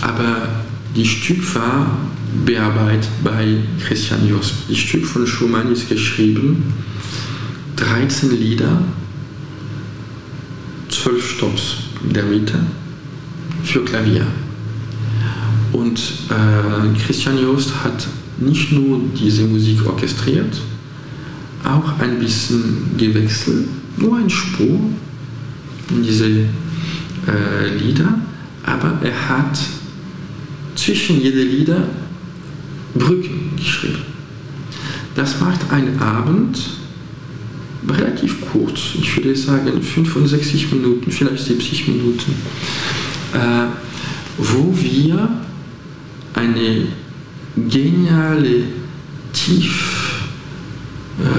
Aber 0.00 0.64
die 0.96 1.04
Stück 1.04 1.54
war 1.54 1.98
bearbeitet 2.44 3.08
bei 3.22 3.58
Christian 3.86 4.28
Josp. 4.28 4.54
Das 4.68 4.78
Stück 4.78 5.06
von 5.06 5.26
Schumann 5.26 5.70
ist 5.72 5.88
geschrieben, 5.88 6.72
13 7.76 8.30
Lieder, 8.38 8.82
12 10.88 11.30
Stops 11.30 11.76
in 12.02 12.12
der 12.12 12.24
Mitte 12.24 12.58
für 13.62 13.84
Klavier. 13.84 14.26
Und 15.72 15.98
äh, 16.30 16.98
Christian 17.04 17.38
Jost 17.38 17.72
hat 17.82 18.06
nicht 18.38 18.72
nur 18.72 19.00
diese 19.18 19.44
Musik 19.44 19.86
orchestriert, 19.86 20.60
auch 21.64 21.98
ein 21.98 22.18
bisschen 22.18 22.96
gewechselt, 22.96 23.66
nur 23.96 24.18
ein 24.18 24.30
Spur 24.30 24.80
in 25.90 26.02
diese 26.02 26.26
äh, 26.26 27.76
Lieder, 27.78 28.18
aber 28.64 28.98
er 29.02 29.28
hat 29.28 29.58
zwischen 30.74 31.20
jede 31.20 31.42
Lieder 31.42 31.88
Brücken 32.94 33.52
geschrieben. 33.56 34.02
Das 35.14 35.40
macht 35.40 35.60
ein 35.70 35.98
Abend 36.00 36.58
relativ 37.88 38.40
kurz, 38.50 38.94
ich 39.00 39.16
würde 39.16 39.36
sagen 39.36 39.80
65 39.80 40.72
Minuten, 40.72 41.10
vielleicht 41.10 41.44
70 41.44 41.88
Minuten, 41.88 42.34
äh, 43.34 43.66
wo 44.38 44.74
wir 44.76 45.28
eine 46.34 46.86
geniale, 47.68 48.64
tief, 49.32 50.24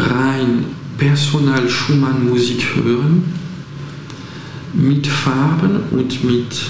rein 0.10 0.66
Personal 0.98 1.70
Schumann 1.70 2.30
Musik 2.30 2.64
hören, 2.76 3.24
mit 4.74 5.08
Farben 5.08 5.80
und 5.92 6.24
mit 6.24 6.62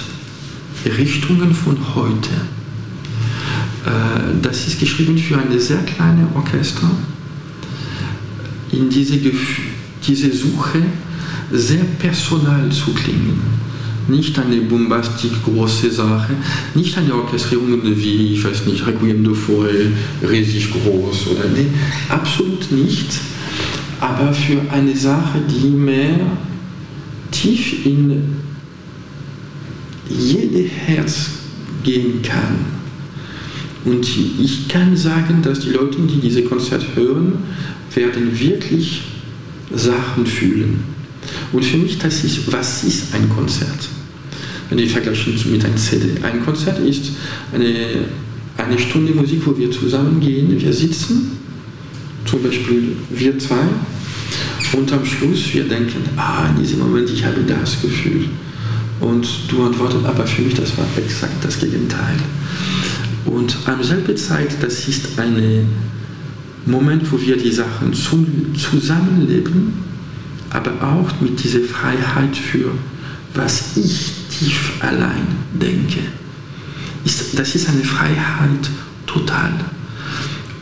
Richtungen 0.98 1.52
von 1.52 1.76
heute. 1.94 2.30
Äh, 3.86 4.40
das 4.42 4.66
ist 4.66 4.80
geschrieben 4.80 5.16
für 5.16 5.38
eine 5.38 5.58
sehr 5.60 5.78
kleine 5.78 6.26
Orchester. 6.34 6.90
In 8.72 8.90
diese, 8.90 9.18
diese 10.06 10.32
Suche 10.32 10.82
sehr 11.52 11.84
personal 11.98 12.68
zu 12.70 12.92
klingen. 12.92 13.40
Nicht 14.08 14.38
eine 14.38 14.56
bombastik 14.62 15.32
große 15.44 15.90
Sache, 15.90 16.34
nicht 16.74 16.96
eine 16.96 17.14
Orchestrierung 17.14 17.80
wie, 17.82 18.34
ich 18.34 18.44
weiß 18.44 18.66
nicht, 18.66 18.86
Requiem 18.86 19.24
de 19.24 19.34
Forêt, 19.34 19.90
riesig 20.22 20.70
groß 20.70 21.26
oder 21.28 21.48
nee, 21.48 21.66
absolut 22.08 22.70
nicht, 22.70 23.18
aber 24.00 24.32
für 24.32 24.60
eine 24.70 24.96
Sache, 24.96 25.40
die 25.50 25.68
mehr 25.68 26.20
tief 27.32 27.84
in 27.84 28.36
jedes 30.08 30.70
Herz 30.86 31.30
gehen 31.82 32.22
kann. 32.22 32.75
Und 33.86 34.04
ich 34.40 34.68
kann 34.68 34.96
sagen, 34.96 35.42
dass 35.42 35.60
die 35.60 35.70
Leute, 35.70 35.98
die 36.00 36.20
diese 36.20 36.42
Konzert 36.42 36.84
hören, 36.96 37.34
werden 37.94 38.38
wirklich 38.38 39.02
Sachen 39.72 40.26
fühlen. 40.26 40.82
Und 41.52 41.64
für 41.64 41.76
mich, 41.76 41.96
das 41.98 42.24
ist, 42.24 42.52
was 42.52 42.82
ist 42.82 43.14
ein 43.14 43.28
Konzert? 43.28 43.88
Wenn 44.68 44.78
ich 44.80 44.90
vergleiche 44.90 45.30
mit 45.48 45.64
einem 45.64 45.76
CD. 45.76 46.20
Ein 46.22 46.44
Konzert 46.44 46.80
ist 46.80 47.12
eine, 47.54 48.06
eine 48.56 48.78
Stunde 48.78 49.14
Musik, 49.14 49.42
wo 49.44 49.56
wir 49.56 49.70
zusammengehen, 49.70 50.60
wir 50.60 50.72
sitzen, 50.72 51.38
zum 52.24 52.42
Beispiel 52.42 52.96
wir 53.10 53.38
zwei, 53.38 53.68
und 54.72 54.92
am 54.92 55.04
Schluss 55.04 55.54
wir 55.54 55.62
denken, 55.64 56.02
ah, 56.16 56.48
in 56.48 56.60
diesem 56.60 56.80
Moment, 56.80 57.08
ich 57.08 57.24
habe 57.24 57.40
das 57.46 57.80
Gefühl. 57.80 58.28
Und 59.00 59.28
du 59.48 59.62
antwortest, 59.62 60.04
aber 60.04 60.26
für 60.26 60.42
mich, 60.42 60.54
das 60.54 60.76
war 60.76 60.86
exakt 60.96 61.44
das 61.44 61.60
Gegenteil. 61.60 62.16
Und 63.26 63.56
am 63.66 63.82
selben 63.82 64.16
Zeit, 64.16 64.56
das 64.62 64.88
ist 64.88 65.18
ein 65.18 65.68
Moment, 66.64 67.10
wo 67.10 67.20
wir 67.20 67.36
die 67.36 67.52
Sachen 67.52 67.92
zusammenleben, 67.92 69.72
aber 70.50 70.72
auch 70.82 71.20
mit 71.20 71.42
dieser 71.42 71.60
Freiheit 71.60 72.36
für, 72.36 72.72
was 73.34 73.76
ich 73.76 74.12
tief 74.30 74.72
allein 74.80 75.26
denke. 75.52 76.00
das 77.04 77.54
ist 77.54 77.68
eine 77.68 77.84
Freiheit 77.84 78.70
total. 79.06 79.52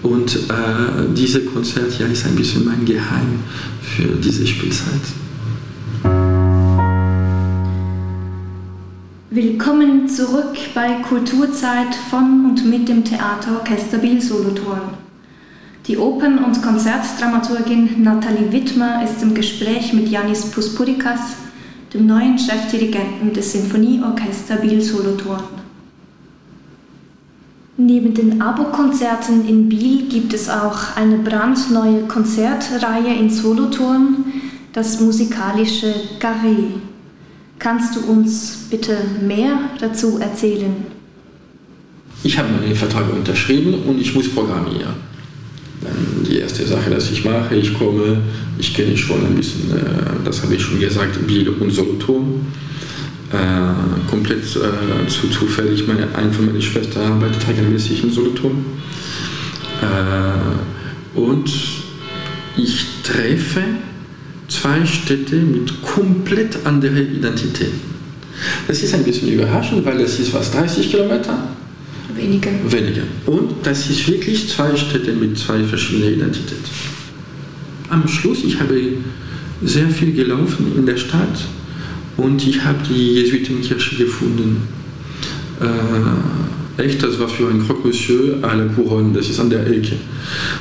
Und 0.03 0.37
äh, 0.37 1.15
dieses 1.17 1.47
Konzert 1.47 1.99
ja, 1.99 2.07
ist 2.07 2.27
ein 2.27 2.37
bisschen 2.37 2.65
mein 2.67 2.85
Geheim 2.85 3.41
für 3.81 4.09
diese 4.17 4.47
Spielzeit. 4.47 5.01
Willkommen 9.35 10.09
zurück 10.09 10.57
bei 10.77 11.03
Kulturzeit 11.09 11.93
von 12.09 12.47
und 12.51 12.71
mit 12.71 12.89
dem 12.89 13.03
Theaterorchester 13.03 13.99
Biel 13.99 14.23
Solothurn. 14.23 14.95
Die 15.89 15.99
Opern- 15.99 16.45
und 16.45 16.63
Konzertdramaturgin 16.63 18.01
Nathalie 18.05 18.53
Wittmer 18.53 19.03
ist 19.03 19.21
im 19.25 19.35
Gespräch 19.35 19.93
mit 19.93 20.07
Janis 20.07 20.53
Puspurikas, 20.53 21.19
dem 21.93 22.07
neuen 22.07 22.39
Chefdirigenten 22.39 23.33
des 23.33 23.51
Sinfonieorchester 23.51 24.55
Biel 24.59 24.81
Solothurn. 24.81 25.43
Neben 27.77 28.15
den 28.15 28.41
Abo-Konzerten 28.41 29.49
in 29.49 29.69
Biel 29.69 30.09
gibt 30.09 30.33
es 30.33 30.49
auch 30.49 30.97
eine 30.97 31.19
brandneue 31.19 32.03
Konzertreihe 32.07 33.13
in 33.19 33.29
Solothurn, 33.29 34.27
das 34.73 35.01
musikalische 35.01 35.93
Carré. 36.21 36.94
Kannst 37.59 37.97
du 37.97 38.01
uns 38.01 38.67
bitte 38.71 38.97
mehr 39.27 39.59
dazu 39.81 40.19
erzählen? 40.19 40.75
Ich 42.23 42.39
habe 42.39 42.49
meinen 42.53 42.75
Vertrag 42.75 43.13
unterschrieben 43.13 43.75
und 43.87 44.01
ich 44.01 44.15
muss 44.15 44.29
programmieren. 44.29 44.95
Dann 45.83 46.25
die 46.29 46.39
erste 46.39 46.67
Sache, 46.67 46.91
dass 46.91 47.11
ich 47.11 47.25
mache, 47.25 47.55
ich 47.55 47.75
komme, 47.75 48.23
ich 48.59 48.75
kenne 48.75 48.97
schon 48.97 49.25
ein 49.27 49.35
bisschen, 49.35 49.71
äh, 49.71 50.25
das 50.25 50.43
habe 50.43 50.55
ich 50.55 50.63
schon 50.63 50.81
gesagt, 50.81 51.27
Biel 51.27 51.49
und 51.49 51.71
Solothurn 51.71 52.47
äh, 53.33 54.11
komplett 54.11 54.45
äh, 54.57 55.09
zu 55.09 55.29
zufällig. 55.29 55.87
Meine, 55.87 56.09
eine 56.15 56.63
Schwester 56.63 57.01
arbeitet 57.01 57.47
regelmäßig 57.49 58.05
in 58.05 58.11
Solothurn. 58.11 58.65
Äh, 59.83 61.19
und 61.19 61.51
ich 62.57 62.87
treffe 63.03 63.63
zwei 64.49 64.85
Städte 64.85 65.37
mit 65.37 65.83
komplett 65.83 66.65
anderer 66.65 67.01
Identität. 67.01 67.73
Das 68.67 68.83
ist 68.83 68.95
ein 68.95 69.05
bisschen 69.05 69.29
überraschend, 69.33 69.85
weil 69.85 69.99
das 69.99 70.19
ist 70.19 70.33
was 70.33 70.51
30 70.51 70.91
Kilometer. 70.91 71.39
Weniger. 72.15 72.51
Weniger. 72.69 73.03
Und 73.27 73.55
das 73.63 73.89
ist 73.91 74.07
wirklich 74.09 74.49
zwei 74.49 74.77
Städte 74.77 75.13
mit 75.13 75.39
zwei 75.39 75.63
verschiedenen 75.65 76.15
Identitäten. 76.15 76.65
Am 77.89 78.07
Schluss, 78.09 78.45
ich 78.45 78.59
habe 78.61 78.81
sehr 79.63 79.89
viel 79.89 80.13
gelaufen 80.13 80.73
in 80.77 80.87
der 80.87 80.97
Stadt 80.97 81.47
und 82.17 82.47
ich 82.47 82.63
habe 82.65 82.79
die 82.89 83.15
Jesuitenkirche 83.15 83.97
gefunden. 83.97 84.69
Äh, 85.61 85.65
echt, 86.77 87.03
das 87.03 87.19
war 87.19 87.29
für 87.29 87.49
ein 87.49 87.65
Croque 87.67 87.85
Monsieur 87.85 88.37
à 88.43 88.55
la 88.55 88.67
Couronne, 88.67 89.13
das 89.13 89.29
ist 89.29 89.41
an 89.41 89.51
der 89.51 89.67
Ecke. 89.67 89.97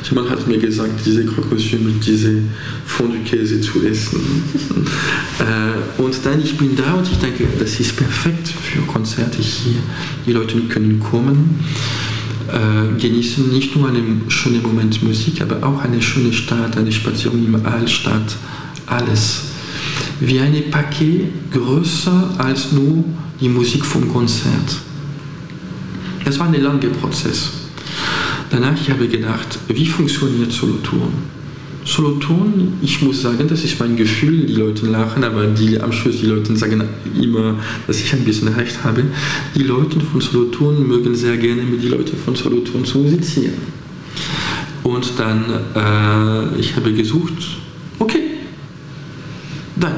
Jemand 0.07 0.30
hat 0.30 0.47
mir 0.47 0.57
gesagt, 0.57 0.91
diese 1.05 1.26
Croque 1.26 1.51
Monsieur 1.51 1.80
mit 1.80 2.05
diesem 2.05 2.49
Fondue-Käse 2.86 3.61
zu 3.61 3.84
essen. 3.86 4.20
äh, 5.39 6.01
und 6.01 6.16
dann, 6.24 6.41
ich 6.41 6.57
bin 6.57 6.76
da 6.76 6.93
und 6.93 7.09
ich 7.11 7.18
denke, 7.18 7.47
das 7.59 7.80
ist 7.80 7.95
perfekt 7.95 8.47
für 8.47 8.81
Konzerte 8.81 9.41
hier. 9.41 9.81
Die 10.26 10.34
Leute 10.34 10.60
können 10.69 10.99
kommen, 10.99 11.60
äh, 12.49 12.99
genießen 12.99 13.52
nicht 13.52 13.76
nur 13.76 13.88
einen 13.88 14.23
schönen 14.27 14.61
Moment 14.61 15.02
Musik, 15.03 15.41
aber 15.41 15.65
auch 15.65 15.81
eine 15.81 16.02
schöne 16.02 16.34
Stadt, 16.34 16.77
eine 16.77 16.91
Spazierung 16.91 17.45
im 17.45 17.65
Altstadt, 17.65 18.35
alles 18.85 19.45
wie 20.19 20.40
ein 20.40 20.69
Paket 20.69 21.52
größer 21.52 22.35
als 22.38 22.72
nur 22.72 23.03
die 23.41 23.49
Musik 23.49 23.84
vom 23.84 24.11
Konzert. 24.11 24.77
Das 26.26 26.40
war 26.40 26.48
ein 26.48 26.62
langer 26.62 26.90
Prozess. 27.02 27.52
Danach 28.50 28.78
habe 28.90 29.06
ich 29.06 29.12
gedacht, 29.12 29.60
wie 29.68 29.86
funktioniert 29.86 30.52
Solothurn? 30.52 31.34
Solothurn, 31.86 32.74
ich 32.82 33.02
muss 33.02 33.22
sagen, 33.22 33.48
das 33.48 33.64
ist 33.64 33.80
mein 33.80 33.95
Gefühl, 33.95 34.45
die 34.45 34.54
Leute 34.54 34.86
lachen, 34.86 35.24
aber 35.24 35.48
die, 35.48 35.80
am 35.82 35.91
Schluss 35.91 36.22
die 36.22 36.28
Leute 36.28 36.56
sagen 36.56 36.82
immer, 37.22 37.56
dass 37.88 38.00
ich 38.00 38.14
ein 38.14 38.24
bisschen 38.24 38.48
recht 38.48 38.84
habe. 38.84 39.04
Die 39.56 39.64
Leute 39.64 40.00
von 40.00 40.22
Solothurn 40.22 40.88
mögen 40.88 41.14
sehr 41.14 41.36
gerne 41.38 41.64
mit 41.64 41.84
den 41.84 41.91
Leuten 41.91 42.16
von 42.24 42.36
Solothurn 42.36 42.86
zu 42.86 43.00
musizieren. 43.00 43.56
Und 44.84 45.12
dann, 45.18 45.45
äh, 45.76 46.60
ich 46.60 46.76
habe 46.76 46.94
gesucht, 46.94 47.58
okay, 48.00 48.22
dann, 49.76 49.94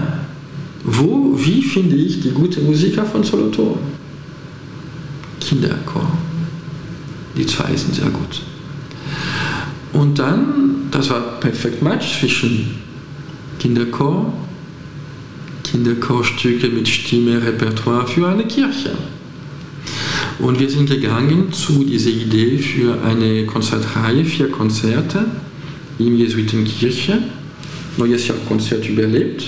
wo, 0.83 1.33
wie 1.35 1.61
finde 1.61 1.95
ich 1.95 2.21
die 2.21 2.31
gute 2.31 2.61
Musiker 2.61 3.05
von 3.05 3.23
Solothurn? 3.23 3.94
Kinderchor. 5.45 6.11
Die 7.37 7.45
zwei 7.45 7.75
sind 7.75 7.95
sehr 7.95 8.09
gut. 8.09 8.41
Und 9.93 10.19
dann, 10.19 10.87
das 10.91 11.09
war 11.09 11.39
perfekt 11.39 11.81
Match 11.81 12.19
zwischen 12.19 12.75
Kinderchor, 13.59 14.33
Kinderchorstücke 15.63 16.67
mit 16.67 16.87
Stimme, 16.87 17.41
Repertoire 17.41 18.07
für 18.07 18.27
eine 18.27 18.45
Kirche. 18.45 18.91
Und 20.39 20.59
wir 20.59 20.69
sind 20.69 20.89
gegangen 20.89 21.51
zu 21.53 21.83
dieser 21.83 22.09
Idee 22.09 22.57
für 22.57 23.01
eine 23.03 23.45
Konzertreihe, 23.45 24.25
vier 24.25 24.49
Konzerte 24.49 25.25
in 25.97 26.17
Jesuitenkirche. 26.17 27.19
Neues 27.97 28.27
Jahr 28.27 28.37
Konzert 28.47 28.89
überlebt, 28.89 29.45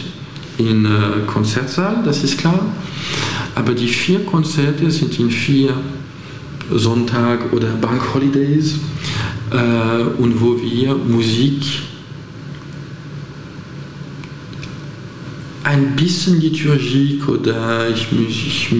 in 0.57 0.85
äh, 0.85 0.89
Konzertsaal, 1.27 2.01
das 2.05 2.23
ist 2.23 2.37
klar. 2.37 2.65
Aber 3.57 3.73
die 3.73 3.87
vier 3.87 4.19
Konzerte 4.19 4.91
sind 4.91 5.17
in 5.17 5.31
vier 5.31 5.73
Sonntag- 6.71 7.51
oder 7.51 7.69
Bank-Holidays 7.69 8.75
äh, 9.49 10.21
und 10.21 10.39
wo 10.39 10.61
wir 10.61 10.93
Musik 10.93 11.63
ein 15.63 15.95
bisschen 15.95 16.39
Liturgik 16.39 17.27
oder 17.27 17.89
ich, 17.89 18.07
ich 18.11 18.75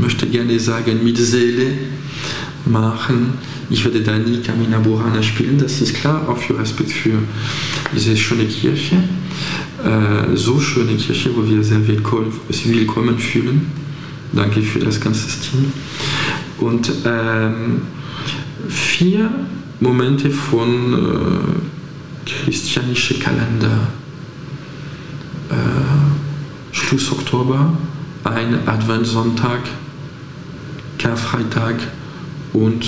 möchte 0.00 0.28
gerne 0.28 0.60
sagen 0.60 1.02
mit 1.02 1.18
Seele 1.18 1.72
machen. 2.64 3.32
Ich 3.68 3.84
werde 3.84 4.00
da 4.00 4.16
nie 4.16 4.38
Camina 4.38 4.78
Burana 4.78 5.20
spielen, 5.24 5.58
das 5.58 5.80
ist 5.80 5.94
klar, 5.94 6.28
auch 6.28 6.38
für 6.38 6.56
Respekt 6.56 6.92
für 6.92 7.18
diese 7.92 8.16
schöne 8.16 8.44
Kirche. 8.44 9.02
Äh, 9.84 10.36
so 10.36 10.60
schöne 10.60 10.96
Kirche, 10.96 11.30
wo 11.34 11.44
wir 11.44 11.62
sehr 11.64 11.86
willkommen, 11.86 12.32
willkommen 12.48 13.18
fühlen. 13.18 13.72
Danke 14.32 14.62
für 14.62 14.78
das 14.78 15.00
ganze 15.00 15.28
Team. 15.40 15.72
Und 16.58 16.92
ähm, 17.04 17.82
vier 18.68 19.28
Momente 19.80 20.30
von 20.30 20.94
äh, 20.94 22.30
christlianischen 22.30 23.18
Kalender. 23.18 23.88
Äh, 25.50 26.74
Schluss 26.74 27.10
Oktober, 27.10 27.76
ein 28.22 28.68
Adventssonntag, 28.68 29.62
Karfreitag 30.98 31.76
und 32.52 32.86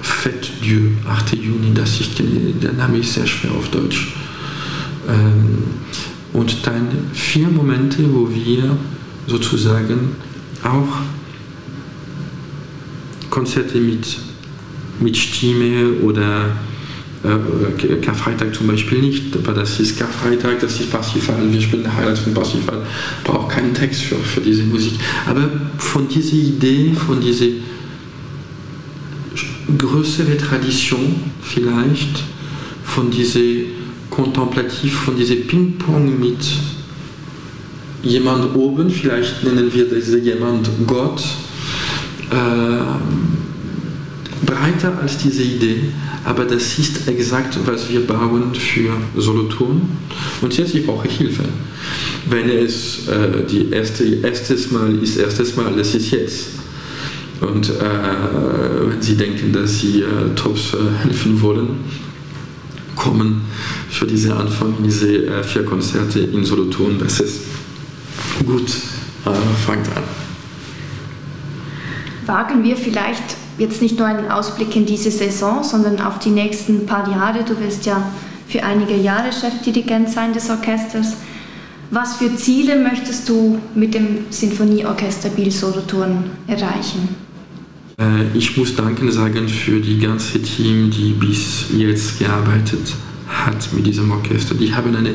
Fête 0.00 0.48
Dieu, 0.62 0.90
8. 1.08 1.34
Juni, 1.34 1.74
das 1.74 1.98
kenne, 2.14 2.52
der 2.62 2.74
Name 2.74 2.98
ist 2.98 3.14
sehr 3.14 3.26
schwer 3.26 3.52
auf 3.52 3.68
Deutsch. 3.70 4.12
Ähm, 5.08 5.64
und 6.32 6.66
dann 6.66 6.88
vier 7.12 7.48
Momente, 7.48 8.02
wo 8.12 8.28
wir 8.28 8.76
sozusagen 9.26 10.16
auch 10.62 11.02
Konzerte 13.30 13.78
mit, 13.78 14.18
mit 15.00 15.16
Stimme 15.16 15.92
oder 16.02 16.56
äh, 17.24 17.96
Karfreitag 17.96 18.54
zum 18.54 18.66
Beispiel 18.66 18.98
nicht, 18.98 19.36
aber 19.36 19.54
das 19.54 19.80
ist 19.80 19.98
Karfreitag, 19.98 20.60
das 20.60 20.78
ist 20.80 20.90
Parsifal, 20.90 21.36
wir 21.50 21.60
spielen 21.60 21.92
Highlights 21.92 22.20
von 22.20 22.34
Parsifal, 22.34 22.82
braucht 23.24 23.50
keinen 23.50 23.72
Text 23.72 24.02
für, 24.02 24.16
für 24.16 24.40
diese 24.40 24.62
Musik. 24.64 24.94
Aber 25.26 25.48
von 25.78 26.06
dieser 26.06 26.34
Idee, 26.34 26.92
von 26.94 27.20
dieser 27.20 27.46
größeren 29.78 30.36
Tradition 30.38 31.14
vielleicht, 31.42 32.22
von 32.84 33.10
dieser 33.10 33.40
Kontemplativ, 34.14 34.94
von 34.94 35.16
diesem 35.16 35.46
Ping-Pong 35.46 36.20
mit 36.20 36.38
jemand 38.02 38.54
oben, 38.54 38.90
vielleicht 38.90 39.42
nennen 39.42 39.72
wir 39.72 39.86
diese 39.86 40.18
jemand 40.18 40.68
Gott, 40.86 41.24
äh, 42.30 42.84
breiter 44.46 44.98
als 45.00 45.18
diese 45.18 45.42
Idee, 45.42 45.80
aber 46.24 46.44
das 46.44 46.78
ist 46.78 47.08
exakt, 47.08 47.58
was 47.64 47.90
wir 47.90 48.06
bauen 48.06 48.54
für 48.54 48.92
Solothurn. 49.20 49.82
Und 50.40 50.56
jetzt 50.56 50.74
ich 50.74 50.86
brauche 50.86 51.08
Hilfe. 51.08 51.44
Wenn 52.28 52.48
es 52.48 53.08
äh, 53.08 53.44
die 53.50 53.70
erste 53.70 54.04
erstes 54.04 54.70
Mal 54.70 54.94
ist, 55.02 55.16
erstes 55.16 55.56
Mal, 55.56 55.74
das 55.76 55.94
ist 55.94 56.10
jetzt. 56.10 56.48
Und 57.40 57.68
äh, 57.68 58.90
wenn 58.90 59.02
Sie 59.02 59.16
denken, 59.16 59.52
dass 59.52 59.80
Sie 59.80 60.00
äh, 60.00 60.34
Tops 60.34 60.72
äh, 60.74 61.04
helfen 61.04 61.40
wollen, 61.42 61.76
kommen 62.96 63.42
für 63.90 64.06
diesen 64.06 64.32
Anfang 64.32 64.74
diese 64.82 65.26
äh, 65.26 65.42
vier 65.42 65.64
Konzerte 65.64 66.20
in 66.20 66.44
Solothurn. 66.44 66.98
Das 66.98 67.20
ist 67.20 67.40
gut. 68.46 68.70
Fangt 69.66 69.86
an. 69.96 70.02
Wagen 72.26 72.62
wir 72.62 72.76
vielleicht 72.76 73.36
jetzt 73.58 73.80
nicht 73.80 73.98
nur 73.98 74.06
einen 74.06 74.30
Ausblick 74.30 74.74
in 74.76 74.86
diese 74.86 75.10
Saison, 75.10 75.62
sondern 75.64 76.00
auf 76.00 76.18
die 76.18 76.30
nächsten 76.30 76.86
paar 76.86 77.10
Jahre. 77.10 77.44
Du 77.44 77.58
wirst 77.60 77.86
ja 77.86 78.10
für 78.48 78.62
einige 78.62 78.96
Jahre 78.96 79.32
Chefdirigent 79.32 80.10
sein 80.10 80.32
des 80.32 80.50
Orchesters. 80.50 81.14
Was 81.90 82.16
für 82.16 82.34
Ziele 82.36 82.76
möchtest 82.76 83.28
du 83.28 83.58
mit 83.74 83.94
dem 83.94 84.26
Sinfonieorchester 84.30 85.28
Biel 85.30 85.50
Solothurn 85.50 86.30
erreichen? 86.46 87.23
Äh, 87.98 88.36
ich 88.36 88.56
muss 88.56 88.74
Danke 88.74 89.10
sagen 89.12 89.48
für 89.48 89.80
die 89.80 89.98
ganze 89.98 90.40
Team, 90.42 90.90
die 90.90 91.12
bis 91.12 91.66
jetzt 91.76 92.18
gearbeitet 92.18 92.94
hat 93.28 93.72
mit 93.72 93.86
diesem 93.86 94.10
Orchester. 94.10 94.54
Die 94.54 94.74
haben 94.74 94.94
ein 94.94 95.08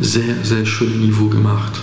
sehr, 0.00 0.36
sehr 0.42 0.64
schönes 0.64 0.96
Niveau 0.96 1.28
gemacht. 1.28 1.80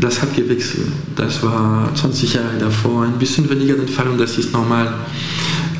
Das 0.00 0.20
hat 0.20 0.34
gewechselt. 0.34 0.88
Das 1.14 1.42
war 1.42 1.94
20 1.94 2.34
Jahre 2.34 2.58
davor 2.58 3.04
ein 3.04 3.18
bisschen 3.18 3.48
weniger 3.48 3.74
der 3.74 3.88
Fall 3.88 4.08
und 4.08 4.18
das 4.18 4.38
ist 4.38 4.52
normal. 4.52 4.92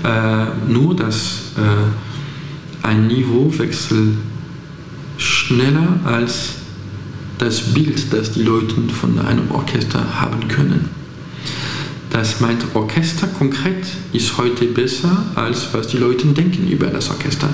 Äh, 0.05 0.71
nur, 0.71 0.95
dass 0.95 1.53
äh, 1.57 2.87
ein 2.87 3.07
Niveau 3.07 3.53
wechselt 3.59 4.17
schneller 5.17 6.01
als 6.05 6.55
das 7.39 7.73
Bild, 7.73 8.13
das 8.13 8.33
die 8.33 8.43
Leute 8.43 8.75
von 9.01 9.19
einem 9.19 9.51
Orchester 9.51 10.21
haben 10.21 10.47
können. 10.49 11.04
Das 12.15 12.39
meint 12.39 12.65
Orchester 12.75 13.27
konkret 13.27 13.89
ist 14.13 14.39
heute 14.39 14.67
besser, 14.67 15.27
als 15.35 15.67
was 15.73 15.89
die 15.89 15.97
Leute 15.97 16.29
denken 16.29 16.69
über 16.69 16.87
das 16.87 17.11
Orchester. 17.11 17.49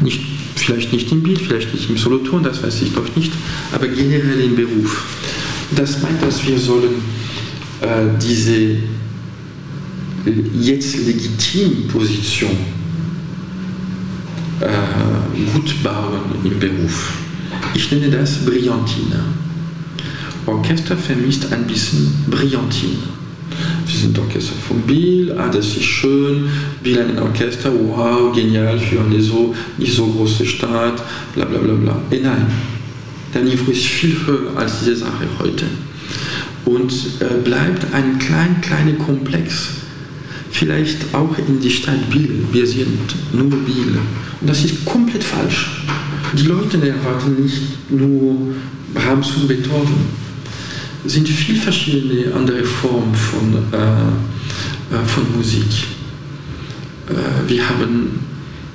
Nicht, 0.00 0.20
vielleicht 0.54 0.92
nicht 0.92 1.10
im 1.10 1.24
Bild, 1.24 1.40
vielleicht 1.40 1.74
nicht 1.74 1.90
im 1.90 1.96
Solothurn, 1.96 2.44
das 2.44 2.62
weiß 2.62 2.80
ich 2.82 2.92
doch 2.92 3.16
nicht, 3.16 3.32
aber 3.72 3.88
generell 3.88 4.40
im 4.40 4.54
Beruf. 4.54 5.04
Das 5.72 6.00
meint, 6.00 6.22
dass 6.22 6.46
wir 6.46 6.60
sollen 6.60 6.94
äh, 7.80 8.06
diese 8.22 8.76
jetzt 10.60 11.04
legitime 11.04 11.88
Position 11.88 12.56
äh, 14.60 15.52
gut 15.54 15.82
bauen 15.82 16.20
im 16.44 16.56
Beruf. 16.60 17.14
Ich 17.74 17.90
nenne 17.90 18.10
das 18.10 18.36
Brillantine. 18.44 19.24
Orchester 20.46 20.96
vermisst 20.96 21.52
ein 21.52 21.66
bisschen 21.66 22.14
Brillantine. 22.30 23.21
Wir 23.86 23.98
sind 23.98 24.18
Orchester 24.18 24.54
von 24.66 24.80
Bill, 24.82 25.34
ah, 25.38 25.48
das 25.48 25.66
ist 25.66 25.82
schön, 25.84 26.48
Bill 26.82 26.98
ein 26.98 27.18
Orchester, 27.18 27.72
wow, 27.72 28.34
genial 28.34 28.78
für 28.78 29.00
eine 29.00 29.20
so, 29.20 29.54
nicht 29.78 29.94
so 29.94 30.06
große 30.06 30.46
Stadt, 30.46 31.02
bla 31.34 31.44
bla 31.44 31.58
bla 31.58 31.74
bla. 31.74 32.00
Eh 32.10 32.20
nein, 32.20 32.46
der 33.34 33.42
Niveau 33.42 33.70
ist 33.70 33.84
viel 33.84 34.16
höher 34.26 34.56
als 34.56 34.80
diese 34.80 34.96
Sache 34.96 35.26
heute. 35.38 35.64
Und 36.64 36.92
äh, 37.20 37.42
bleibt 37.42 37.92
ein 37.92 38.18
klein, 38.18 38.60
kleiner 38.60 38.92
Komplex, 38.92 39.68
vielleicht 40.50 41.14
auch 41.14 41.36
in 41.48 41.60
die 41.60 41.70
Stadt 41.70 42.10
Biel. 42.10 42.44
Wir 42.52 42.66
sind 42.66 43.14
nur 43.32 43.50
Biel. 43.50 43.98
Und 44.40 44.48
das 44.48 44.64
ist 44.64 44.84
komplett 44.84 45.24
falsch. 45.24 45.82
Die 46.34 46.44
Leute 46.44 46.76
erwarten 46.76 47.42
nicht 47.42 47.90
nur 47.90 48.54
Brahms 48.94 49.32
und 49.36 49.48
Beethoven. 49.48 50.22
Sind 51.04 51.28
viel 51.28 51.56
verschiedene 51.56 52.32
andere 52.34 52.62
Formen 52.62 53.14
von, 53.14 53.54
äh, 53.72 53.76
äh, 54.94 55.04
von 55.04 55.36
Musik. 55.36 55.66
Äh, 57.08 57.48
wir 57.48 57.68
haben 57.68 58.20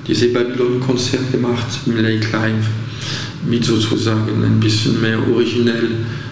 diese 0.05 0.27
Babylon-Konzert 0.29 1.31
gemacht 1.31 1.67
im 1.85 1.97
Lake 1.97 2.27
Live 2.31 2.65
mit 3.47 3.63
sozusagen 3.63 4.43
ein 4.43 4.59
bisschen 4.59 5.01
mehr 5.01 5.19
originell, 5.31 5.89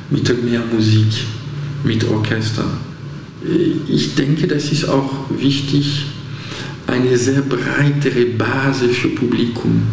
mit 0.10 0.44
mehr 0.44 0.62
Musik, 0.74 1.08
mit 1.84 2.04
Orchester. 2.10 2.66
Ich 3.88 4.16
denke, 4.16 4.48
das 4.48 4.72
ist 4.72 4.90
auch 4.90 5.30
wichtig, 5.38 6.06
eine 6.88 7.18
sehr 7.18 7.42
breitere 7.42 8.26
Basis 8.38 8.98
für 8.98 9.10
Publikum 9.10 9.84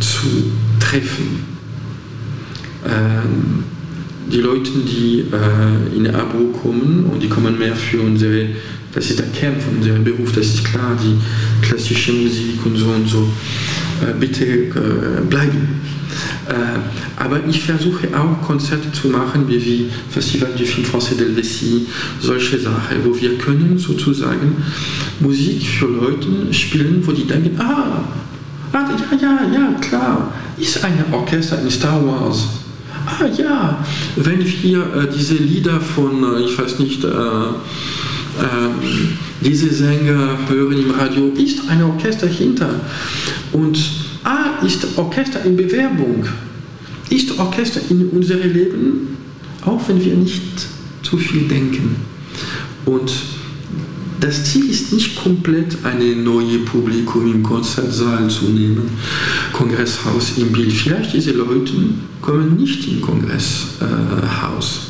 zu 0.00 0.52
treffen. 0.80 1.44
Ähm, 2.86 3.64
die 4.30 4.40
Leute, 4.40 4.70
die 4.84 5.24
äh, 5.32 5.96
in 5.96 6.06
Abo 6.14 6.52
kommen 6.62 7.06
und 7.12 7.22
die 7.22 7.28
kommen 7.28 7.58
mehr 7.58 7.76
für 7.76 8.00
unsere, 8.00 8.46
das 8.92 9.10
ist 9.10 9.18
der 9.18 9.26
Kern 9.26 9.54
von 9.60 9.76
unserem 9.76 10.04
Beruf, 10.04 10.32
das 10.32 10.46
ist 10.46 10.64
klar, 10.64 10.96
die 11.02 11.16
klassische 11.64 12.12
Musik 12.12 12.64
und 12.64 12.76
so 12.76 12.86
und 12.86 13.08
so, 13.08 13.28
äh, 14.02 14.12
bitte 14.18 14.44
äh, 14.44 15.20
bleiben. 15.28 15.80
Äh, 16.48 17.22
aber 17.22 17.40
ich 17.46 17.62
versuche 17.62 18.08
auch 18.16 18.46
Konzerte 18.46 18.90
zu 18.92 19.08
machen, 19.08 19.46
wie, 19.48 19.90
Festival 20.10 20.50
du 20.56 20.64
Film 20.64 20.86
Français 20.86 21.14
d'Helvetie, 21.14 21.86
solche 22.20 22.58
Sachen, 22.58 23.04
wo 23.04 23.20
wir 23.20 23.36
können 23.38 23.76
sozusagen 23.78 24.56
Musik 25.20 25.66
für 25.66 25.86
Leute 25.86 26.52
spielen, 26.52 27.02
wo 27.04 27.12
die 27.12 27.26
denken, 27.26 27.58
ah, 27.58 28.04
ah 28.72 28.90
ja, 29.12 29.18
ja, 29.20 29.40
ja, 29.52 29.72
klar, 29.80 30.32
ist 30.58 30.82
ein 30.84 31.04
Orchester 31.12 31.60
in 31.62 31.70
Star 31.70 32.04
Wars. 32.06 32.65
Ah 33.06 33.24
ja, 33.36 33.84
wenn 34.16 34.44
wir 34.44 34.80
äh, 34.80 35.08
diese 35.16 35.34
Lieder 35.34 35.80
von, 35.80 36.24
äh, 36.24 36.40
ich 36.40 36.58
weiß 36.58 36.80
nicht, 36.80 37.04
äh, 37.04 37.08
diese 39.40 39.72
Sänger 39.72 40.36
hören 40.48 40.76
im 40.76 40.90
Radio, 40.90 41.28
ist 41.36 41.60
ein 41.68 41.82
Orchester 41.82 42.26
hinter. 42.26 42.68
Und 43.52 43.78
ah, 44.24 44.64
ist 44.64 44.86
Orchester 44.96 45.44
in 45.44 45.56
Bewerbung. 45.56 46.26
Ist 47.08 47.38
Orchester 47.38 47.80
in 47.88 48.08
unserem 48.08 48.52
Leben, 48.52 49.16
auch 49.64 49.80
wenn 49.88 50.04
wir 50.04 50.14
nicht 50.14 50.66
zu 51.02 51.16
viel 51.16 51.48
denken. 51.48 51.96
Und 52.84 53.12
das 54.20 54.44
Ziel 54.44 54.70
ist 54.70 54.92
nicht 54.92 55.16
komplett 55.16 55.76
eine 55.84 56.16
neue 56.16 56.58
Publikum 56.60 57.30
im 57.32 57.42
Konzertsaal 57.42 58.28
zu 58.28 58.46
nehmen, 58.46 58.90
Kongresshaus 59.56 60.36
im 60.36 60.52
Bild. 60.52 60.72
Vielleicht 60.72 61.14
diese 61.14 61.32
Leute 61.32 61.72
kommen 62.20 62.56
nicht 62.56 62.86
im 62.88 63.00
Kongresshaus. 63.00 64.88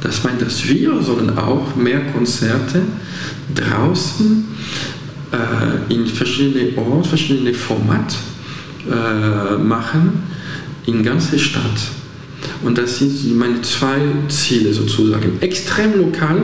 Das 0.00 0.24
meint, 0.24 0.42
dass 0.42 0.68
wir 0.68 1.00
sollen 1.00 1.38
auch 1.38 1.76
mehr 1.76 2.00
Konzerte 2.12 2.82
draußen 3.54 4.44
äh, 5.32 5.94
in 5.94 6.06
verschiedene 6.06 6.76
Orte, 6.76 7.08
verschiedene 7.08 7.54
Formate 7.54 8.16
äh, 8.90 9.56
machen, 9.56 10.24
in 10.86 11.02
ganze 11.02 11.38
Stadt. 11.38 11.62
Und 12.64 12.76
das 12.76 12.98
sind 12.98 13.38
meine 13.38 13.62
zwei 13.62 14.00
Ziele 14.28 14.74
sozusagen. 14.74 15.40
Extrem 15.40 15.96
lokal, 15.98 16.42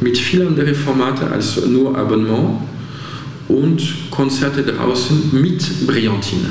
mit 0.00 0.18
vielen 0.18 0.48
anderen 0.48 0.74
Formaten 0.74 1.28
als 1.28 1.64
nur 1.66 1.96
Abonnement 1.96 2.62
und 3.50 4.10
Konzerte 4.10 4.62
draußen 4.62 5.30
mit 5.32 5.86
Brillantine. 5.86 6.50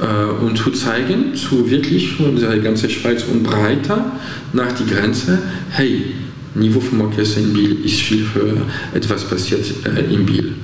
Äh, 0.00 0.44
und 0.44 0.56
zu 0.58 0.70
zeigen, 0.72 1.34
zu 1.34 1.70
wirklich 1.70 2.18
unsere 2.18 2.60
ganze 2.60 2.90
Schweiz 2.90 3.24
und 3.24 3.42
breiter 3.44 4.12
nach 4.52 4.72
die 4.72 4.86
Grenze, 4.86 5.38
hey, 5.70 6.14
Niveau 6.54 6.80
vom 6.80 7.00
Orchester 7.00 7.40
in 7.40 7.52
Biel 7.52 7.84
ist 7.84 8.00
viel 8.00 8.26
höher, 8.34 8.62
etwas 8.92 9.24
passiert 9.24 9.64
äh, 9.86 10.12
in 10.12 10.26
Biel. 10.26 10.54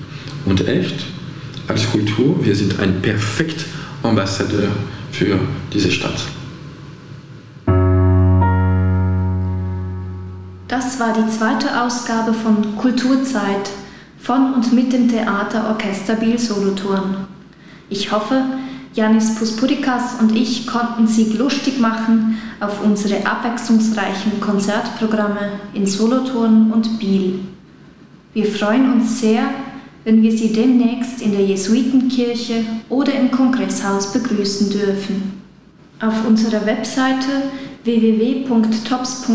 Und 0.45 0.67
echt, 0.67 0.97
als 1.67 1.91
Kultur, 1.91 2.45
wir 2.45 2.55
sind 2.55 2.79
ein 2.81 3.01
perfekt 3.01 3.65
Ambassadeur 4.03 4.69
für 5.13 5.39
diese 5.73 5.91
Stadt. 5.91 6.21
Das 10.69 11.01
war 11.01 11.15
die 11.15 11.31
zweite 11.31 11.81
Ausgabe 11.83 12.35
von 12.35 12.77
Kulturzeit 12.77 13.71
von 14.29 14.53
und 14.53 14.73
mit 14.75 14.93
dem 14.93 15.09
Theaterorchester 15.09 16.17
Biel 16.17 16.39
Solothurn. 16.39 17.27
Ich 17.89 18.13
hoffe, 18.13 18.45
Janis 18.93 19.35
Puspurikas 19.37 20.21
und 20.21 20.37
ich 20.37 20.67
konnten 20.67 21.07
Sie 21.07 21.33
lustig 21.33 21.81
machen 21.81 22.37
auf 22.61 22.85
unsere 22.85 23.25
abwechslungsreichen 23.27 24.39
Konzertprogramme 24.39 25.53
in 25.73 25.87
Solothurn 25.87 26.71
und 26.71 26.99
Biel. 26.99 27.41
Wir 28.35 28.45
freuen 28.45 28.93
uns 28.93 29.19
sehr, 29.19 29.45
wenn 30.05 30.21
wir 30.21 30.33
Sie 30.33 30.53
demnächst 30.53 31.23
in 31.23 31.33
der 31.33 31.47
Jesuitenkirche 31.47 32.67
oder 32.91 33.15
im 33.15 33.31
Kongresshaus 33.31 34.13
begrüßen 34.13 34.69
dürfen. 34.69 35.41
Auf 36.03 36.27
unserer 36.27 36.67
Webseite 36.67 37.45
www.tops.ch 37.85 39.29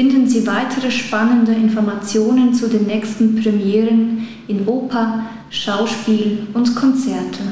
finden 0.00 0.26
Sie 0.26 0.46
weitere 0.46 0.90
spannende 0.90 1.52
Informationen 1.52 2.54
zu 2.54 2.68
den 2.70 2.86
nächsten 2.86 3.36
Premieren 3.36 4.26
in 4.48 4.66
Oper, 4.66 5.26
Schauspiel 5.50 6.46
und 6.54 6.74
Konzerte. 6.74 7.42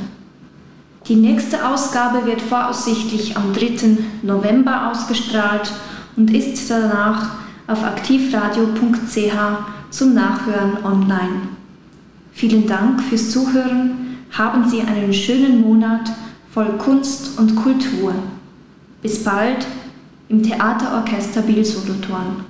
Die 1.08 1.16
nächste 1.16 1.68
Ausgabe 1.68 2.24
wird 2.24 2.40
voraussichtlich 2.40 3.36
am 3.36 3.52
3. 3.52 3.98
November 4.22 4.90
ausgestrahlt 4.90 5.70
und 6.16 6.34
ist 6.34 6.70
danach 6.70 7.32
auf 7.66 7.84
aktivradio.ch 7.84 9.34
zum 9.90 10.14
Nachhören 10.14 10.82
online. 10.86 11.48
Vielen 12.32 12.66
Dank 12.66 13.02
fürs 13.02 13.28
Zuhören. 13.28 14.16
Haben 14.30 14.66
Sie 14.66 14.80
einen 14.80 15.12
schönen 15.12 15.60
Monat 15.60 16.10
voll 16.54 16.78
Kunst 16.78 17.38
und 17.38 17.56
Kultur. 17.56 18.14
Bis 19.02 19.22
bald 19.22 19.66
im 20.28 20.42
Theaterorchester 20.42 21.42
Biel 21.42 21.64
Solothurn. 21.64 22.44